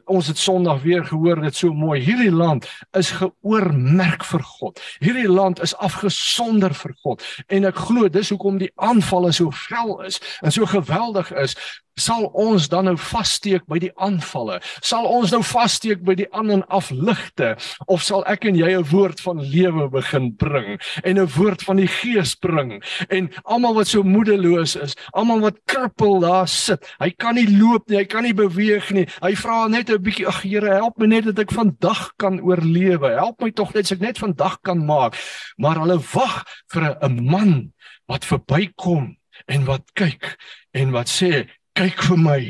ons 0.06 0.28
het 0.28 0.38
Sondag 0.38 0.82
weer 0.82 1.06
gehoor 1.06 1.42
dit 1.42 1.56
so 1.56 1.74
mooi. 1.74 2.00
Hierdie 2.02 2.32
land 2.32 2.68
is 2.98 3.12
geoormerk 3.12 4.26
vir 4.26 4.44
God. 4.44 4.82
Hierdie 5.00 5.30
land 5.30 5.62
is 5.62 5.76
afgesonder 5.76 6.74
vir 6.78 6.94
God. 7.02 7.26
En 7.48 7.66
ek 7.66 7.82
glo 7.88 8.10
dis 8.10 8.30
hoekom 8.30 8.60
die 8.62 8.72
aanvalle 8.76 9.34
so 9.34 9.52
vel 9.68 9.98
is 10.06 10.22
en 10.42 10.54
so 10.54 10.66
geweldig 10.70 11.34
is 11.34 11.58
sal 11.98 12.30
ons 12.34 12.70
dan 12.72 12.88
nou 12.90 12.96
vassteek 12.98 13.66
by 13.70 13.80
die 13.82 13.92
aanvalle? 13.96 14.60
Sal 14.86 15.08
ons 15.10 15.34
nou 15.34 15.42
vassteek 15.46 16.04
by 16.06 16.16
die 16.18 16.28
aan 16.32 16.52
en 16.54 16.64
af 16.74 16.90
ligte 16.92 17.56
of 17.88 18.06
sal 18.06 18.24
ek 18.30 18.46
en 18.46 18.56
jy 18.56 18.72
'n 18.78 18.88
woord 18.92 19.20
van 19.20 19.42
lewe 19.42 19.90
begin 19.90 20.32
bring 20.36 20.80
en 21.04 21.20
'n 21.20 21.28
woord 21.38 21.64
van 21.64 21.78
die 21.78 21.88
gees 21.88 22.36
bring? 22.36 22.82
En 23.10 23.30
almal 23.46 23.74
wat 23.74 23.88
so 23.88 24.04
moedeloos 24.04 24.76
is, 24.76 24.96
almal 25.14 25.40
wat 25.40 25.58
krippel 25.66 26.20
daar 26.20 26.48
sit, 26.48 26.86
hy 27.00 27.10
kan 27.10 27.36
nie 27.36 27.48
loop 27.48 27.90
nie, 27.90 27.98
hy 27.98 28.06
kan 28.06 28.24
nie 28.24 28.34
beweeg 28.34 28.92
nie. 28.92 29.08
Hy 29.22 29.36
vra 29.36 29.68
net 29.68 29.90
'n 29.90 30.02
bietjie, 30.02 30.28
ag 30.28 30.44
Here, 30.48 30.76
help 30.76 30.98
my 30.98 31.08
net 31.08 31.26
dat 31.26 31.40
ek 31.40 31.52
vandag 31.52 32.14
kan 32.18 32.40
oorlewe. 32.40 33.18
Help 33.18 33.42
my 33.42 33.52
tog 33.52 33.74
net 33.74 33.84
as 33.84 33.92
ek 33.92 34.00
net 34.00 34.18
vandag 34.18 34.62
kan 34.64 34.86
maak. 34.86 35.16
Maar 35.58 35.82
hulle 35.84 36.00
wag 36.14 36.46
vir 36.72 36.98
'n 37.02 37.26
man 37.26 37.74
wat 38.08 38.26
verbykom 38.26 39.18
en 39.46 39.66
wat 39.66 39.84
kyk 39.94 40.36
en 40.72 40.92
wat 40.92 41.10
sê 41.10 41.48
kyk 41.78 42.02
vir 42.10 42.18
my. 42.18 42.42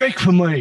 Kyk 0.00 0.20
vir 0.26 0.36
my. 0.36 0.56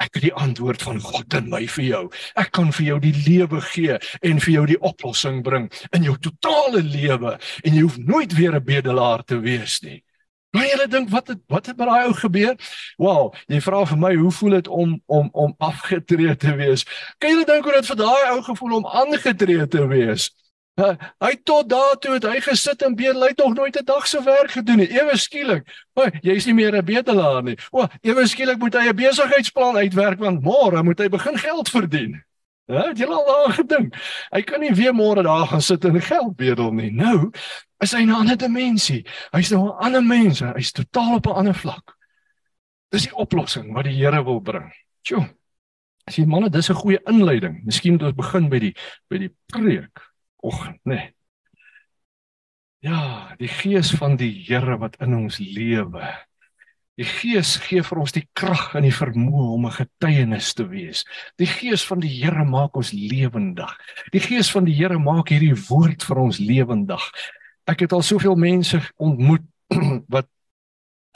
Ek 0.00 0.14
het 0.16 0.22
die 0.24 0.36
antwoord 0.38 0.82
van 0.86 1.00
God 1.04 1.34
in 1.36 1.48
my 1.52 1.64
vir 1.68 1.84
jou. 1.84 2.02
Ek 2.40 2.52
kan 2.56 2.70
vir 2.72 2.86
jou 2.86 2.98
die 3.02 3.14
lewe 3.26 3.60
gee 3.72 3.96
en 4.24 4.38
vir 4.40 4.52
jou 4.54 4.62
die 4.70 4.78
oplossing 4.86 5.42
bring 5.44 5.66
in 5.96 6.06
jou 6.06 6.14
totale 6.22 6.80
lewe 6.86 7.34
en 7.36 7.74
jy 7.74 7.82
hoef 7.82 7.98
nooit 7.98 8.32
weer 8.38 8.54
'n 8.56 8.64
bedelaar 8.64 9.24
te 9.24 9.40
wees 9.40 9.80
nie. 9.82 10.00
Maar 10.52 10.64
jy 10.66 10.86
dink 10.90 11.10
wat 11.10 11.28
het 11.28 11.38
wat 11.48 11.66
het 11.66 11.76
met 11.76 11.86
daai 11.86 12.06
ou 12.06 12.14
gebeur? 12.14 12.56
Wow, 12.98 13.34
jy 13.46 13.60
vra 13.60 13.84
vir 13.86 13.98
my 13.98 14.14
hoe 14.14 14.32
voel 14.32 14.50
dit 14.50 14.68
om 14.68 15.02
om 15.06 15.28
om 15.32 15.54
afgetree 15.58 16.36
te 16.36 16.54
wees? 16.56 16.84
Kan 17.18 17.30
jy 17.38 17.44
dink 17.44 17.64
hoe 17.64 17.72
dit 17.72 17.86
vir 17.86 17.96
daai 17.96 18.30
ou 18.30 18.42
gevoel 18.42 18.76
om 18.76 18.86
aangetree 18.86 19.66
te 19.68 19.86
wees? 19.86 20.30
Uh, 20.78 20.94
hy 21.20 21.34
tot 21.44 21.68
daartoe 21.68 22.14
het 22.14 22.24
hy 22.24 22.38
gesit 22.40 22.82
en 22.86 22.94
beel, 22.96 23.18
hy 23.20 23.32
het 23.32 23.42
nog 23.42 23.54
nooit 23.54 23.76
'n 23.76 23.84
dag 23.84 24.06
se 24.06 24.22
werk 24.22 24.50
gedoen 24.50 24.76
nie. 24.76 24.88
Ewe 24.88 25.16
skielik, 25.16 25.66
o, 25.94 26.06
jy's 26.22 26.46
nie 26.46 26.54
meer 26.54 26.76
'n 26.76 26.84
bedelaar 26.84 27.42
nie. 27.42 27.56
O, 27.70 27.86
ewe 28.00 28.26
skielik 28.26 28.58
moet 28.58 28.74
hy 28.74 28.88
'n 28.88 28.96
besigheidsplan 28.96 29.76
uitwerk 29.76 30.18
want 30.18 30.42
môre 30.42 30.82
moet 30.82 30.98
hy 30.98 31.08
begin 31.08 31.38
geld 31.38 31.68
verdien. 31.68 32.24
Ja, 32.66 32.88
het 32.88 32.98
jy 32.98 33.06
al 33.06 33.26
daaraan 33.26 33.52
gedink? 33.52 33.94
Hy 34.30 34.42
kan 34.42 34.60
nie 34.60 34.70
weer 34.70 34.94
môre 34.94 35.22
daar 35.22 35.46
gaan 35.46 35.62
sit 35.62 35.84
en 35.84 36.00
geld 36.00 36.36
bedel 36.36 36.72
nie. 36.72 36.90
Nou 36.90 37.30
is 37.80 37.92
hy 37.92 38.04
'n 38.04 38.10
ander 38.10 38.36
dimensie. 38.36 39.04
Hy's 39.32 39.50
nou 39.50 39.66
'n 39.66 39.78
ander 39.84 40.02
mens. 40.02 40.40
Hy's 40.40 40.72
totaal 40.72 41.14
op 41.16 41.26
'n 41.26 41.34
ander 41.34 41.54
vlak. 41.54 41.96
Dis 42.90 43.02
die 43.02 43.14
oplossing 43.14 43.72
wat 43.74 43.84
die 43.84 43.94
Here 43.94 44.24
wil 44.24 44.40
bring. 44.40 44.72
Sjoe. 45.02 45.28
Sien 46.10 46.28
manne, 46.28 46.50
dis 46.50 46.70
'n 46.70 46.74
goeie 46.74 47.00
inleiding. 47.06 47.64
Miskien 47.64 47.92
moet 47.92 48.02
ons 48.02 48.14
begin 48.14 48.48
by 48.48 48.58
die 48.58 48.74
by 49.08 49.18
die 49.18 49.34
preek 49.46 50.09
oggend, 50.42 50.80
né? 50.84 50.94
Nee. 50.94 51.14
Ja, 52.80 53.34
die 53.36 53.48
gees 53.48 53.90
van 53.92 54.16
die 54.16 54.32
Here 54.46 54.78
wat 54.80 54.96
in 55.04 55.12
ons 55.14 55.36
lewe. 55.38 56.00
Die 56.96 57.04
gees 57.04 57.58
gee 57.60 57.82
vir 57.84 58.00
ons 58.00 58.14
die 58.16 58.24
krag 58.36 58.74
en 58.76 58.86
die 58.86 58.94
vermoë 58.94 59.50
om 59.54 59.66
'n 59.66 59.76
getuienis 59.76 60.54
te 60.56 60.64
wees. 60.68 61.04
Die 61.36 61.46
gees 61.46 61.84
van 61.84 62.00
die 62.00 62.08
Here 62.08 62.44
maak 62.44 62.76
ons 62.76 62.92
lewendig. 62.92 63.72
Die 64.12 64.20
gees 64.20 64.50
van 64.50 64.64
die 64.64 64.74
Here 64.74 64.98
maak 64.98 65.28
hierdie 65.28 65.56
woord 65.68 66.02
vir 66.02 66.16
ons 66.16 66.38
lewendig. 66.38 67.04
Ek 67.66 67.80
het 67.80 67.92
al 67.92 68.02
soveel 68.02 68.36
mense 68.36 68.80
ontmoet 68.96 69.44
wat 70.14 70.28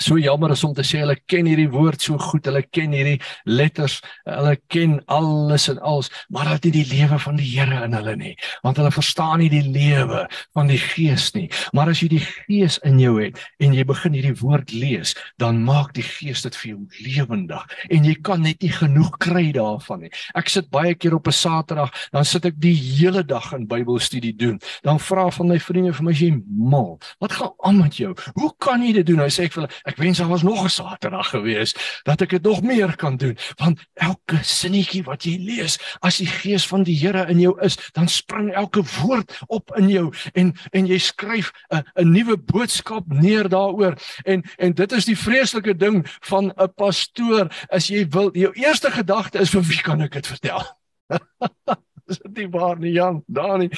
So 0.03 0.19
jammer 0.19 0.51
is 0.51 0.65
om 0.65 0.73
te 0.75 0.83
sê 0.83 0.99
hulle 1.05 1.15
ken 1.31 1.47
hierdie 1.47 1.69
woord 1.71 2.03
so 2.03 2.19
goed, 2.19 2.49
hulle 2.49 2.65
ken 2.75 2.95
hierdie 2.97 3.21
letters, 3.47 4.01
hulle 4.27 4.57
ken 4.73 4.97
alles 5.13 5.69
en 5.71 5.79
alles, 5.87 6.11
maar 6.35 6.49
hulle 6.49 6.59
het 6.59 6.67
nie 6.67 6.81
die 6.81 6.89
lewe 6.91 7.19
van 7.23 7.39
die 7.39 7.47
Here 7.55 7.85
in 7.87 7.95
hulle 7.95 8.17
nie, 8.19 8.33
want 8.65 8.81
hulle 8.81 8.91
verstaan 8.91 9.39
nie 9.39 9.51
die 9.53 9.63
lewe 9.63 10.25
van 10.57 10.71
die 10.73 10.81
Gees 10.83 11.29
nie. 11.37 11.47
Maar 11.77 11.93
as 11.93 12.03
jy 12.03 12.09
die 12.17 12.23
Gees 12.25 12.81
in 12.89 12.99
jou 12.99 13.15
het 13.21 13.39
en 13.63 13.77
jy 13.77 13.85
begin 13.87 14.17
hierdie 14.19 14.35
woord 14.41 14.75
lees, 14.75 15.15
dan 15.39 15.63
maak 15.63 15.93
die 15.95 16.07
Gees 16.07 16.43
dit 16.43 16.59
vir 16.59 16.73
jou 16.73 16.81
lewendig 17.05 17.79
en 17.95 18.11
jy 18.11 18.17
kan 18.27 18.43
net 18.43 18.67
nie 18.67 18.73
genoeg 18.75 19.15
kry 19.23 19.47
daarvan 19.55 20.03
nie. 20.07 20.13
Ek 20.35 20.51
sit 20.51 20.73
baie 20.75 20.97
keer 20.99 21.15
op 21.15 21.29
'n 21.31 21.39
Saterdag, 21.39 21.95
dan 22.11 22.25
sit 22.25 22.45
ek 22.47 22.59
die 22.59 22.75
hele 22.75 23.23
dag 23.23 23.53
in 23.53 23.69
Bybelstudie 23.69 24.35
doen. 24.35 24.59
Dan 24.83 24.99
vra 24.99 25.31
van 25.31 25.49
my 25.49 25.59
vriende 25.59 25.95
vir 25.95 26.05
my 26.05 26.11
as 26.15 26.21
jy 26.21 26.31
mal, 26.49 26.99
wat 27.21 27.33
gaan 27.33 27.53
aan 27.63 27.79
met 27.79 27.97
jou? 27.97 28.15
Hoe 28.35 28.53
kan 28.59 28.83
jy 28.83 28.93
dit 28.93 29.07
doen? 29.07 29.23
Hy 29.23 29.31
sê 29.31 29.45
ek 29.45 29.53
vir 29.53 29.63
hulle 29.63 29.84
Ek 29.85 29.97
wens 30.01 30.19
daar 30.19 30.29
was 30.29 30.43
nog 30.43 30.65
'n 30.65 30.69
Saterdag 30.69 31.29
gewees 31.29 31.75
dat 32.03 32.21
ek 32.21 32.31
dit 32.31 32.43
nog 32.43 32.63
meer 32.63 32.97
kan 32.97 33.17
doen, 33.17 33.37
want 33.57 33.81
elke 33.95 34.39
sinnetjie 34.43 35.03
wat 35.03 35.25
jy 35.25 35.37
lees, 35.39 35.79
as 36.01 36.17
die 36.17 36.27
gees 36.27 36.67
van 36.67 36.83
die 36.83 36.99
Here 36.99 37.27
in 37.29 37.41
jou 37.41 37.61
is, 37.61 37.77
dan 37.93 38.09
spring 38.09 38.53
elke 38.53 38.83
woord 38.83 39.39
op 39.47 39.77
in 39.77 39.89
jou 39.89 40.15
en 40.33 40.55
en 40.73 40.87
jy 40.87 40.99
skryf 40.99 41.53
'n 41.69 41.85
'n 41.95 42.11
nuwe 42.13 42.37
boodskap 42.37 43.05
neer 43.07 43.49
daaroor. 43.49 43.95
En 44.25 44.43
en 44.57 44.73
dit 44.73 44.93
is 44.93 45.05
die 45.05 45.19
vreeslike 45.19 45.77
ding 45.77 46.07
van 46.21 46.53
'n 46.57 46.73
pastoor, 46.75 47.49
as 47.69 47.87
jy 47.87 48.09
wil 48.09 48.31
jou 48.33 48.53
eerste 48.53 48.91
gedagte 48.91 49.39
is 49.39 49.51
vir 49.51 49.63
wie 49.63 49.83
kan 49.83 50.01
ek 50.01 50.13
dit 50.13 50.27
vertel? 50.27 50.63
is 52.07 52.19
dit 52.19 52.37
nie 52.37 52.49
waar 52.53 52.79
nie 52.79 52.93
Jan 52.93 53.23
Dani 53.27 53.69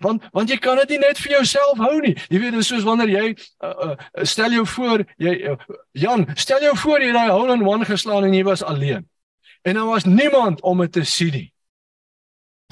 want 0.00 0.24
want 0.32 0.50
jy 0.50 0.58
kan 0.62 0.78
dit 0.82 0.94
nie 0.94 1.00
net 1.02 1.18
vir 1.18 1.36
jouself 1.38 1.78
hou 1.82 2.00
nie. 2.04 2.14
Jy 2.30 2.42
weet 2.42 2.56
dit 2.56 2.64
is 2.64 2.70
soos 2.70 2.86
wanneer 2.86 3.10
jy 3.12 3.24
uh, 3.32 3.72
uh, 3.92 4.26
stel 4.28 4.54
jou 4.54 4.66
voor 4.74 5.04
jy 5.22 5.34
uh, 5.52 5.56
Jan 5.92 6.26
stel 6.34 6.62
jou 6.68 6.76
voor 6.84 7.02
jy 7.02 7.12
daai 7.14 7.30
hole 7.30 7.56
in 7.56 7.66
one 7.66 7.88
geslaan 7.88 8.28
en 8.28 8.36
jy 8.36 8.44
was 8.46 8.62
alleen. 8.62 9.08
En 9.62 9.78
daar 9.78 9.90
was 9.90 10.04
niemand 10.04 10.62
om 10.62 10.82
dit 10.82 10.92
te 10.92 11.04
sien 11.06 11.32
nie. 11.32 11.48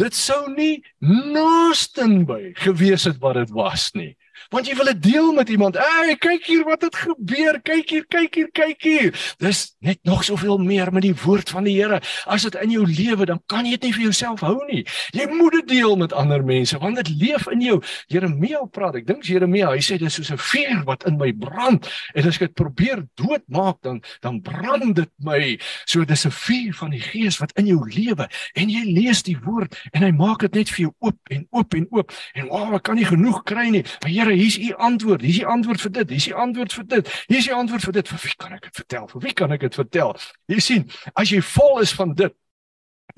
Dit 0.00 0.16
sou 0.16 0.48
nie 0.54 0.80
naastenby 1.04 2.54
gewees 2.62 3.04
het 3.04 3.20
wat 3.22 3.38
dit 3.42 3.52
was 3.54 3.90
nie 3.94 4.14
want 4.48 4.66
jy 4.66 4.74
wil 4.78 4.88
dit 4.92 5.02
deel 5.02 5.32
met 5.32 5.48
iemand. 5.48 5.76
Ey, 5.76 6.16
kyk 6.16 6.46
hier 6.46 6.64
wat 6.64 6.82
het 6.82 6.96
gebeur. 6.96 7.60
Kyk 7.62 7.90
hier, 7.90 8.06
kyk 8.08 8.34
hier, 8.34 8.50
kyk 8.52 8.82
hier. 8.82 9.34
Dis 9.38 9.76
net 9.78 9.98
nog 10.08 10.24
soveel 10.24 10.58
meer 10.58 10.92
met 10.92 11.02
die 11.02 11.14
woord 11.14 11.50
van 11.50 11.64
die 11.64 11.76
Here. 11.80 12.00
As 12.26 12.42
dit 12.42 12.56
in 12.60 12.70
jou 12.74 12.86
lewe, 12.86 13.26
dan 13.26 13.40
kan 13.46 13.64
jy 13.64 13.76
dit 13.78 13.88
nie 13.88 13.92
vir 13.94 14.02
jouself 14.08 14.40
hou 14.44 14.58
nie. 14.68 14.82
Jy 15.16 15.26
moet 15.30 15.60
dit 15.60 15.68
deel 15.76 15.96
met 16.00 16.12
ander 16.16 16.44
mense 16.44 16.78
want 16.80 16.96
dit 17.00 17.10
leef 17.20 17.46
in 17.52 17.62
jou. 17.64 17.78
Jeremia 18.12 18.64
praat. 18.72 19.00
Ek 19.00 19.06
dink 19.08 19.24
Jeremia, 19.28 19.70
hy 19.74 19.82
sê 19.84 19.98
dis 20.00 20.14
soos 20.14 20.30
'n 20.30 20.38
vuur 20.38 20.84
wat 20.86 21.06
in 21.06 21.16
my 21.18 21.32
brand 21.32 21.86
en 22.14 22.26
as 22.26 22.36
ek 22.36 22.48
dit 22.48 22.54
probeer 22.54 23.04
doodmaak 23.14 23.80
dan 23.82 24.02
dan 24.20 24.40
brand 24.42 24.94
dit 24.96 25.10
my. 25.18 25.58
So 25.86 26.04
dis 26.04 26.26
'n 26.26 26.30
vuur 26.30 26.74
van 26.74 26.90
die 26.90 27.00
Gees 27.00 27.38
wat 27.38 27.52
in 27.58 27.66
jou 27.66 27.80
lewe 27.88 28.28
en 28.54 28.68
jy 28.68 28.84
lees 28.84 29.22
die 29.22 29.38
woord 29.44 29.76
en 29.92 30.02
hy 30.02 30.10
maak 30.12 30.40
dit 30.40 30.54
net 30.54 30.68
vir 30.68 30.86
jou 30.86 30.92
oop 31.00 31.18
en 31.30 31.46
oop 31.50 31.74
en 31.74 31.86
oop 31.90 32.12
en 32.34 32.48
wow, 32.48 32.74
ek 32.74 32.82
kan 32.82 32.96
nie 32.96 33.08
genoeg 33.08 33.42
kry 33.44 33.68
nie. 33.70 33.84
Maar 34.02 34.10
Here, 34.10 34.29
hier's 34.36 34.58
u 34.58 34.74
antwoord. 34.74 35.22
Hier's 35.22 35.40
die 35.42 35.46
antwoord 35.46 35.80
vir 35.80 35.92
dit. 35.92 36.10
Hier's 36.10 36.28
die 36.30 36.34
antwoord 36.34 36.72
vir 36.72 36.86
dit. 36.86 37.12
Hier's 37.28 37.48
die 37.48 37.54
antwoord 37.54 37.84
vir 37.84 37.92
dit. 37.92 38.08
Vir 38.08 38.22
wie 38.22 38.36
kan 38.36 38.52
ek 38.52 38.62
dit 38.68 38.74
vertel? 38.74 39.08
Vir 39.08 39.20
wie 39.20 39.32
kan 39.32 39.52
ek 39.52 39.60
dit 39.60 39.74
vertel? 39.74 40.14
Jy 40.46 40.60
sien, 40.60 40.86
as 41.14 41.30
jy 41.30 41.40
vol 41.42 41.80
is 41.80 41.92
van 41.96 42.14
dit, 42.14 42.34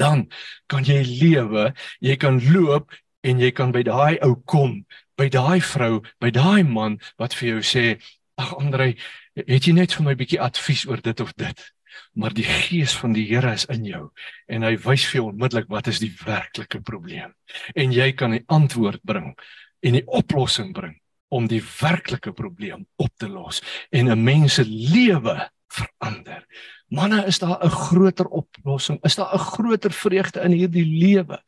dan 0.01 0.27
kan 0.67 0.85
jy 0.85 1.03
lewe, 1.05 1.73
jy 2.01 2.17
kan 2.17 2.41
loop 2.53 2.93
en 3.23 3.41
jy 3.41 3.53
kan 3.55 3.73
by 3.75 3.85
daai 3.87 4.19
ou 4.27 4.35
kom, 4.49 4.83
by 5.19 5.29
daai 5.33 5.61
vrou, 5.63 6.01
by 6.21 6.33
daai 6.35 6.63
man 6.67 6.99
wat 7.21 7.37
vir 7.39 7.49
jou 7.49 7.61
sê, 7.63 8.01
"Ag 8.39 8.55
Andre, 8.59 8.95
het 9.37 9.67
jy 9.67 9.73
net 9.73 9.93
vir 9.93 10.05
my 10.05 10.13
'n 10.13 10.19
bietjie 10.19 10.41
advies 10.41 10.87
oor 10.87 11.01
dit 11.01 11.21
of 11.21 11.35
dit?" 11.37 11.73
Maar 12.15 12.33
die 12.33 12.45
gees 12.45 12.95
van 12.97 13.13
die 13.13 13.27
Here 13.27 13.53
is 13.53 13.65
in 13.65 13.85
jou 13.85 14.11
en 14.49 14.63
hy 14.63 14.77
wys 14.77 15.05
vir 15.07 15.21
jou 15.21 15.29
onmiddellik 15.29 15.69
wat 15.69 15.87
is 15.87 15.99
die 15.99 16.13
werklike 16.25 16.81
probleem 16.81 17.35
en 17.75 17.93
jy 17.93 18.13
kan 18.13 18.33
'n 18.35 18.45
antwoord 18.49 19.03
bring 19.03 19.37
en 19.83 19.93
die 19.93 20.07
oplossing 20.07 20.73
bring 20.73 21.02
om 21.33 21.49
die 21.49 21.63
werklike 21.81 22.33
probleem 22.37 22.85
op 23.01 23.13
te 23.17 23.29
los 23.29 23.63
en 23.91 24.11
'n 24.11 24.25
mens 24.25 24.55
se 24.55 24.65
lewe 24.65 25.51
verander. 25.73 26.45
Manne, 26.93 27.25
is 27.27 27.39
daar 27.39 27.65
'n 27.65 27.71
groter 27.71 28.27
oplossing? 28.27 28.99
Is 29.03 29.15
daar 29.15 29.35
'n 29.35 29.39
groter 29.39 29.93
vreugde 29.93 30.41
in 30.41 30.53
hierdie 30.53 30.87
lewe 30.87 31.43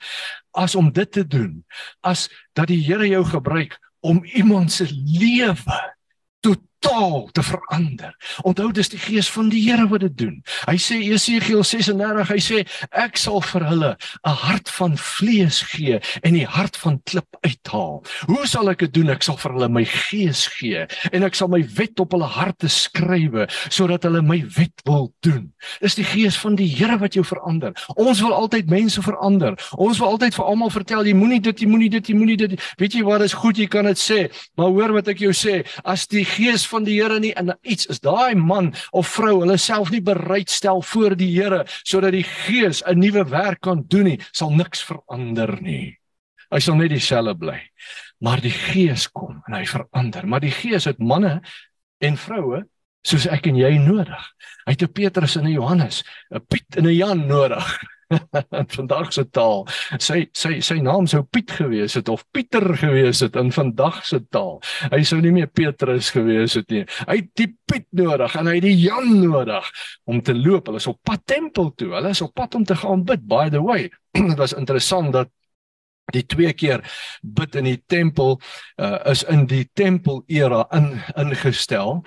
as 0.51 0.75
om 0.75 0.93
dit 0.93 1.13
te 1.13 1.27
doen? 1.27 1.65
As 2.01 2.29
dat 2.53 2.67
die 2.67 2.85
Here 2.85 3.09
jou 3.09 3.25
gebruik 3.25 3.79
om 4.01 4.25
iemand 4.25 4.73
se 4.73 4.87
lewe 5.05 5.95
totaal 6.85 7.29
te 7.33 7.43
verander. 7.43 8.13
Onthou 8.43 8.71
dis 8.73 8.89
die 8.93 9.01
gees 9.01 9.29
van 9.33 9.49
die 9.53 9.63
Here 9.65 9.87
wat 9.89 10.03
dit 10.05 10.17
doen. 10.19 10.37
Hy 10.69 10.77
sê 10.81 10.99
Jesegiel 11.01 11.63
36, 11.65 12.29
hy 12.29 12.41
sê 12.43 12.61
ek 13.05 13.17
sal 13.21 13.41
vir 13.43 13.65
hulle 13.71 13.93
'n 14.25 14.37
hart 14.45 14.69
van 14.79 14.97
vlees 14.97 15.63
gee 15.73 16.01
en 16.23 16.35
die 16.35 16.47
hart 16.47 16.77
van 16.77 17.01
klip 17.05 17.37
uithaal. 17.43 18.05
Hoe 18.27 18.47
sal 18.47 18.71
ek 18.71 18.79
dit 18.79 18.95
doen? 18.95 19.11
Ek 19.11 19.23
sal 19.23 19.37
vir 19.37 19.53
hulle 19.53 19.69
my 19.69 19.85
gees 19.85 20.47
gee 20.47 20.87
en 21.13 21.23
ek 21.23 21.35
sal 21.35 21.49
my 21.49 21.63
wet 21.77 22.01
op 22.01 22.13
hulle 22.13 22.27
harte 22.27 22.69
skrywe 22.69 23.49
sodat 23.69 24.03
hulle 24.03 24.23
my 24.23 24.45
wet 24.57 24.81
wil 24.85 25.13
doen. 25.21 25.53
Dis 25.81 25.95
die 25.95 26.05
gees 26.05 26.37
van 26.37 26.57
die 26.57 26.69
Here 26.75 26.99
wat 26.99 27.15
jou 27.15 27.25
verander. 27.25 27.73
Ons 27.97 28.21
wil 28.21 28.33
altyd 28.33 28.69
mense 28.69 29.03
verander. 29.03 29.55
Ons 29.77 29.99
wil 29.99 30.09
altyd 30.09 30.35
vir 30.35 30.45
almal 30.45 30.71
vertel 30.71 31.07
jy 31.07 31.15
moenie 31.15 31.41
dit 31.41 31.61
jy 31.61 31.67
moenie 31.67 31.91
dit 31.91 32.09
jy 32.09 32.15
moenie 32.15 32.37
dit. 32.37 32.61
Weet 32.79 32.95
jy 32.95 33.03
wat 33.05 33.23
is 33.23 33.33
goed 33.33 33.57
jy 33.57 33.67
kan 33.67 33.85
dit 33.85 33.99
sê, 33.99 34.31
maar 34.57 34.69
hoor 34.69 34.93
wat 34.93 35.09
ek 35.09 35.19
jou 35.19 35.33
sê, 35.33 35.65
as 35.85 36.07
die 36.07 36.25
gees 36.25 36.67
van 36.75 36.87
die 36.87 36.97
Here 36.99 37.21
nie 37.23 37.33
in 37.39 37.53
iets 37.63 37.87
is 37.93 38.03
daai 38.03 38.35
man 38.35 38.73
of 38.93 39.13
vrou 39.15 39.41
hulle 39.43 39.59
self 39.61 39.93
nie 39.95 40.03
bereid 40.05 40.51
stel 40.51 40.83
voor 40.83 41.17
die 41.19 41.31
Here 41.35 41.65
sodat 41.83 42.17
die 42.17 42.27
Gees 42.27 42.83
'n 42.87 42.99
nuwe 42.99 43.25
werk 43.31 43.61
kan 43.61 43.85
doen 43.89 44.05
nie, 44.05 44.21
sal 44.33 44.51
niks 44.51 44.83
verander 44.83 45.61
nie. 45.63 45.99
Hy 46.51 46.61
sal 46.61 46.77
net 46.77 46.91
dieselfde 46.91 47.35
bly. 47.35 47.61
Maar 48.21 48.41
die 48.41 48.55
Gees 48.55 49.09
kom 49.11 49.43
en 49.47 49.55
hy 49.55 49.65
verander. 49.67 50.27
Maar 50.27 50.41
die 50.41 50.55
Gees 50.55 50.85
het 50.85 50.99
manne 50.99 51.41
en 52.01 52.17
vroue 52.17 52.65
soos 53.05 53.27
ek 53.27 53.47
en 53.47 53.57
jy 53.57 53.77
nodig. 53.79 54.23
Hy 54.67 54.73
het 54.73 54.83
'n 54.83 54.93
Petrus 54.93 55.37
en 55.37 55.47
'n 55.47 55.53
Johannes, 55.53 56.05
'n 56.31 56.41
Piet 56.49 56.77
en 56.77 56.87
'n 56.87 56.95
Jan 56.95 57.27
nodig. 57.27 57.94
vandag 58.77 59.13
se 59.13 59.25
taal. 59.31 59.65
Sy 60.03 60.25
sy 60.37 60.59
sy 60.65 60.79
naam 60.85 61.09
sou 61.11 61.23
Piet 61.25 61.55
gewees 61.59 61.97
het 61.99 62.09
of 62.13 62.25
Pieter 62.35 62.67
gewees 62.79 63.23
het 63.25 63.37
in 63.41 63.53
vandag 63.55 64.03
se 64.07 64.21
taal. 64.35 64.61
Hy 64.93 65.03
sou 65.07 65.21
nie 65.25 65.33
meer 65.35 65.51
Petrus 65.53 66.11
gewees 66.15 66.57
het 66.59 66.71
nie. 66.73 66.85
Hy 67.09 67.21
het 67.23 67.31
die 67.41 67.51
Piet 67.71 67.89
nodig 67.97 68.37
en 68.39 68.51
hy 68.51 68.59
het 68.59 68.67
die 68.67 68.77
Jan 68.85 69.11
nodig 69.23 69.71
om 70.11 70.21
te 70.23 70.35
loop. 70.37 70.69
Hulle 70.69 70.83
is 70.83 70.91
op 70.91 71.01
pad 71.05 71.25
tempel 71.31 71.73
toe. 71.79 71.95
Hulle 71.97 72.13
is 72.15 72.25
op 72.25 72.35
pad 72.37 72.59
om 72.59 72.65
te 72.65 72.77
gaan 72.77 73.07
bid. 73.07 73.25
By 73.29 73.49
the 73.53 73.63
way, 73.65 73.89
dit 74.19 74.39
was 74.41 74.57
interessant 74.57 75.13
dat 75.15 75.33
die 76.13 76.25
twee 76.29 76.53
keer 76.53 76.83
bid 77.23 77.57
in 77.57 77.69
die 77.69 77.81
tempel 77.89 78.37
uh, 78.77 78.99
is 79.11 79.25
in 79.31 79.47
die 79.49 79.65
tempel 79.73 80.23
era 80.29 80.65
in 80.77 80.91
ingestel 81.21 82.03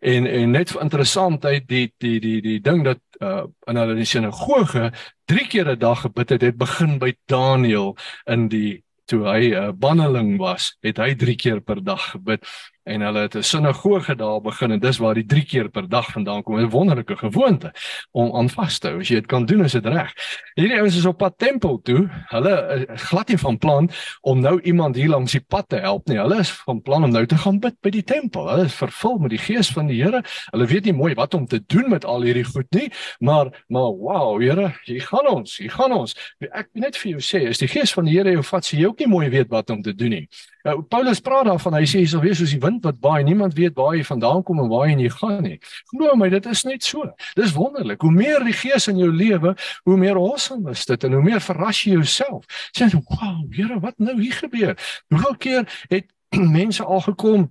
en 0.00 0.26
en 0.26 0.54
net 0.56 0.72
interessantheid 0.80 1.68
die 1.68 1.90
die 2.00 2.18
die 2.20 2.40
die 2.42 2.60
ding 2.64 2.84
dat 2.86 3.00
uh, 3.22 3.44
in 3.70 3.76
hulle 3.80 4.04
sinagoge 4.04 4.90
drie 5.30 5.46
keer 5.48 5.70
'n 5.72 5.78
dag 5.78 6.00
gebid 6.06 6.34
het 6.34 6.42
het 6.42 6.56
begin 6.56 6.98
by 6.98 7.12
Daniël 7.26 7.96
in 8.26 8.48
die 8.48 8.82
toe 9.06 9.24
hy 9.26 9.50
'n 9.50 9.54
uh, 9.62 9.72
banneling 9.72 10.38
was 10.38 10.76
het 10.80 10.98
hy 10.98 11.14
drie 11.14 11.36
keer 11.36 11.60
per 11.60 11.82
dag 11.84 12.10
gebid 12.10 12.46
en 12.84 13.00
hulle 13.00 13.20
het 13.20 13.36
'n 13.36 13.42
sinagoge 13.42 14.14
daar 14.16 14.40
begin 14.40 14.70
en 14.70 14.80
dis 14.80 14.98
waar 14.98 15.14
die 15.14 15.24
3 15.26 15.44
keer 15.44 15.68
per 15.68 15.88
dag 15.88 16.12
vandaan 16.12 16.42
kom. 16.42 16.58
'n 16.58 16.70
Wonderlike 16.70 17.16
gewoonte 17.16 17.72
om 18.10 18.36
aan 18.36 18.50
vas 18.50 18.78
te 18.78 18.88
hou. 18.88 19.00
As 19.00 19.08
jy 19.08 19.14
dit 19.14 19.26
kan 19.26 19.46
doen, 19.46 19.64
is 19.64 19.72
dit 19.72 19.86
reg. 19.86 20.12
Hierdie 20.54 20.78
ouens 20.78 20.96
is 20.96 21.06
op 21.06 21.18
pad 21.18 21.38
tempel 21.38 21.80
toe. 21.82 22.08
Hulle 22.26 22.86
is 22.92 23.02
glad 23.02 23.28
nie 23.28 23.38
van 23.38 23.58
plan 23.58 23.90
om 24.20 24.40
nou 24.40 24.60
iemand 24.60 24.96
hier 24.96 25.08
langs 25.08 25.32
die 25.32 25.40
pad 25.40 25.68
te 25.68 25.76
help 25.76 26.08
nie. 26.08 26.18
Hulle 26.18 26.38
is 26.38 26.50
van 26.50 26.82
plan 26.82 27.04
om 27.04 27.10
nou 27.10 27.26
te 27.26 27.36
gaan 27.36 27.58
bid 27.58 27.80
by 27.80 27.90
die 27.90 28.02
tempel. 28.02 28.48
Hulle 28.48 28.64
is 28.64 28.74
vervul 28.74 29.18
met 29.18 29.30
die 29.30 29.38
gees 29.38 29.70
van 29.72 29.86
die 29.86 30.02
Here. 30.02 30.22
Hulle 30.50 30.66
weet 30.66 30.84
nie 30.84 30.92
mooi 30.92 31.14
wat 31.14 31.34
om 31.34 31.46
te 31.46 31.62
doen 31.66 31.90
met 31.90 32.04
al 32.04 32.22
hierdie 32.22 32.44
goed 32.44 32.70
nie, 32.70 32.90
maar 33.18 33.64
maar 33.68 33.92
wow, 33.92 34.40
Here, 34.40 34.74
hier 34.84 35.02
gaan 35.02 35.26
ons. 35.26 35.56
Hier 35.56 35.70
gaan 35.70 35.92
ons. 35.92 36.16
Ek 36.50 36.68
net 36.72 36.96
vir 36.96 37.10
jou 37.10 37.20
sê, 37.20 37.48
as 37.48 37.58
die 37.58 37.68
gees 37.68 37.92
van 37.92 38.04
die 38.04 38.16
Here 38.16 38.32
jou 38.32 38.42
vat, 38.42 38.64
sê 38.66 38.78
jy 38.78 38.86
ook 38.86 38.98
nie 38.98 39.08
mooi 39.08 39.28
weet 39.28 39.48
wat 39.48 39.70
om 39.70 39.82
te 39.82 39.94
doen 39.94 40.10
nie. 40.10 40.28
Nou 40.62 40.82
Paulus 40.82 41.20
praat 41.20 41.48
daarvan, 41.48 41.74
hy 41.80 41.86
sê 41.90 42.02
jy 42.02 42.10
sal 42.12 42.22
wees 42.22 42.38
soos 42.38 42.52
die 42.54 42.60
wind 42.62 42.84
wat 42.86 43.00
waai, 43.02 43.22
niemand 43.26 43.56
weet 43.58 43.74
waar 43.78 43.96
jy 43.96 44.04
vandaan 44.06 44.42
kom 44.46 44.60
en 44.62 44.70
waar 44.70 44.90
jy 44.90 45.08
gaan 45.10 45.40
nie. 45.42 45.58
Glo 45.90 46.14
my, 46.18 46.28
dit 46.30 46.46
is 46.46 46.64
net 46.68 46.86
so. 46.86 47.08
Dis 47.38 47.54
wonderlik. 47.56 48.02
Hoe 48.02 48.12
meer 48.14 48.44
die 48.46 48.54
Gees 48.54 48.86
in 48.92 49.00
jou 49.02 49.10
lewe, 49.10 49.56
hoe 49.88 49.96
meer 49.98 50.20
awesome 50.20 50.70
is 50.70 50.84
dit 50.86 51.04
en 51.04 51.18
hoe 51.18 51.22
meer 51.22 51.42
verras 51.42 51.82
jy 51.82 51.96
jouself. 51.96 52.46
Sê, 52.76 52.90
"Wow, 52.92 53.42
Here, 53.50 53.80
wat 53.80 53.98
nou 53.98 54.20
hier 54.20 54.32
gebeur?" 54.32 54.76
Hoeveel 55.08 55.36
keer 55.36 55.86
het 55.88 56.06
mense 56.58 56.84
al 56.84 57.00
gekom 57.00 57.50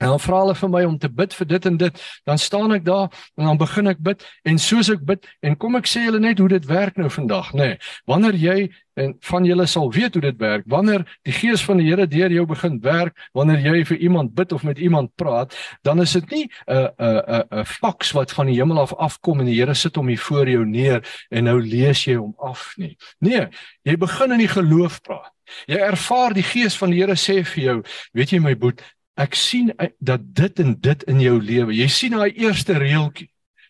En 0.00 0.08
dan 0.08 0.20
vra 0.20 0.38
hulle 0.40 0.54
vir 0.56 0.70
my 0.72 0.84
om 0.88 0.98
te 0.98 1.10
bid 1.12 1.34
vir 1.36 1.46
dit 1.46 1.66
en 1.68 1.74
dit, 1.76 2.04
dan 2.24 2.38
staan 2.40 2.72
ek 2.72 2.84
daar 2.86 3.10
en 3.36 3.50
dan 3.50 3.58
begin 3.60 3.90
ek 3.92 3.98
bid 4.00 4.22
en 4.48 4.58
soos 4.58 4.88
ek 4.92 5.02
bid 5.04 5.26
en 5.44 5.56
kom 5.60 5.76
ek 5.76 5.88
sê 5.90 6.06
hulle 6.06 6.22
net 6.22 6.40
hoe 6.40 6.48
dit 6.48 6.68
werk 6.70 6.96
nou 6.96 7.10
vandag, 7.12 7.50
nê. 7.52 7.74
Nee, 7.74 7.80
wanneer 8.08 8.38
jy 8.40 8.56
en 9.00 9.12
van 9.28 9.44
julle 9.44 9.66
sal 9.68 9.90
weet 9.92 10.16
hoe 10.16 10.22
dit 10.24 10.38
werk, 10.40 10.64
wanneer 10.72 11.04
die 11.28 11.34
gees 11.36 11.62
van 11.64 11.80
die 11.80 11.88
Here 11.90 12.06
deur 12.08 12.32
jou 12.32 12.46
begin 12.48 12.78
werk, 12.84 13.16
wanneer 13.36 13.60
jy 13.64 13.84
vir 13.90 14.00
iemand 14.08 14.32
bid 14.36 14.52
of 14.56 14.64
met 14.64 14.80
iemand 14.80 15.12
praat, 15.20 15.56
dan 15.84 16.00
is 16.00 16.12
dit 16.16 16.30
nie 16.30 16.46
'n 16.66 16.88
'n 16.98 17.20
'n 17.20 17.60
'n 17.60 17.64
faks 17.64 18.12
wat 18.16 18.32
van 18.32 18.46
die 18.46 18.56
hemel 18.56 18.80
af 18.80 18.94
afkom 18.94 19.40
en 19.40 19.46
die 19.46 19.60
Here 19.60 19.74
sit 19.74 19.96
hom 19.96 20.08
hier 20.08 20.18
voor 20.18 20.48
jou 20.48 20.64
neer 20.64 21.04
en 21.30 21.44
nou 21.44 21.60
lees 21.60 22.04
jy 22.04 22.16
hom 22.16 22.34
af 22.38 22.74
nie. 22.76 22.96
Nee, 23.20 23.48
jy 23.84 23.96
begin 23.96 24.32
in 24.32 24.38
die 24.38 24.48
geloof 24.48 25.00
praat. 25.02 25.32
Jy 25.66 25.76
ervaar 25.76 26.34
die 26.34 26.46
gees 26.46 26.76
van 26.76 26.90
die 26.90 27.00
Here 27.00 27.16
sê 27.16 27.44
vir 27.44 27.64
jou, 27.64 27.82
weet 28.12 28.30
jy 28.30 28.38
my 28.38 28.54
boet, 28.54 28.82
ek 29.20 29.36
sien 29.38 29.72
eh, 29.76 29.90
dat 29.98 30.24
dit 30.36 30.62
en 30.62 30.72
dit 30.80 31.04
in 31.12 31.20
jou 31.20 31.36
lewe. 31.42 31.74
Jy 31.76 31.88
sien 31.92 32.16
daai 32.16 32.32
eerste 32.32 32.78
reeltjie. 32.80 33.28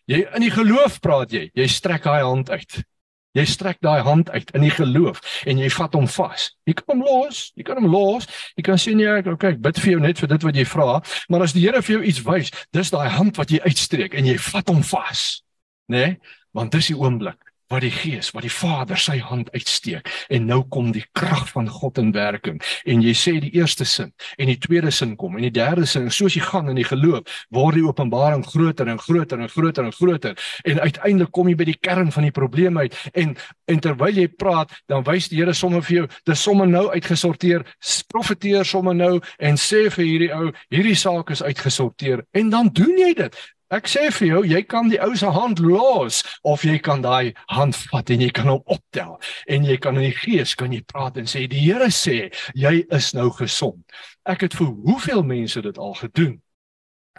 Jy 0.09 0.23
in 0.35 0.45
die 0.45 0.53
geloof 0.53 0.99
praat 1.03 1.33
jy. 1.35 1.49
Jy 1.57 1.67
strek 1.71 2.07
daai 2.07 2.23
hand 2.23 2.49
uit. 2.51 2.81
Jy 3.37 3.45
strek 3.47 3.79
daai 3.79 4.01
hand 4.03 4.29
uit 4.33 4.49
in 4.57 4.65
die 4.65 4.73
geloof 4.75 5.21
en 5.47 5.59
jy 5.61 5.69
vat 5.71 5.93
hom 5.95 6.07
vas. 6.11 6.49
Jy 6.67 6.73
kan 6.75 6.89
hom 6.91 7.03
los, 7.05 7.45
jy 7.55 7.63
kan 7.63 7.79
hom 7.79 7.87
los. 7.87 8.27
Jy 8.59 8.65
kan 8.67 8.81
sê 8.81 8.91
nee, 8.97 9.07
ek 9.07 9.29
okay, 9.31 9.53
ek 9.55 9.61
bid 9.63 9.79
vir 9.79 9.93
jou 9.93 10.01
net 10.03 10.19
vir 10.19 10.33
dit 10.33 10.47
wat 10.49 10.59
jy 10.59 10.65
vra, 10.67 10.97
maar 11.31 11.45
as 11.45 11.55
die 11.55 11.63
Here 11.63 11.79
vir 11.79 11.95
jou 11.95 12.01
iets 12.11 12.19
wys, 12.27 12.51
dis 12.75 12.91
daai 12.91 13.07
hand 13.07 13.39
wat 13.39 13.53
jy 13.53 13.61
uitstreek 13.63 14.17
en 14.19 14.27
jy 14.27 14.35
vat 14.51 14.73
hom 14.73 14.83
vas. 14.83 15.23
Né? 15.87 15.95
Nee? 15.95 16.19
Want 16.51 16.75
dis 16.75 16.91
die 16.91 16.97
oomblik 16.99 17.50
wat 17.71 17.85
die 17.85 17.91
Gees, 17.91 18.31
wat 18.35 18.45
die 18.45 18.51
Vader 18.51 18.99
sy 18.99 19.17
hand 19.23 19.51
uitsteek. 19.55 20.09
En 20.29 20.45
nou 20.49 20.61
kom 20.73 20.91
die 20.95 21.05
krag 21.17 21.47
van 21.53 21.69
God 21.71 21.99
in 22.01 22.11
werking. 22.15 22.59
En 22.85 23.03
jy 23.03 23.13
sê 23.17 23.37
die 23.43 23.53
eerste 23.57 23.85
sin 23.87 24.11
en 24.37 24.51
die 24.51 24.59
tweede 24.59 24.91
sin 24.91 25.15
kom 25.19 25.37
en 25.37 25.45
die 25.45 25.53
derde 25.55 25.87
sin 25.89 26.09
soos 26.11 26.35
jy 26.35 26.43
gaan 26.43 26.69
in 26.71 26.79
die 26.79 26.87
geloof 26.87 27.45
word 27.55 27.77
die 27.77 27.85
openbaring 27.85 28.43
groter 28.47 28.89
en 28.91 28.99
groter 28.99 29.39
en 29.39 29.51
groter 29.51 29.87
en 29.87 29.95
groter. 29.95 30.35
En 30.67 30.81
uiteindelik 30.81 31.31
kom 31.31 31.49
jy 31.49 31.55
by 31.59 31.69
die 31.71 31.79
kern 31.79 32.11
van 32.11 32.27
die 32.27 32.35
probleem 32.35 32.79
uit. 32.81 32.97
En 33.13 33.35
en 33.71 33.79
terwyl 33.79 34.17
jy 34.19 34.27
praat 34.27 34.73
dan 34.91 35.05
wys 35.07 35.29
die 35.31 35.39
Here 35.41 35.53
sommer 35.57 35.81
vir 35.81 35.95
jou 35.95 36.07
dis 36.27 36.43
sommer 36.43 36.67
nou 36.67 36.89
uitgesorteer. 36.91 37.65
Profeteer 38.11 38.67
sommer 38.67 38.95
nou 38.97 39.15
en 39.39 39.57
sê 39.57 39.87
vir 39.95 40.05
hierdie 40.05 40.31
ou 40.35 40.51
hierdie 40.69 40.97
saak 40.99 41.31
is 41.31 41.43
uitgesorteer. 41.43 42.25
En 42.35 42.51
dan 42.51 42.69
doen 42.75 42.97
jy 42.99 43.13
dit 43.17 43.37
Ek 43.71 43.87
sê 43.87 44.09
vir 44.11 44.27
jou, 44.27 44.39
jy 44.43 44.59
kan 44.67 44.89
die 44.91 44.99
ou 44.99 45.13
se 45.15 45.29
hand 45.31 45.61
los 45.63 46.17
of 46.43 46.65
jy 46.67 46.75
kan 46.83 46.99
daai 47.05 47.31
hand 47.55 47.77
vat 47.93 48.09
en 48.11 48.23
jy 48.25 48.27
kan 48.35 48.49
hom 48.51 48.65
optel 48.67 49.13
en 49.47 49.63
jy 49.63 49.77
kan 49.79 49.95
in 49.95 50.09
die 50.09 50.17
gees 50.17 50.57
kan 50.59 50.75
jy 50.75 50.81
praat 50.89 51.15
en 51.21 51.29
sê 51.31 51.45
die 51.47 51.61
Here 51.63 51.87
sê 51.87 52.17
jy 52.51 52.81
is 52.91 53.13
nou 53.15 53.29
gesond. 53.37 53.79
Ek 54.27 54.43
het 54.43 54.57
vir 54.59 54.73
hoeveel 54.83 55.23
mense 55.23 55.63
dit 55.63 55.79
al 55.79 55.95
gedoen 56.01 56.41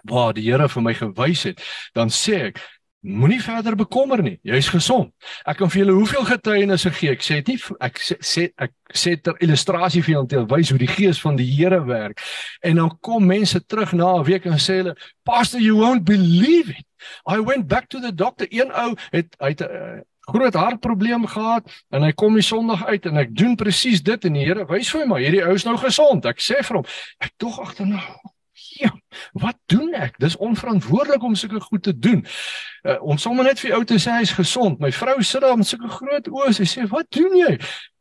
waar 0.04 0.36
die 0.36 0.44
Here 0.44 0.68
vir 0.68 0.84
my 0.84 0.92
gewys 0.98 1.46
het, 1.48 1.64
dan 1.96 2.12
sê 2.12 2.50
ek 2.50 2.60
Moenie 3.02 3.40
verder 3.42 3.74
bekommer 3.74 4.20
nie. 4.22 4.36
Jy's 4.46 4.68
gesond. 4.70 5.10
Ek 5.42 5.56
kan 5.58 5.70
vir 5.72 5.80
julle 5.80 5.94
hoeveel 5.96 6.22
getuienisse 6.28 6.90
gee. 6.94 7.10
Ek 7.16 7.24
sê 7.26 7.40
dit 7.40 7.48
nie 7.50 7.78
ek 7.82 7.98
sê, 7.98 8.16
sê 8.22 8.44
ek 8.62 8.76
sê 8.94 9.16
ter 9.18 9.40
illustrasie 9.42 10.04
vir 10.06 10.12
julle 10.12 10.22
om 10.22 10.28
te 10.30 10.42
wys 10.52 10.70
hoe 10.70 10.78
die 10.78 10.90
gees 10.90 11.18
van 11.18 11.34
die 11.40 11.48
Here 11.48 11.80
werk. 11.88 12.22
En 12.62 12.78
dan 12.78 12.92
kom 13.02 13.26
mense 13.26 13.58
terug 13.66 13.92
na 13.98 14.14
'n 14.20 14.24
week 14.24 14.46
en 14.46 14.54
sê 14.54 14.78
hulle, 14.82 14.94
"Pastor, 15.24 15.60
you 15.60 15.74
won't 15.82 16.04
believe 16.04 16.70
it. 16.70 16.86
I 17.26 17.42
went 17.42 17.66
back 17.66 17.88
to 17.88 17.98
the 17.98 18.14
doctor. 18.14 18.46
Een 18.50 18.70
ou 18.70 18.94
het 19.10 19.34
uit 19.38 19.60
'n 19.60 19.64
uh, 19.64 20.00
groot 20.20 20.54
hartprobleem 20.54 21.26
gehad 21.26 21.64
en 21.90 22.02
hy 22.02 22.12
kom 22.12 22.34
die 22.34 22.42
Sondag 22.42 22.86
uit 22.86 23.06
en 23.06 23.16
ek 23.16 23.34
doen 23.34 23.56
presies 23.56 24.02
dit 24.02 24.24
en 24.24 24.32
die 24.32 24.44
Here 24.44 24.66
wys 24.66 24.90
vir 24.90 25.08
my, 25.08 25.18
hierdie 25.20 25.42
ou 25.42 25.54
is 25.54 25.64
nou 25.64 25.76
gesond. 25.76 26.24
Ek 26.24 26.38
sê 26.38 26.62
vir 26.62 26.76
hom, 26.76 26.86
ek 27.18 27.32
tog 27.36 27.58
agterna 27.60 28.02
Ja, 28.74 28.90
wat 29.32 29.56
doen 29.66 29.94
ek? 29.94 30.18
Dis 30.18 30.36
onverantwoordelik 30.36 31.22
om 31.22 31.34
sulke 31.34 31.60
goed 31.60 31.82
te 31.82 31.98
doen. 31.98 32.24
Uh, 32.82 33.02
om 33.02 33.18
sommer 33.18 33.44
net 33.44 33.60
vir 33.60 33.74
jou 33.74 33.80
te 33.84 33.98
sê 34.00 34.14
hy's 34.16 34.32
gesond. 34.36 34.80
My 34.80 34.92
vrou 34.92 35.18
sit 35.22 35.44
daar 35.44 35.58
met 35.60 35.68
sulke 35.68 35.90
groot 35.92 36.28
oë. 36.30 36.52
Sy 36.56 36.66
sê, 36.68 36.86
"Wat 36.88 37.06
doen 37.10 37.36
jy?" 37.36 37.52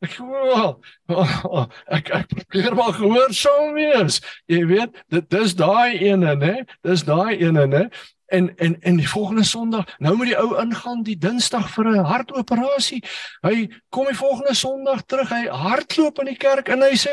Ek 0.02 0.16
oh, 0.20 0.74
oh, 1.08 1.44
oh, 1.44 1.66
ek 1.86 2.10
ek 2.10 2.32
probeer 2.32 2.74
maar 2.74 2.92
gehoorsaam 2.96 3.74
wees. 3.74 4.20
Jy 4.46 4.64
weet, 4.66 4.96
dit 5.08 5.30
dis 5.30 5.54
daai 5.54 5.98
ene, 5.98 6.34
né? 6.36 6.64
Dis 6.82 7.04
daai 7.04 7.36
ene, 7.36 7.66
né? 7.66 7.88
En 8.32 8.48
en 8.56 8.80
en 8.80 8.96
die 8.96 9.08
volgende 9.08 9.44
Sondag, 9.44 9.96
nou 9.98 10.16
moet 10.16 10.32
die 10.32 10.38
ou 10.40 10.56
ingaan 10.60 11.02
die 11.02 11.18
Dinsdag 11.18 11.68
vir 11.70 11.90
'n 11.90 12.04
hartoperasie. 12.04 13.02
Hy 13.42 13.68
kom 13.90 14.06
die 14.06 14.16
volgende 14.16 14.54
Sondag 14.54 15.04
terug. 15.06 15.28
Hy 15.28 15.46
hardloop 15.46 16.18
in 16.18 16.32
die 16.32 16.36
kerk 16.36 16.68
en 16.68 16.80
hy 16.82 16.96
sê, 16.96 17.12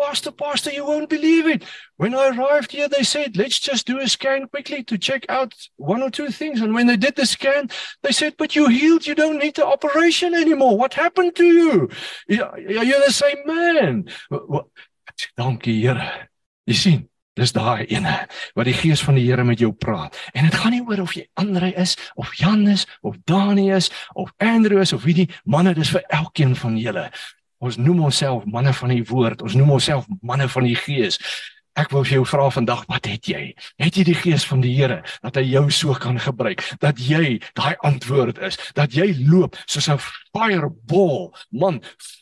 Pastor, 0.00 0.30
Pastor, 0.30 0.70
you 0.72 0.84
won't 0.84 1.08
believe 1.08 1.46
it. 1.46 1.64
When 1.96 2.14
I 2.14 2.28
arrived 2.28 2.72
here, 2.72 2.88
they 2.88 3.02
said, 3.02 3.36
let's 3.36 3.58
just 3.58 3.86
do 3.86 3.98
a 3.98 4.08
scan 4.08 4.48
quickly 4.48 4.82
to 4.84 4.98
check 4.98 5.26
out 5.28 5.54
one 5.76 6.02
or 6.02 6.10
two 6.10 6.30
things. 6.30 6.60
And 6.60 6.74
when 6.74 6.86
they 6.86 6.96
did 6.96 7.16
the 7.16 7.26
scan, 7.26 7.70
they 8.02 8.12
said, 8.12 8.34
but 8.38 8.56
you 8.56 8.68
healed. 8.68 9.06
You 9.06 9.14
don't 9.14 9.38
need 9.38 9.56
the 9.56 9.66
operation 9.66 10.34
anymore. 10.34 10.76
What 10.76 10.94
happened 10.94 11.36
to 11.36 11.44
you? 11.44 11.88
You're 12.28 13.04
the 13.06 13.12
same 13.12 13.46
man. 13.46 14.08
Dankie, 15.36 15.80
Here. 15.80 16.28
Jy 16.70 16.76
sien, 16.76 17.00
dis 17.34 17.52
daai 17.56 17.86
ene 17.90 18.12
wat 18.54 18.68
die 18.68 18.76
gees 18.76 19.00
van 19.02 19.16
die 19.18 19.24
Here 19.26 19.44
met 19.44 19.60
jou 19.62 19.72
praat. 19.72 20.16
En 20.36 20.46
dit 20.46 20.54
gaan 20.54 20.74
nie 20.74 20.82
oor 20.84 21.02
of 21.02 21.14
jy 21.16 21.24
Andre 21.40 21.72
is 21.80 21.96
of 22.20 22.32
Jan 22.38 22.66
is 22.70 22.86
of 23.02 23.16
Dani 23.26 23.70
is 23.74 23.90
of 24.14 24.32
Andrew 24.38 24.80
is 24.80 24.92
of 24.94 25.04
wie 25.08 25.16
die 25.22 25.28
manne 25.44 25.74
dis 25.74 25.90
vir 25.94 26.04
elkeen 26.14 26.54
van 26.56 26.78
julle. 26.78 27.08
Ons 27.60 27.76
noem 27.76 28.06
onsself 28.08 28.46
manne 28.48 28.72
van 28.72 28.92
die 28.92 29.02
woord. 29.04 29.42
Ons 29.44 29.54
noem 29.58 29.74
onsself 29.76 30.06
manne 30.24 30.48
van 30.48 30.64
die 30.64 30.76
gees. 30.80 31.20
Ek 31.78 31.92
wil 31.94 32.02
vir 32.02 32.16
jou 32.18 32.24
vra 32.26 32.48
vandag, 32.50 32.82
wat 32.90 33.06
het 33.06 33.28
jy? 33.30 33.52
Het 33.78 34.00
jy 34.00 34.04
die 34.08 34.18
gees 34.18 34.44
van 34.48 34.62
die 34.64 34.72
Here 34.74 35.00
dat 35.22 35.36
hy 35.38 35.44
jou 35.52 35.68
so 35.70 35.94
kan 35.94 36.18
gebruik 36.18 36.64
dat 36.82 36.98
jy 36.98 37.38
daai 37.58 37.76
antwoord 37.86 38.40
is, 38.42 38.58
dat 38.74 38.94
jy 38.96 39.12
loop 39.28 39.56
soos 39.66 39.88
'n 39.88 39.98
fireball, 40.34 41.30
man, 41.50 41.80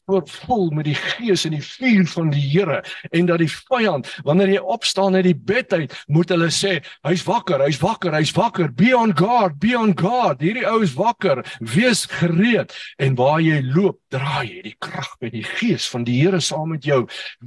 vol 0.08 0.70
met 0.72 0.86
die 0.88 0.96
gees 0.96 1.44
en 1.44 1.52
die 1.52 1.64
vuur 1.64 2.06
van 2.08 2.30
die 2.32 2.44
Here 2.48 2.82
en 3.12 3.26
dat 3.26 3.38
die 3.38 3.50
vyand 3.50 4.08
wanneer 4.24 4.48
jy 4.48 4.62
opstaan 4.62 5.14
uit 5.14 5.24
die 5.24 5.36
bed 5.36 5.72
uit, 5.72 5.92
moet 6.08 6.30
hulle 6.32 6.48
sê, 6.50 6.78
hy's 7.04 7.24
wakker, 7.28 7.60
hy's 7.60 7.80
wakker, 7.82 8.12
hy's 8.16 8.32
wakker. 8.36 8.72
Be 8.72 8.94
on 8.96 9.12
guard, 9.16 9.58
be 9.60 9.76
on 9.76 9.92
guard. 9.96 10.40
Hierdie 10.40 10.66
ou 10.68 10.80
is 10.82 10.94
wakker. 10.96 11.44
Wees 11.60 12.06
gereed 12.08 12.72
en 12.98 13.16
waar 13.18 13.40
jy 13.40 13.60
loop, 13.62 14.00
draai 14.12 14.48
jy 14.48 14.62
die 14.70 14.76
krag 14.80 15.10
by 15.20 15.30
die 15.30 15.44
gees 15.44 15.88
van 15.92 16.04
die 16.08 16.18
Here 16.22 16.40
saam 16.40 16.72
met 16.72 16.84
jou. 16.88 17.04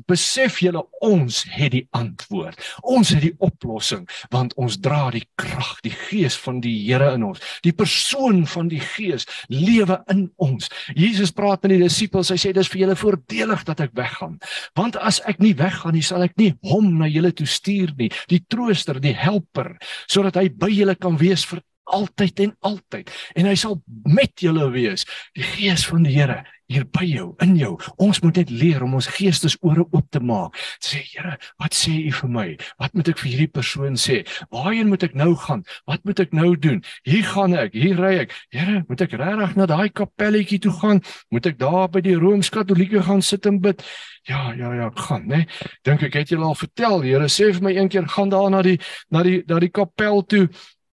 Besef 0.07 0.61
julle 0.61 0.85
ons 1.01 1.43
het 1.49 1.73
die 1.73 1.87
antwoord. 1.97 2.59
Ons 2.81 3.13
het 3.15 3.23
die 3.25 3.35
oplossing 3.43 4.07
want 4.31 4.53
ons 4.61 4.77
dra 4.83 5.09
die 5.13 5.25
krag, 5.39 5.73
die 5.85 5.93
gees 5.95 6.37
van 6.39 6.61
die 6.63 6.73
Here 6.81 7.11
in 7.15 7.25
ons. 7.27 7.41
Die 7.65 7.73
persoon 7.75 8.43
van 8.49 8.69
die 8.71 8.81
gees 8.81 9.27
lewe 9.51 10.01
in 10.11 10.27
ons. 10.41 10.69
Jesus 10.95 11.33
praat 11.35 11.63
met 11.63 11.75
die 11.75 11.83
disippels. 11.83 12.31
Hy 12.33 12.39
sê 12.41 12.53
dis 12.55 12.69
vir 12.71 12.85
julle 12.85 12.97
voordelig 12.99 13.65
dat 13.67 13.83
ek 13.83 13.95
weggaan. 13.97 14.37
Want 14.77 14.97
as 14.99 15.21
ek 15.29 15.41
nie 15.43 15.53
weggaan 15.57 15.95
nie, 15.97 16.05
sal 16.05 16.25
ek 16.25 16.37
nie 16.41 16.53
hom 16.67 16.93
na 16.99 17.09
julle 17.11 17.33
toe 17.35 17.47
stuur 17.49 17.95
nie, 17.99 18.11
die 18.31 18.41
trooster, 18.49 18.99
die 19.01 19.15
helper, 19.17 19.75
sodat 20.11 20.39
hy 20.39 20.47
by 20.49 20.71
julle 20.71 20.95
kan 20.99 21.19
wees 21.21 21.45
vir 21.49 21.61
altyd 21.91 22.39
en 22.45 22.55
altyd. 22.71 23.11
En 23.35 23.49
hy 23.49 23.55
sal 23.59 23.79
met 24.07 24.43
julle 24.43 24.69
wees, 24.73 25.05
die 25.37 25.45
gees 25.45 25.85
van 25.89 26.05
die 26.07 26.15
Here. 26.15 26.41
Hier 26.71 26.85
by 26.87 27.03
jou, 27.05 27.31
in 27.43 27.55
jou. 27.59 27.73
Ons 28.01 28.21
moet 28.23 28.39
net 28.41 28.51
leer 28.53 28.83
om 28.85 28.95
ons 28.97 29.09
geestesore 29.17 29.85
oop 29.89 30.07
te 30.13 30.21
maak. 30.23 30.57
Sê 30.83 31.01
Here, 31.11 31.35
wat 31.59 31.75
sê 31.75 31.91
U 32.07 32.11
vir 32.21 32.31
my? 32.31 32.45
Wat 32.79 32.93
moet 32.95 33.09
ek 33.11 33.19
vir 33.19 33.29
hierdie 33.31 33.51
persoon 33.51 33.97
sê? 33.99 34.21
Waarheen 34.53 34.91
moet 34.91 35.03
ek 35.07 35.15
nou 35.19 35.33
gaan? 35.35 35.65
Wat 35.89 36.05
moet 36.07 36.21
ek 36.23 36.35
nou 36.37 36.53
doen? 36.55 36.79
Hier 37.07 37.25
gaan 37.27 37.55
ek, 37.57 37.75
hier 37.75 37.99
ry 37.99 38.13
ek. 38.23 38.35
Here, 38.53 38.83
moet 38.87 39.03
ek 39.03 39.17
regtig 39.19 39.57
na 39.59 39.67
daai 39.69 39.89
kapelletjie 40.01 40.61
toe 40.63 40.73
gaan? 40.79 41.01
Moet 41.33 41.51
ek 41.51 41.59
daar 41.59 41.89
by 41.91 42.03
die 42.05 42.15
Rooms-Katolieke 42.19 43.03
gaan 43.07 43.23
sit 43.25 43.47
en 43.49 43.59
bid? 43.63 43.83
Ja, 44.29 44.51
ja, 44.55 44.71
ja, 44.77 44.91
gaan, 45.07 45.25
né? 45.27 45.45
Dink 45.87 46.05
ek 46.07 46.19
het 46.21 46.31
julle 46.31 46.47
al 46.47 46.59
vertel, 46.59 47.01
Here 47.03 47.27
sê 47.31 47.49
vir 47.51 47.65
my 47.65 47.73
een 47.75 47.89
keer 47.91 48.07
gaan 48.07 48.31
daar 48.31 48.51
na 48.53 48.61
die 48.65 48.77
na 49.11 49.23
die 49.25 49.41
na 49.49 49.59
die 49.59 49.71
kapel 49.73 50.23
toe. 50.23 50.47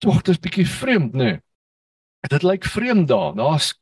Tog 0.02 0.24
dit 0.26 0.34
is 0.34 0.42
bietjie 0.42 0.66
vreemd, 0.68 1.14
né? 1.14 1.32
Dit 2.30 2.44
lyk 2.46 2.66
vreemd 2.66 3.08
daar. 3.10 3.36
Daar's 3.38 3.74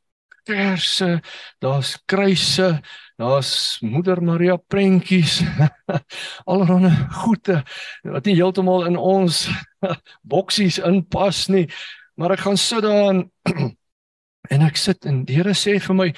kersse, 0.46 1.20
daar's 1.62 1.94
kruise, 2.06 2.80
daar's 3.20 3.78
Moeder 3.82 4.22
Maria 4.22 4.56
prentjies. 4.56 5.40
Allerhande 6.50 6.92
goede 7.22 7.62
wat 8.02 8.28
nie 8.28 8.36
heeltemal 8.38 8.86
in 8.88 8.96
ons 8.96 9.48
boksies 10.32 10.78
inpas 10.78 11.48
nie. 11.52 11.66
Maar 12.20 12.36
ek 12.36 12.44
gaan 12.46 12.60
sit 12.60 12.84
daar 12.84 13.10
en, 13.14 13.24
en 14.54 14.68
ek 14.68 14.80
sit 14.80 15.08
en 15.08 15.24
die 15.28 15.38
Here 15.40 15.54
sê 15.56 15.78
vir 15.80 15.96
my, 15.96 16.08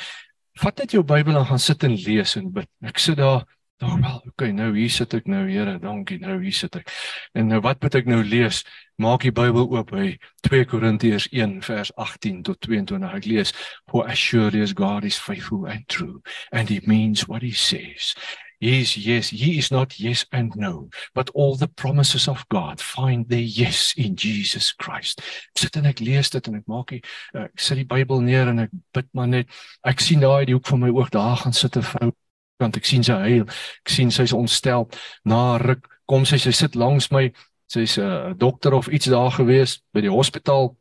vat 0.63 0.79
net 0.83 0.95
jou 0.97 1.05
Bybel 1.07 1.39
en 1.39 1.49
gaan 1.49 1.63
sit 1.63 1.85
en 1.87 1.97
lees 2.07 2.37
en 2.41 2.51
bid. 2.55 2.71
Ek 2.87 3.03
sit 3.03 3.21
daar 3.21 3.45
Nou 3.83 4.01
wel, 4.01 4.23
okay, 4.27 4.51
nou 4.51 4.77
hier 4.77 4.91
sit 4.91 5.15
ek 5.17 5.27
nou, 5.27 5.43
Here, 5.51 5.73
dankie. 5.83 6.21
Nou 6.23 6.37
hier 6.39 6.55
sit 6.55 6.77
ek. 6.79 6.91
En 7.35 7.49
nou 7.51 7.59
wat 7.65 7.81
moet 7.83 7.97
ek 7.99 8.07
nou 8.07 8.21
lees? 8.23 8.61
Maak 9.03 9.25
die 9.27 9.33
Bybel 9.35 9.67
oop 9.67 9.91
by 9.91 10.13
2 10.47 10.69
Korintiërs 10.71 11.27
1 11.35 11.57
vers 11.67 11.91
18 11.99 12.45
tot 12.47 12.61
22. 12.63 13.03
Ek 13.19 13.27
lees: 13.27 13.51
For 13.91 14.07
as 14.07 14.23
surely 14.23 14.63
as 14.63 14.77
God 14.79 15.03
is 15.09 15.19
faithful 15.19 15.67
and 15.67 15.83
true, 15.91 16.23
and 16.53 16.71
he 16.71 16.79
means 16.87 17.27
what 17.27 17.43
he 17.43 17.51
says. 17.51 18.15
Yes, 18.63 18.95
yes, 18.97 19.31
he 19.35 19.59
is 19.59 19.73
not 19.73 19.99
yes 19.99 20.25
and 20.31 20.55
no, 20.55 20.87
but 21.17 21.31
all 21.35 21.57
the 21.57 21.67
promises 21.67 22.29
of 22.29 22.47
God 22.49 22.81
find 22.81 23.29
their 23.29 23.43
yes 23.43 23.95
in 23.97 24.15
Jesus 24.15 24.71
Christ. 24.71 25.27
Ek 25.57 25.67
sit 25.67 25.83
en 25.83 25.91
ek 25.91 25.99
lees 25.99 26.31
dit 26.31 26.47
en 26.47 26.63
ek 26.63 26.71
maak 26.71 26.95
die 26.95 27.03
ek 27.35 27.59
sit 27.59 27.83
die 27.83 27.91
Bybel 27.91 28.23
neer 28.23 28.47
en 28.47 28.69
ek 28.69 28.83
bid 28.95 29.11
maar 29.11 29.35
net. 29.35 29.51
Ek 29.83 29.99
sien 29.99 30.23
daai 30.23 30.47
die 30.47 30.55
hoek 30.55 30.71
van 30.71 30.87
my 30.87 30.95
oog 30.95 31.11
daar 31.11 31.43
gaan 31.43 31.59
sit 31.59 31.75
'n 31.75 31.83
vrou 31.83 32.15
want 32.63 32.79
ek 32.79 32.87
sien 32.89 33.05
sy 33.07 33.17
huil. 33.27 33.47
Ek 33.85 33.93
sien 33.93 34.11
sy's 34.11 34.35
ontstel. 34.37 34.89
Na 35.29 35.59
ruk 35.63 35.89
kom 36.09 36.27
sy, 36.29 36.39
sy 36.43 36.53
sit 36.57 36.79
langs 36.79 37.11
my. 37.15 37.29
Sy's 37.73 37.97
'n 37.99 38.05
uh, 38.05 38.33
dokter 38.37 38.75
of 38.77 38.89
iets 38.89 39.09
daar 39.09 39.33
gewees 39.33 39.81
by 39.95 40.01
die 40.05 40.13
hospitaal. 40.13 40.75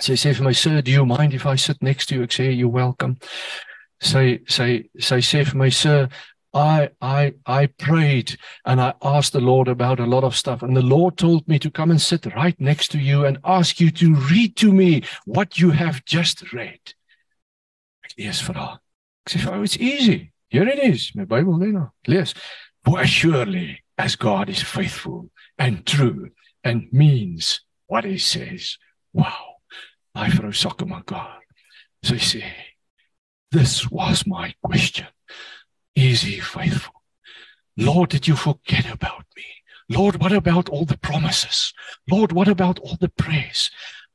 Sy 0.00 0.14
sê 0.16 0.34
vir 0.34 0.44
my, 0.44 0.52
"Sir, 0.52 0.82
do 0.82 0.90
you 0.90 1.04
mind 1.04 1.34
if 1.34 1.46
I 1.46 1.56
sit 1.56 1.82
next 1.82 2.08
to 2.08 2.14
you?" 2.14 2.22
Ek 2.22 2.30
sê, 2.30 2.56
"You're 2.56 2.72
welcome." 2.72 3.16
Sy 4.00 4.40
sy 4.46 4.88
sy 4.98 5.20
sê 5.20 5.44
vir 5.44 5.56
my, 5.56 5.70
"Sir, 5.70 6.08
I 6.52 6.90
I 7.00 7.34
I 7.46 7.66
prayed 7.66 8.36
and 8.64 8.80
I 8.80 8.94
asked 9.02 9.32
the 9.32 9.40
Lord 9.40 9.68
about 9.68 10.00
a 10.00 10.06
lot 10.06 10.24
of 10.24 10.36
stuff 10.36 10.62
and 10.62 10.76
the 10.76 10.82
Lord 10.82 11.16
told 11.16 11.46
me 11.46 11.58
to 11.58 11.70
come 11.70 11.90
and 11.90 12.00
sit 12.00 12.26
right 12.34 12.58
next 12.60 12.88
to 12.88 12.98
you 12.98 13.24
and 13.24 13.38
ask 13.44 13.78
you 13.78 13.90
to 13.92 14.14
read 14.14 14.56
to 14.56 14.72
me 14.72 15.02
what 15.26 15.58
you 15.58 15.70
have 15.70 16.04
just 16.04 16.52
read. 16.52 16.94
Ek 18.04 18.14
lees 18.18 18.40
vir 18.40 18.54
haar. 18.54 18.80
Ek 19.26 19.32
sê, 19.32 19.46
"Oh, 19.46 19.62
it's 19.62 19.76
easy." 19.76 20.29
Here 20.50 20.66
it 20.68 20.80
is, 20.80 21.12
my 21.14 21.24
Bible 21.24 21.56
nou. 21.58 21.90
Lees. 22.08 22.34
For 22.84 23.06
surely 23.06 23.82
as 23.96 24.16
God 24.16 24.48
is 24.48 24.62
faithful 24.62 25.30
and 25.56 25.86
true 25.86 26.30
and 26.64 26.88
means 26.92 27.60
what 27.86 28.04
he 28.04 28.18
says. 28.18 28.76
Wow. 29.12 29.62
My 30.12 30.28
vrou 30.28 30.50
Sakkemakar. 30.50 31.38
Sy 32.02 32.16
sê, 32.16 32.42
this 33.52 33.90
was 33.90 34.26
my 34.26 34.54
question. 34.62 35.06
Is 35.94 36.22
he 36.22 36.40
faithful? 36.40 36.94
Lord, 37.76 38.10
did 38.10 38.26
you 38.26 38.34
forget 38.34 38.90
about 38.90 39.26
me? 39.36 39.44
Lord, 39.88 40.20
what 40.20 40.32
about 40.32 40.68
all 40.68 40.84
the 40.84 40.98
promises? 40.98 41.72
Lord, 42.10 42.32
what 42.32 42.48
about 42.48 42.78
all 42.80 42.96
the 43.00 43.08
prayers? 43.08 43.70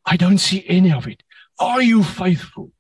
I 0.06 0.18
don't 0.18 0.40
see 0.40 0.66
any 0.68 0.92
of 0.92 1.08
it. 1.08 1.24
Are 1.60 1.82
you 1.82 2.04
faithful? 2.04 2.72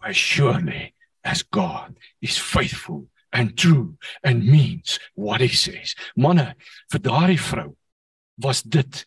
For 0.00 0.12
surely 0.12 0.93
as 1.24 1.42
God 1.50 1.96
is 2.20 2.38
faithful 2.38 3.08
and 3.32 3.56
true 3.56 3.96
and 4.22 4.46
means 4.46 5.00
what 5.14 5.40
he 5.40 5.48
says. 5.48 5.94
Manne, 6.16 6.54
vir 6.92 7.02
daardie 7.02 7.40
vrou 7.40 7.74
was 8.36 8.62
dit 8.62 9.04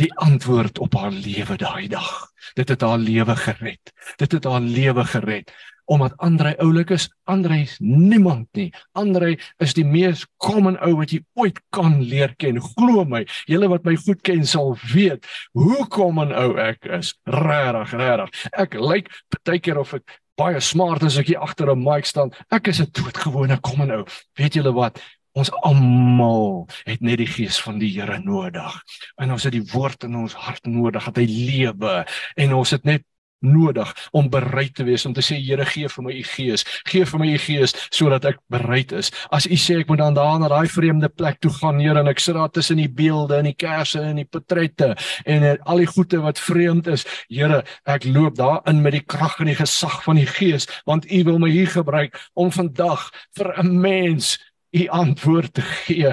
die 0.00 0.10
antwoord 0.24 0.80
op 0.80 0.96
haar 0.96 1.12
lewe 1.12 1.56
daai 1.60 1.88
dag. 1.92 2.30
Dit 2.56 2.72
het 2.72 2.80
haar 2.82 2.98
lewe 2.98 3.36
gered. 3.36 3.92
Dit 4.16 4.32
het 4.32 4.48
haar 4.48 4.64
lewe 4.64 5.04
gered 5.04 5.52
omdat 5.90 6.12
Andre 6.16 6.58
oulik 6.62 6.90
is. 6.90 7.08
Andre 7.24 7.56
is 7.60 7.74
niemand 7.82 8.46
nie. 8.52 8.68
Andre 8.92 9.32
is 9.58 9.72
die 9.74 9.84
mees 9.84 10.22
common 10.38 10.76
ou 10.86 10.92
wat 11.00 11.10
jy 11.10 11.18
ooit 11.34 11.58
kan 11.74 11.96
leer 12.06 12.30
ken. 12.38 12.60
Glo 12.62 13.02
my, 13.10 13.24
julle 13.50 13.66
wat 13.72 13.88
my 13.88 13.96
goed 13.98 14.22
ken 14.22 14.44
sal 14.46 14.76
weet 14.92 15.26
hoe 15.58 15.88
common 15.90 16.30
ou 16.30 16.54
ek 16.62 16.86
is. 17.00 17.10
Regtig, 17.26 17.96
regtig. 17.98 18.44
Ek 18.54 18.78
lyk 18.78 19.10
baie 19.42 19.58
keer 19.58 19.82
of 19.82 19.96
ek 19.98 20.20
baie 20.40 20.60
smart 20.64 21.04
as 21.04 21.18
ek 21.20 21.32
hier 21.32 21.42
agter 21.44 21.70
'n 21.70 21.82
mic 21.84 22.06
staan. 22.08 22.32
Ek 22.50 22.68
is 22.68 22.80
'n 22.80 22.90
doodgewone 22.92 23.60
kom 23.60 23.82
en 23.82 23.92
ou. 23.98 24.04
Weet 24.38 24.54
julle 24.54 24.72
wat? 24.72 25.00
Ons 25.32 25.50
almal 25.62 26.66
het 26.84 27.00
net 27.00 27.18
die 27.18 27.26
gees 27.26 27.60
van 27.62 27.78
die 27.78 27.92
Here 27.94 28.18
nodig. 28.18 28.82
En 29.16 29.30
ons 29.30 29.44
het 29.44 29.52
die 29.52 29.68
woord 29.72 30.04
in 30.04 30.16
ons 30.16 30.34
hart 30.34 30.66
nodig 30.66 31.04
dat 31.04 31.16
hy 31.16 31.26
lewe 31.26 32.06
en 32.36 32.54
ons 32.54 32.70
het 32.70 32.84
net 32.84 33.04
nodig 33.40 33.90
om 34.12 34.28
bereid 34.30 34.74
te 34.74 34.84
wees 34.84 35.06
om 35.06 35.14
te 35.16 35.24
sê 35.24 35.38
Here 35.40 35.64
gee 35.66 35.88
vir 35.88 36.04
my 36.04 36.12
u 36.12 36.22
gees. 36.24 36.64
Gee 36.88 37.06
vir 37.08 37.20
my 37.22 37.28
u 37.34 37.38
gees 37.40 37.74
sodat 37.88 38.26
ek 38.28 38.40
bereid 38.52 38.92
is. 38.96 39.10
As 39.32 39.46
u 39.46 39.56
sê 39.58 39.80
ek 39.80 39.90
moet 39.90 40.02
dan 40.02 40.16
daar 40.18 40.38
na 40.40 40.50
daai 40.52 40.68
vreemde 40.68 41.08
plek 41.08 41.40
toe 41.40 41.52
gaan 41.58 41.80
Here 41.80 42.00
en 42.00 42.10
ek 42.10 42.20
sit 42.20 42.36
daar 42.36 42.52
tussen 42.52 42.80
die 42.80 42.88
beelde 42.88 43.38
en 43.40 43.48
die 43.48 43.56
kersse 43.56 44.02
en 44.04 44.20
die 44.20 44.28
portrette 44.28 44.92
en 45.24 45.46
al 45.64 45.82
die 45.82 45.90
goede 45.90 46.20
wat 46.24 46.40
vreemd 46.40 46.90
is. 46.92 47.06
Here 47.28 47.62
ek 47.88 48.04
loop 48.08 48.36
daar 48.38 48.60
in 48.70 48.82
met 48.84 48.98
die 48.98 49.04
krag 49.04 49.40
en 49.40 49.50
die 49.50 49.58
gesag 49.58 50.02
van 50.04 50.20
die 50.20 50.28
gees 50.28 50.68
want 50.88 51.08
u 51.10 51.24
wil 51.24 51.40
my 51.40 51.50
hier 51.50 51.70
gebruik 51.70 52.16
om 52.34 52.52
vandag 52.52 53.10
vir 53.36 53.54
'n 53.62 53.80
mens 53.80 54.38
u 54.72 54.86
antwoord 54.86 55.54
te 55.54 55.62
gee. 55.62 56.12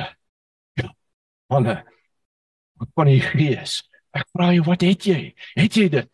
Ja 0.75 0.89
manne 1.47 1.83
van 2.95 3.07
die 3.09 3.21
gees? 3.21 3.83
Ek 4.11 4.25
vra 4.33 4.51
jou 4.53 4.63
wat 4.67 4.81
het 4.81 5.05
jy? 5.05 5.33
Het 5.55 5.75
jy 5.75 5.89
dit 5.89 6.09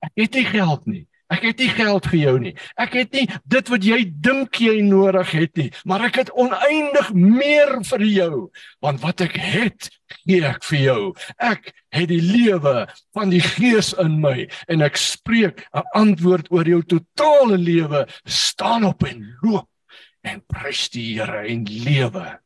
Ek 0.00 0.12
het 0.16 0.34
nie 0.34 0.48
geld 0.48 0.86
nie. 0.86 1.06
Ek 1.30 1.44
het 1.46 1.60
nie 1.62 1.70
geld 1.70 2.06
vir 2.10 2.18
jou 2.18 2.32
nie. 2.42 2.52
Ek 2.80 2.96
het 2.98 3.12
nie 3.14 3.26
dit 3.52 3.68
wat 3.70 3.84
jy 3.86 4.00
dink 4.24 4.58
jy 4.58 4.80
nodig 4.82 5.30
het 5.36 5.60
nie, 5.60 5.68
maar 5.86 6.02
ek 6.08 6.18
het 6.24 6.32
oneindig 6.34 7.12
meer 7.14 7.76
vir 7.86 8.04
jou. 8.08 8.34
Want 8.82 9.02
wat 9.04 9.22
ek 9.28 9.36
het, 9.38 9.90
gee 10.24 10.42
ek 10.46 10.66
vir 10.66 10.80
jou. 10.80 11.02
Ek 11.38 11.70
het 11.94 12.10
die 12.10 12.22
lewe 12.24 12.88
van 13.14 13.30
die 13.30 13.42
Gees 13.44 13.92
in 14.02 14.18
my 14.24 14.48
en 14.66 14.82
ek 14.82 14.98
spreek 14.98 15.62
'n 15.70 15.86
antwoord 15.94 16.50
oor 16.50 16.66
jou 16.66 16.82
totale 16.82 17.58
lewe. 17.58 18.06
Staan 18.26 18.84
op 18.84 19.06
en 19.06 19.22
loop 19.42 19.68
en 20.26 20.42
prys 20.42 20.88
die 20.90 21.14
Here 21.14 21.46
en 21.46 21.64
lewe. 21.64 22.40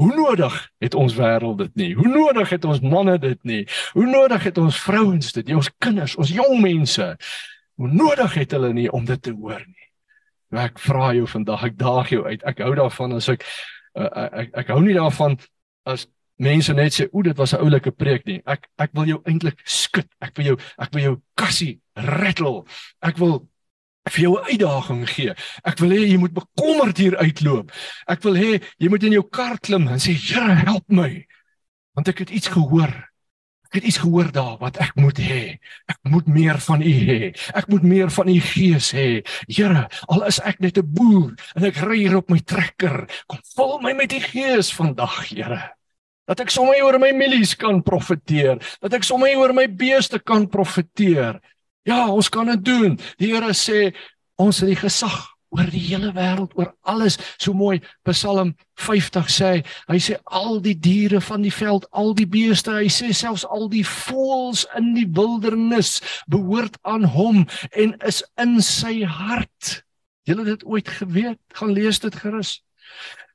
Hoe 0.00 0.14
nodig 0.14 0.54
het 0.80 0.94
ons 0.96 1.14
wêreld 1.14 1.58
dit 1.58 1.74
nie? 1.76 1.90
Hoe 1.94 2.08
nodig 2.08 2.48
het 2.54 2.64
ons 2.64 2.80
manne 2.80 3.18
dit 3.20 3.40
nie? 3.44 3.60
Hoe 3.92 4.06
nodig 4.08 4.46
het 4.48 4.58
ons 4.58 4.78
vrouens 4.80 5.32
dit 5.36 5.46
nie? 5.46 5.56
Ons 5.58 5.68
kinders, 5.78 6.14
ons 6.16 6.30
jong 6.32 6.56
mense. 6.62 7.08
Hoe 7.76 7.90
nodig 7.92 8.38
het 8.40 8.54
hulle 8.56 8.72
nie 8.72 8.88
om 8.96 9.04
dit 9.04 9.20
te 9.22 9.34
hoor 9.36 9.60
nie? 9.60 9.90
Nou 10.50 10.64
ek 10.64 10.80
vra 10.80 11.10
jou 11.18 11.26
vandag, 11.28 11.66
ek 11.68 11.76
daag 11.78 12.14
jou 12.14 12.22
uit. 12.24 12.40
Ek 12.48 12.64
hou 12.64 12.72
daarvan 12.78 13.12
as 13.18 13.28
ek 13.28 13.44
uh, 13.44 14.08
ek, 14.08 14.32
ek 14.40 14.56
ek 14.64 14.72
hou 14.72 14.80
nie 14.86 14.96
daarvan 14.96 15.36
as 15.84 16.06
mense 16.40 16.72
net 16.72 16.96
sê, 16.96 17.06
"O, 17.12 17.22
dit 17.22 17.36
was 17.36 17.52
'n 17.52 17.60
oulike 17.60 17.92
preek 17.92 18.24
nie." 18.26 18.40
Ek 18.46 18.68
ek 18.78 18.96
wil 18.96 19.04
jou 19.04 19.20
eintlik 19.28 19.60
skud. 19.64 20.08
Ek 20.20 20.32
wil 20.36 20.46
jou 20.46 20.56
ek 20.78 20.92
wil 20.92 21.02
jou 21.02 21.16
kassie 21.36 21.80
rattle. 21.94 22.64
Ek 23.02 23.18
wil 23.18 23.49
vir 24.10 24.22
jou 24.22 24.34
'n 24.38 24.46
uitdaging 24.50 25.08
gee. 25.08 25.34
Ek 25.64 25.78
wil 25.78 25.90
hê 25.90 26.00
jy 26.08 26.18
moet 26.18 26.32
bekommerd 26.32 26.96
hier 26.98 27.16
uitloop. 27.16 27.72
Ek 28.06 28.22
wil 28.22 28.34
hê 28.34 28.62
jy 28.78 28.88
moet 28.88 29.02
in 29.02 29.12
jou 29.12 29.28
kar 29.28 29.58
klim 29.58 29.88
en 29.88 29.98
sê 29.98 30.12
Here, 30.12 30.54
help 30.54 30.84
my. 30.88 31.26
Want 31.94 32.08
ek 32.08 32.18
het 32.18 32.30
iets 32.30 32.48
gehoor. 32.48 33.10
Ek 33.70 33.78
het 33.78 33.84
iets 33.86 34.00
gehoor 34.02 34.32
daar 34.34 34.56
wat 34.58 34.80
ek 34.82 34.96
moet 34.98 35.18
hê. 35.22 35.58
Ek 35.86 35.98
moet 36.02 36.26
meer 36.26 36.58
van 36.58 36.82
U 36.82 36.90
hê. 36.90 37.30
Ek 37.54 37.68
moet 37.70 37.84
meer 37.86 38.10
van 38.10 38.28
U 38.28 38.40
Gees 38.42 38.90
hê. 38.90 39.22
Here, 39.46 39.84
al 40.08 40.24
is 40.26 40.40
ek 40.42 40.58
net 40.58 40.78
'n 40.78 40.90
boer 40.90 41.36
en 41.54 41.64
ek 41.64 41.78
ry 41.78 41.98
hier 42.02 42.16
op 42.16 42.30
my 42.30 42.40
trekker, 42.42 43.06
kom 43.28 43.38
vul 43.54 43.78
my 43.78 43.92
met 43.92 44.12
U 44.12 44.18
Gees 44.18 44.72
vandag, 44.74 45.30
Here. 45.30 45.70
Dat 46.26 46.40
ek 46.40 46.50
sommer 46.50 46.82
oor 46.82 46.98
my 46.98 47.12
mielies 47.12 47.54
kan 47.54 47.82
profeteer, 47.82 48.58
dat 48.82 48.92
ek 48.94 49.04
sommer 49.04 49.36
oor 49.36 49.52
my 49.54 49.68
beeste 49.68 50.18
kan 50.18 50.48
profeteer. 50.48 51.38
Ja, 51.88 52.08
ons 52.08 52.28
kan 52.28 52.46
dit 52.46 52.64
doen. 52.64 52.96
Die 53.16 53.32
Here 53.32 53.52
sê 53.56 53.90
ons 54.40 54.60
het 54.60 54.68
die 54.68 54.80
gesag 54.80 55.30
oor 55.50 55.66
die 55.70 55.82
hele 55.82 56.12
wêreld, 56.14 56.52
oor 56.54 56.70
alles. 56.86 57.16
So 57.40 57.52
mooi 57.56 57.80
Psalm 58.06 58.52
50 58.78 59.30
sê, 59.32 59.50
hy 59.90 59.98
sê 59.98 60.16
al 60.30 60.60
die 60.62 60.76
diere 60.78 61.20
van 61.24 61.42
die 61.42 61.54
veld, 61.54 61.88
al 61.90 62.14
die 62.14 62.28
beeste, 62.30 62.76
hy 62.76 62.90
sê 62.92 63.10
selfs 63.16 63.44
al 63.48 63.66
die 63.72 63.84
voëls 63.86 64.66
in 64.78 64.92
die 64.94 65.08
wildernis 65.16 65.98
behoort 66.30 66.78
aan 66.86 67.08
hom 67.16 67.44
en 67.72 67.96
is 68.06 68.22
in 68.40 68.60
sy 68.62 69.00
hart. 69.02 69.80
Julle 70.28 70.46
dit 70.52 70.66
ooit 70.68 70.88
geweet? 71.00 71.40
Gaan 71.58 71.74
lees 71.74 71.98
dit 72.04 72.14
gerus. 72.22 72.60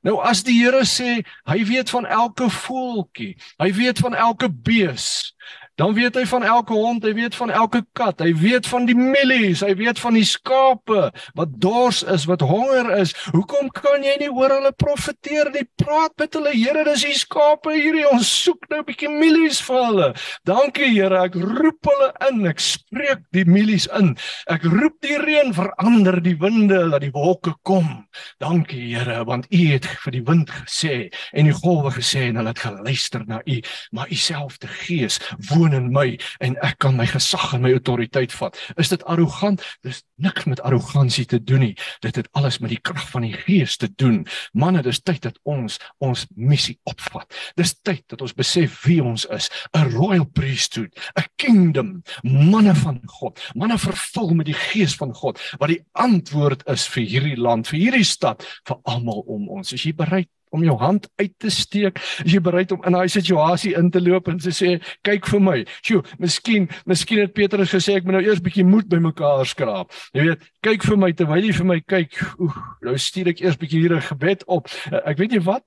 Nou 0.06 0.20
as 0.24 0.44
die 0.46 0.56
Here 0.62 0.84
sê 0.88 1.20
hy 1.50 1.60
weet 1.68 1.90
van 1.92 2.06
elke 2.06 2.48
voeltjie, 2.52 3.34
hy 3.60 3.70
weet 3.76 4.00
van 4.04 4.14
elke 4.14 4.48
bees, 4.48 5.34
dan 5.76 5.94
weet 5.94 6.16
hy 6.16 6.24
van 6.26 6.44
elke 6.44 6.72
hond, 6.72 7.04
hy 7.04 7.12
weet 7.16 7.36
van 7.36 7.50
elke 7.52 7.82
kat, 7.96 8.20
hy 8.24 8.32
weet 8.40 8.66
van 8.68 8.86
die 8.88 8.96
mielies, 8.96 9.60
hy 9.64 9.74
weet 9.76 10.00
van 10.00 10.16
die 10.16 10.24
skape 10.24 11.10
wat 11.36 11.52
dors 11.60 12.02
is, 12.12 12.24
wat 12.28 12.44
honger 12.44 12.88
is. 12.96 13.12
Hoekom 13.34 13.68
kan 13.76 14.04
jy 14.04 14.14
nie 14.22 14.30
oor 14.32 14.54
hulle 14.56 14.72
profeteer 14.80 15.50
nie? 15.52 15.66
Praat 15.80 16.16
met 16.20 16.34
hulle, 16.36 16.54
Here, 16.56 16.86
dis 16.88 17.04
die 17.04 17.18
skape 17.18 17.74
hierdie, 17.74 18.06
ons 18.08 18.28
soek 18.44 18.64
nou 18.70 18.80
'n 18.80 18.86
bietjie 18.88 19.10
mielies 19.12 19.60
vir 19.60 19.82
hulle. 19.84 20.08
Dankie 20.48 20.88
Here, 20.94 21.24
ek 21.26 21.34
roep 21.34 21.90
hulle 21.90 22.08
in, 22.30 22.46
ek 22.46 22.60
spreek 22.60 23.20
die 23.32 23.44
mielies 23.44 23.86
in. 23.98 24.16
Ek 24.48 24.64
roep 24.64 24.96
die 25.02 25.18
reën, 25.18 25.52
verander 25.52 26.20
die 26.22 26.36
winde, 26.40 26.86
laat 26.88 27.04
die 27.04 27.12
wolke 27.12 27.54
kom. 27.62 28.06
Dankie 28.40 28.96
Here, 28.96 29.24
want 29.24 29.46
U 29.52 29.62
het 29.68 29.84
vir 29.84 30.12
die 30.12 30.24
wind 30.24 30.50
gesê 30.50 31.12
en 31.32 31.44
die 31.44 31.52
golwe 31.52 31.90
gesê 31.90 32.28
en 32.30 32.36
hulle 32.36 32.48
het 32.48 32.64
geluister 32.64 33.24
na 33.26 33.42
U, 33.44 33.60
maar 33.92 34.08
U 34.08 34.14
self 34.14 34.56
te 34.58 34.68
Gees 34.68 35.20
woon 35.50 35.65
woon 35.66 35.76
in 35.76 35.90
my 35.92 36.14
en 36.44 36.56
ek 36.64 36.78
kan 36.82 36.96
my 36.96 37.06
gesag 37.10 37.54
en 37.56 37.64
my 37.64 37.72
autoriteit 37.74 38.34
vat. 38.38 38.56
Is 38.78 38.92
dit 38.92 39.02
arrogant? 39.10 39.62
Dis 39.86 40.02
niks 40.22 40.46
met 40.46 40.62
arrogansie 40.64 41.26
te 41.26 41.40
doen 41.42 41.64
nie. 41.66 41.74
Dit 42.04 42.16
het 42.16 42.28
alles 42.38 42.60
met 42.62 42.72
die 42.72 42.80
krag 42.80 43.08
van 43.10 43.26
die 43.26 43.34
Gees 43.34 43.76
te 43.80 43.88
doen. 43.98 44.24
Manne, 44.52 44.82
dis 44.86 45.02
tyd 45.02 45.24
dat 45.26 45.38
ons 45.44 45.78
ons 46.04 46.26
missie 46.36 46.78
opvat. 46.88 47.26
Dis 47.58 47.74
tyd 47.82 48.04
dat 48.12 48.22
ons 48.22 48.36
besef 48.36 48.82
wie 48.86 49.02
ons 49.02 49.26
is, 49.34 49.50
'n 49.74 49.90
royal 49.96 50.24
priesthood, 50.26 50.94
'n 51.16 51.26
kingdom, 51.36 52.02
manne 52.22 52.74
van 52.74 53.00
God, 53.06 53.40
manne 53.54 53.78
vervul 53.78 54.34
met 54.34 54.46
die 54.46 54.54
Gees 54.54 54.94
van 54.94 55.12
God 55.14 55.40
wat 55.58 55.68
die 55.68 55.84
antwoord 55.92 56.62
is 56.68 56.86
vir 56.86 57.04
hierdie 57.04 57.36
land, 57.36 57.68
vir 57.68 57.78
hierdie 57.78 58.04
stad, 58.04 58.44
vir 58.64 58.76
almal 58.84 59.24
om 59.26 59.48
ons. 59.48 59.72
Is 59.72 59.82
jy 59.82 59.94
bereid 59.94 60.28
om 60.50 60.64
jou 60.64 60.76
hand 60.78 61.08
uit 61.16 61.32
te 61.38 61.50
steek? 61.50 61.98
Is 62.24 62.32
jy 62.32 62.40
bereid 62.40 62.72
om 62.72 62.82
in 62.84 62.92
daai 62.92 63.08
situasie 63.08 63.74
in 63.76 63.90
te 63.90 64.00
loop 64.00 64.28
en 64.28 64.38
te 64.38 64.50
sê, 64.50 64.80
"Kyk 65.02 65.26
vir 65.26 65.40
my." 65.40 65.64
Sjoe, 65.82 66.02
miskien, 66.18 66.68
miskien 66.86 67.20
het 67.20 67.34
Petrus 67.34 67.72
gesê 67.72 67.96
ek 67.96 68.04
moet 68.04 68.14
nou 68.14 68.24
eers 68.24 68.40
bietjie 68.40 68.64
moed 68.64 68.88
bymekaar 68.88 69.46
skraap. 69.46 69.90
Jy 70.12 70.22
weet, 70.22 70.40
kyk 70.62 70.82
vir 70.82 70.96
my 70.96 71.12
terwyl 71.12 71.44
jy 71.44 71.52
vir 71.52 71.66
my 71.66 71.80
kyk. 71.80 72.18
Oeh, 72.40 72.56
nou 72.82 72.96
stuur 72.96 73.28
ek 73.28 73.40
eers 73.40 73.56
bietjie 73.56 73.80
hier 73.80 73.96
'n 73.96 74.00
gebed 74.00 74.44
op. 74.46 74.68
Ek 75.04 75.18
weet 75.18 75.30
nie 75.30 75.40
wat 75.40 75.62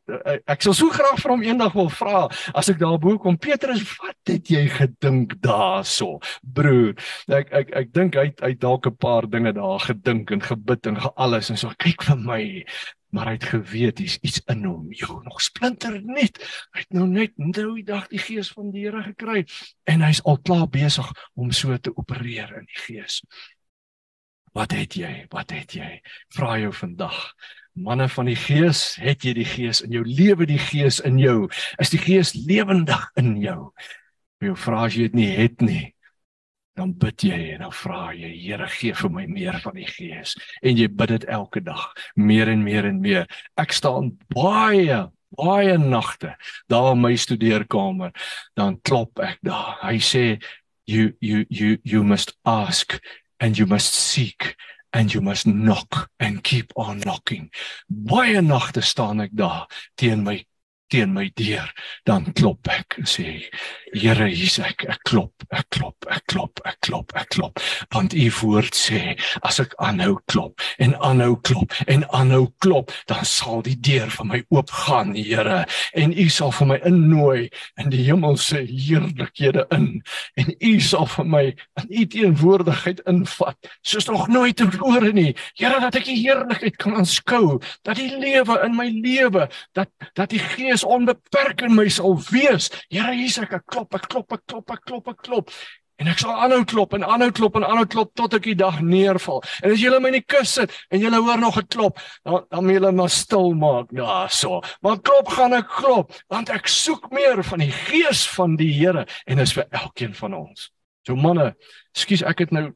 ek 0.48 0.62
sal 0.62 0.74
so 0.74 0.90
graag 0.90 1.20
vir 1.20 1.32
hom 1.32 1.44
eendag 1.44 1.74
wil 1.74 1.90
vra 1.90 2.28
as 2.56 2.70
ek 2.70 2.80
daar 2.80 3.00
bo 3.00 3.18
kom, 3.18 3.38
Petrus, 3.38 3.84
wat 4.02 4.16
het 4.28 4.50
jy 4.52 4.68
gedink 4.68 5.40
daarso, 5.42 6.20
broer? 6.44 6.96
Ek 7.30 7.52
ek 7.54 7.74
ek 7.74 7.94
dink 7.94 8.16
hy 8.16 8.32
hy 8.42 8.54
dalk 8.54 8.88
'n 8.88 8.98
paar 9.00 9.28
dinge 9.28 9.54
daar 9.54 9.80
gedink 9.80 10.32
en 10.32 10.42
gebid 10.42 10.88
en 10.88 10.98
alles 11.16 11.50
en 11.50 11.58
so 11.58 11.72
kyk 11.80 12.04
vir 12.04 12.18
my 12.18 12.44
maar 13.10 13.32
hy 13.32 13.36
het 13.38 13.48
geweet 13.52 13.98
dis 13.98 14.18
iets 14.22 14.42
in 14.52 14.64
hom. 14.68 14.90
Jou 14.94 15.20
nog 15.24 15.42
splinter 15.42 16.00
net. 16.04 16.40
Hy 16.74 16.84
het 16.84 16.96
nou 16.96 17.08
net 17.10 17.38
nou 17.38 17.74
die 17.76 17.86
dag 17.86 18.08
die 18.12 18.22
gees 18.22 18.52
van 18.54 18.72
die 18.74 18.86
Here 18.86 19.04
gekry 19.04 19.46
en 19.90 20.06
hy's 20.06 20.22
al 20.24 20.40
klaar 20.46 20.68
besig 20.70 21.10
om 21.34 21.52
so 21.52 21.78
te 21.78 21.94
opereer 21.96 22.54
in 22.62 22.68
die 22.70 22.84
gees. 22.86 23.22
Wat 24.54 24.74
het 24.74 24.98
jy? 24.98 25.26
Wat 25.34 25.54
het 25.54 25.76
jy? 25.78 26.00
Vra 26.34 26.58
jou 26.62 26.74
vandag. 26.74 27.18
Manne 27.80 28.10
van 28.10 28.28
die 28.28 28.38
gees 28.40 28.96
het 29.00 29.24
jy 29.24 29.36
die 29.38 29.48
gees 29.48 29.84
in 29.86 29.94
jou? 29.94 30.04
Lewe 30.06 30.48
die 30.50 30.60
gees 30.60 31.00
in 31.06 31.20
jou? 31.22 31.48
Is 31.80 31.94
die 31.94 32.02
gees 32.02 32.34
lewendig 32.34 33.10
in 33.20 33.38
jou? 33.42 33.72
Jy 34.42 34.56
vra 34.58 34.86
as 34.88 34.98
jy 34.98 35.10
dit 35.10 35.20
nie 35.20 35.32
het 35.36 35.62
nie 35.62 35.86
dan 36.78 36.94
bid 36.98 37.24
jy 37.28 37.38
en 37.56 37.66
dan 37.66 37.76
vra 37.76 38.10
jy 38.16 38.32
Here 38.40 38.68
gee 38.72 38.96
vir 38.96 39.12
my 39.14 39.26
meer 39.28 39.60
van 39.64 39.76
die 39.80 39.88
gees. 39.88 40.36
En 40.64 40.78
jy 40.78 40.88
bid 40.88 41.14
dit 41.16 41.26
elke 41.30 41.62
dag 41.64 41.90
meer 42.16 42.52
en 42.52 42.64
meer 42.64 42.88
en 42.90 43.00
meer. 43.04 43.28
Ek 43.60 43.76
staan 43.76 44.14
baie 44.34 45.08
baie 45.38 45.76
nagte 45.78 46.34
daar 46.68 46.96
in 46.96 47.04
my 47.04 47.14
studeerkamer. 47.16 48.14
Dan 48.58 48.80
klop 48.82 49.20
ek 49.22 49.38
daar. 49.46 49.78
Hy 49.84 50.00
sê 50.02 50.26
you 50.90 51.14
you 51.22 51.46
you 51.50 51.78
you 51.84 52.04
must 52.04 52.34
ask 52.44 52.98
and 53.40 53.58
you 53.58 53.68
must 53.68 53.94
seek 53.94 54.56
and 54.94 55.14
you 55.14 55.22
must 55.22 55.46
knock 55.46 56.10
and 56.20 56.44
keep 56.44 56.72
on 56.76 57.00
knocking. 57.06 57.50
Baie 57.88 58.42
nagte 58.42 58.82
staan 58.82 59.22
ek 59.22 59.36
daar 59.38 59.68
teen 59.96 60.24
my 60.26 60.42
teen 60.90 61.14
my 61.14 61.30
deur, 61.40 61.70
dan 62.10 62.28
klop 62.38 62.70
ek 62.72 63.00
en 63.00 63.10
sê 63.10 63.40
Here, 63.90 64.28
hier's 64.30 64.60
ek. 64.62 64.84
Ek 64.86 65.00
klop, 65.10 65.34
ek 65.50 65.66
klop, 65.74 66.06
ek 66.14 66.22
klop, 66.30 66.60
ek 66.70 66.78
klop, 66.86 67.14
ek 67.18 67.32
klop. 67.34 67.62
Want 67.90 68.14
u 68.14 68.28
woord 68.38 68.78
sê 68.78 69.16
as 69.42 69.58
ek 69.64 69.74
aanhou 69.82 70.20
klop 70.30 70.62
en 70.78 70.94
aanhou 71.02 71.40
klop 71.42 71.74
en 71.90 72.06
aanhou 72.14 72.52
klop, 72.62 72.94
dan 73.10 73.26
sal 73.26 73.64
die 73.66 73.78
deur 73.82 74.12
vir 74.14 74.30
my 74.30 74.42
oopgaan, 74.54 75.16
Here, 75.20 75.64
en 75.98 76.14
u 76.14 76.28
sal 76.30 76.54
vir 76.60 76.70
my 76.70 76.78
innooi 76.86 77.48
in 77.82 77.90
die 77.90 78.04
hemelse 78.06 78.62
heerlikhede 78.70 79.66
in 79.76 79.88
en 80.40 80.54
u 80.54 80.74
sal 80.84 81.10
vir 81.16 81.28
my 81.34 81.44
in 81.82 81.90
u 81.90 82.06
teenwoordigheid 82.14 83.02
invat 83.10 83.72
soos 83.82 84.08
nog 84.10 84.28
nooit 84.30 84.58
tevore 84.60 85.12
nie. 85.16 85.34
Here, 85.58 85.82
dat 85.82 85.98
ek 85.98 86.08
die 86.12 86.20
heerlikheid 86.22 86.78
kan 86.82 87.00
aanskou, 87.02 87.58
dat 87.88 87.98
die 88.00 88.12
lewe 88.22 88.60
in 88.66 88.78
my 88.78 88.90
lewe, 88.94 89.50
dat 89.74 89.90
dat 90.14 90.30
die 90.30 90.42
gees 90.44 90.79
gees 90.80 90.88
onbeperk 90.88 91.62
in 91.62 91.76
my 91.76 91.88
sal 91.90 92.18
wees. 92.32 92.70
Here 92.90 93.14
Jesus, 93.14 93.48
ek 93.50 93.66
klop, 93.68 93.94
ek 93.96 94.08
klop, 94.08 94.32
ek 94.32 94.46
klop, 94.48 94.72
ek 94.72 94.84
klop, 94.86 95.08
ek 95.10 95.22
klop. 95.24 95.52
En 96.00 96.08
ek 96.08 96.22
sal 96.22 96.32
aanhou 96.32 96.64
klop 96.64 96.94
en 96.96 97.04
aanhou 97.04 97.32
klop 97.36 97.58
en 97.60 97.66
aanhou 97.68 97.86
klop 97.86 98.14
tot 98.16 98.34
ek 98.38 98.46
die 98.48 98.56
dag 98.56 98.80
neerval. 98.80 99.42
En 99.60 99.74
as 99.74 99.82
julle 99.82 100.00
my 100.00 100.14
in 100.14 100.22
die 100.22 100.24
kus 100.24 100.54
sit 100.56 100.72
en 100.94 101.02
julle 101.02 101.20
hoor 101.20 101.40
nog 101.40 101.58
'n 101.60 101.68
klop, 101.68 102.00
dan 102.24 102.46
dan 102.50 102.64
moet 102.64 102.74
julle 102.80 102.92
maar 102.92 103.10
stil 103.10 103.52
maak 103.54 103.92
daarso. 103.92 104.62
Maar 104.82 105.02
klop 105.02 105.28
gaan 105.28 105.54
ek 105.54 105.68
klop 105.68 106.14
want 106.30 106.50
ek 106.50 106.68
soek 106.68 107.12
meer 107.12 107.44
van 107.44 107.60
die 107.60 107.72
gees 107.72 108.28
van 108.30 108.56
die 108.56 108.72
Here 108.72 109.06
en 109.28 109.38
dit 109.38 109.48
is 109.48 109.54
vir 109.54 109.68
elkeen 109.72 110.14
van 110.14 110.34
ons. 110.34 110.72
So 111.06 111.16
manne, 111.16 111.56
skus 111.94 112.24
ek 112.24 112.40
het 112.40 112.52
nou 112.52 112.72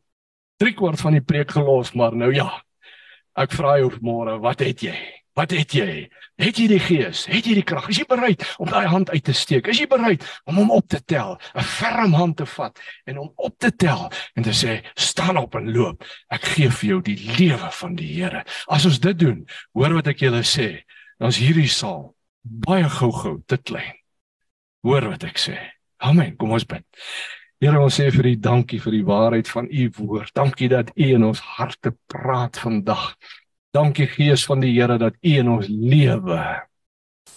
3 0.59 0.73
kwart 0.73 0.99
van 0.99 1.13
die 1.13 1.21
preek 1.21 1.51
gelos, 1.51 1.93
maar 1.93 2.15
nou 2.15 2.33
ja. 2.33 2.61
Ek 3.35 3.51
vra 3.51 3.77
jou 3.79 3.91
môre, 4.01 4.39
wat 4.39 4.59
het 4.59 4.81
jy? 4.81 5.22
Wat 5.33 5.51
het 5.51 5.73
jy? 5.73 6.09
Het 6.37 6.59
jy 6.61 6.67
die 6.69 6.81
gees? 6.81 7.23
Het 7.25 7.47
jy 7.49 7.55
die 7.57 7.65
krag? 7.65 7.87
Is 7.89 7.97
jy 8.01 8.05
bereid 8.09 8.43
om 8.61 8.69
daai 8.69 8.85
hand 8.89 9.09
uit 9.09 9.23
te 9.25 9.33
steek? 9.33 9.67
Is 9.71 9.79
jy 9.81 9.87
bereid 9.89 10.25
om 10.49 10.59
hom 10.61 10.71
op 10.75 10.87
te 10.87 10.99
tel, 11.01 11.39
'n 11.55 11.65
ferm 11.65 12.13
hand 12.13 12.37
te 12.37 12.45
vat 12.45 12.79
en 13.05 13.15
hom 13.17 13.31
op 13.35 13.57
te 13.57 13.71
tel 13.71 14.11
en 14.35 14.43
te 14.43 14.53
sê, 14.53 14.85
"Staan 14.95 15.37
op 15.37 15.55
en 15.55 15.73
loop. 15.73 16.05
Ek 16.29 16.45
gee 16.45 16.69
vir 16.69 16.89
jou 16.89 17.01
die 17.01 17.17
lewe 17.37 17.71
van 17.71 17.95
die 17.95 18.13
Here." 18.13 18.43
As 18.67 18.85
ons 18.85 18.99
dit 18.99 19.19
doen, 19.19 19.45
hoor 19.73 19.93
wat 19.93 20.07
ek 20.07 20.19
julle 20.19 20.43
sê, 20.43 20.83
dan 21.19 21.29
is 21.29 21.37
hierdie 21.37 21.69
saal 21.69 22.15
baie 22.43 22.89
gou-gou 22.89 23.41
te 23.47 23.57
klein. 23.57 23.95
Hoor 24.83 25.07
wat 25.09 25.23
ek 25.23 25.37
sê. 25.39 25.57
Amen. 26.03 26.35
Kom 26.35 26.51
ons 26.51 26.65
bid. 26.65 26.83
Here 27.63 27.79
ons 27.79 27.95
sê 27.95 28.09
vir 28.11 28.25
U 28.25 28.35
dankie 28.35 28.79
vir 28.83 28.91
die 28.91 29.05
waarheid 29.07 29.47
van 29.47 29.69
U 29.71 29.89
woord. 29.97 30.33
Dankie 30.35 30.67
dat 30.67 30.91
U 30.97 31.05
in 31.15 31.23
ons 31.23 31.39
harte 31.39 31.93
praat 32.11 32.59
vandag. 32.59 33.13
Dankie 33.73 34.05
Gees 34.05 34.43
van 34.45 34.59
die 34.61 34.69
Here 34.75 34.99
dat 35.01 35.15
U 35.25 35.31
in 35.41 35.47
ons 35.49 35.65
lewe 35.67 36.37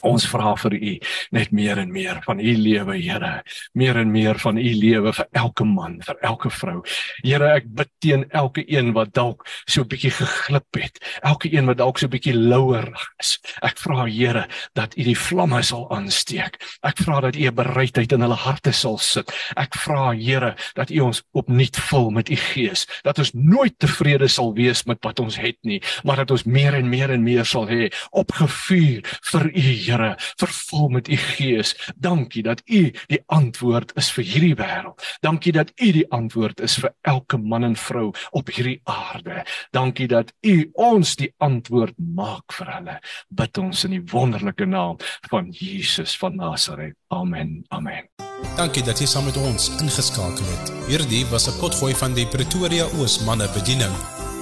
Ons 0.02 0.26
vra 0.28 0.54
vir 0.56 0.74
U 0.76 0.92
net 1.32 1.52
meer 1.52 1.78
en 1.78 1.92
meer 1.92 2.20
van 2.24 2.40
U 2.40 2.56
lewe, 2.56 2.96
Here. 2.96 3.42
Meer 3.74 3.96
en 3.96 4.10
meer 4.12 4.38
van 4.38 4.58
U 4.58 4.72
lewe 4.74 5.12
vir 5.12 5.28
elke 5.32 5.64
man, 5.64 6.00
vir 6.04 6.16
elke 6.22 6.50
vrou. 6.50 6.82
Here, 7.22 7.52
ek 7.56 7.68
bid 7.68 7.90
teen 8.00 8.24
elke 8.30 8.64
een 8.68 8.92
wat 8.96 9.14
dalk 9.14 9.46
so 9.66 9.82
'n 9.82 9.88
bietjie 9.88 10.10
geglip 10.10 10.74
het. 10.74 10.98
Elke 11.22 11.52
een 11.52 11.66
wat 11.66 11.78
dalk 11.78 11.98
so 11.98 12.06
'n 12.06 12.10
bietjie 12.10 12.34
louer 12.34 12.92
is. 13.18 13.38
Ek 13.62 13.78
vra 13.78 14.06
Here 14.06 14.46
dat 14.74 14.96
U 14.96 15.02
die 15.02 15.18
vlamme 15.18 15.62
sal 15.62 15.90
aansteek. 15.90 16.60
Ek 16.82 16.98
vra 16.98 17.20
dat 17.20 17.36
U 17.36 17.46
'n 17.46 17.54
bereidheid 17.54 18.12
in 18.12 18.20
hulle 18.20 18.34
harte 18.34 18.72
sal 18.72 18.98
sit. 18.98 19.32
Ek 19.56 19.74
vra 19.74 20.12
Here 20.12 20.56
dat 20.74 20.90
U 20.90 21.00
ons 21.00 21.22
opnuut 21.32 21.76
vul 21.76 22.10
met 22.10 22.28
U 22.28 22.36
Gees, 22.36 22.86
dat 23.02 23.18
ons 23.18 23.32
nooit 23.32 23.74
tevrede 23.78 24.28
sal 24.28 24.54
wees 24.54 24.84
met 24.84 24.98
wat 25.04 25.20
ons 25.20 25.36
het 25.36 25.56
nie, 25.62 25.82
maar 26.04 26.16
dat 26.16 26.30
ons 26.30 26.44
meer 26.44 26.74
en 26.74 26.88
meer 26.88 27.10
en 27.10 27.22
meer 27.22 27.44
sal 27.44 27.66
hê 27.68 27.90
opgevuur 28.10 29.02
vir 29.30 29.44
U 29.46 29.66
Here, 29.86 30.14
vervul 30.36 30.88
met 30.88 31.08
u 31.08 31.16
gees. 31.16 31.74
Dankie 31.96 32.42
dat 32.42 32.62
u 32.66 32.90
die 33.06 33.22
antwoord 33.26 33.92
is 33.96 34.10
vir 34.10 34.24
hierdie 34.24 34.54
wêreld. 34.58 35.02
Dankie 35.20 35.52
dat 35.52 35.70
u 35.76 35.92
die 35.92 36.06
antwoord 36.10 36.60
is 36.60 36.78
vir 36.82 36.94
elke 37.06 37.38
man 37.38 37.64
en 37.64 37.76
vrou 37.76 38.10
op 38.30 38.50
hierdie 38.50 38.80
aarde. 38.84 39.44
Dankie 39.70 40.08
dat 40.10 40.32
u 40.40 40.70
ons 40.72 41.16
die 41.16 41.32
antwoord 41.38 41.94
maak 41.96 42.52
vir 42.58 42.72
hulle. 42.74 42.98
Bid 43.28 43.58
ons 43.58 43.84
in 43.84 43.96
die 43.96 44.04
wonderlike 44.12 44.66
naam 44.66 44.98
van 45.30 45.50
Jesus 45.50 46.16
van 46.18 46.36
Nasaret. 46.36 46.96
Amen. 47.08 47.62
Amen. 47.68 48.10
Dankie 48.56 48.82
dat 48.84 49.00
jy 49.00 49.06
saam 49.08 49.28
met 49.28 49.36
ons 49.40 49.70
ingeskakel 49.80 50.44
het. 50.56 50.72
Hierdie 50.90 51.24
was 51.30 51.48
'n 51.48 51.58
potgooi 51.60 51.94
van 51.94 52.14
die 52.14 52.26
Pretoria 52.26 52.84
Oos 52.98 53.24
manne 53.24 53.48
bediening. 53.54 53.94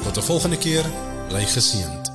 Tot 0.02 0.16
'n 0.16 0.22
volgende 0.22 0.58
keer, 0.58 0.84
bly 1.28 1.44
geseënd. 1.44 2.13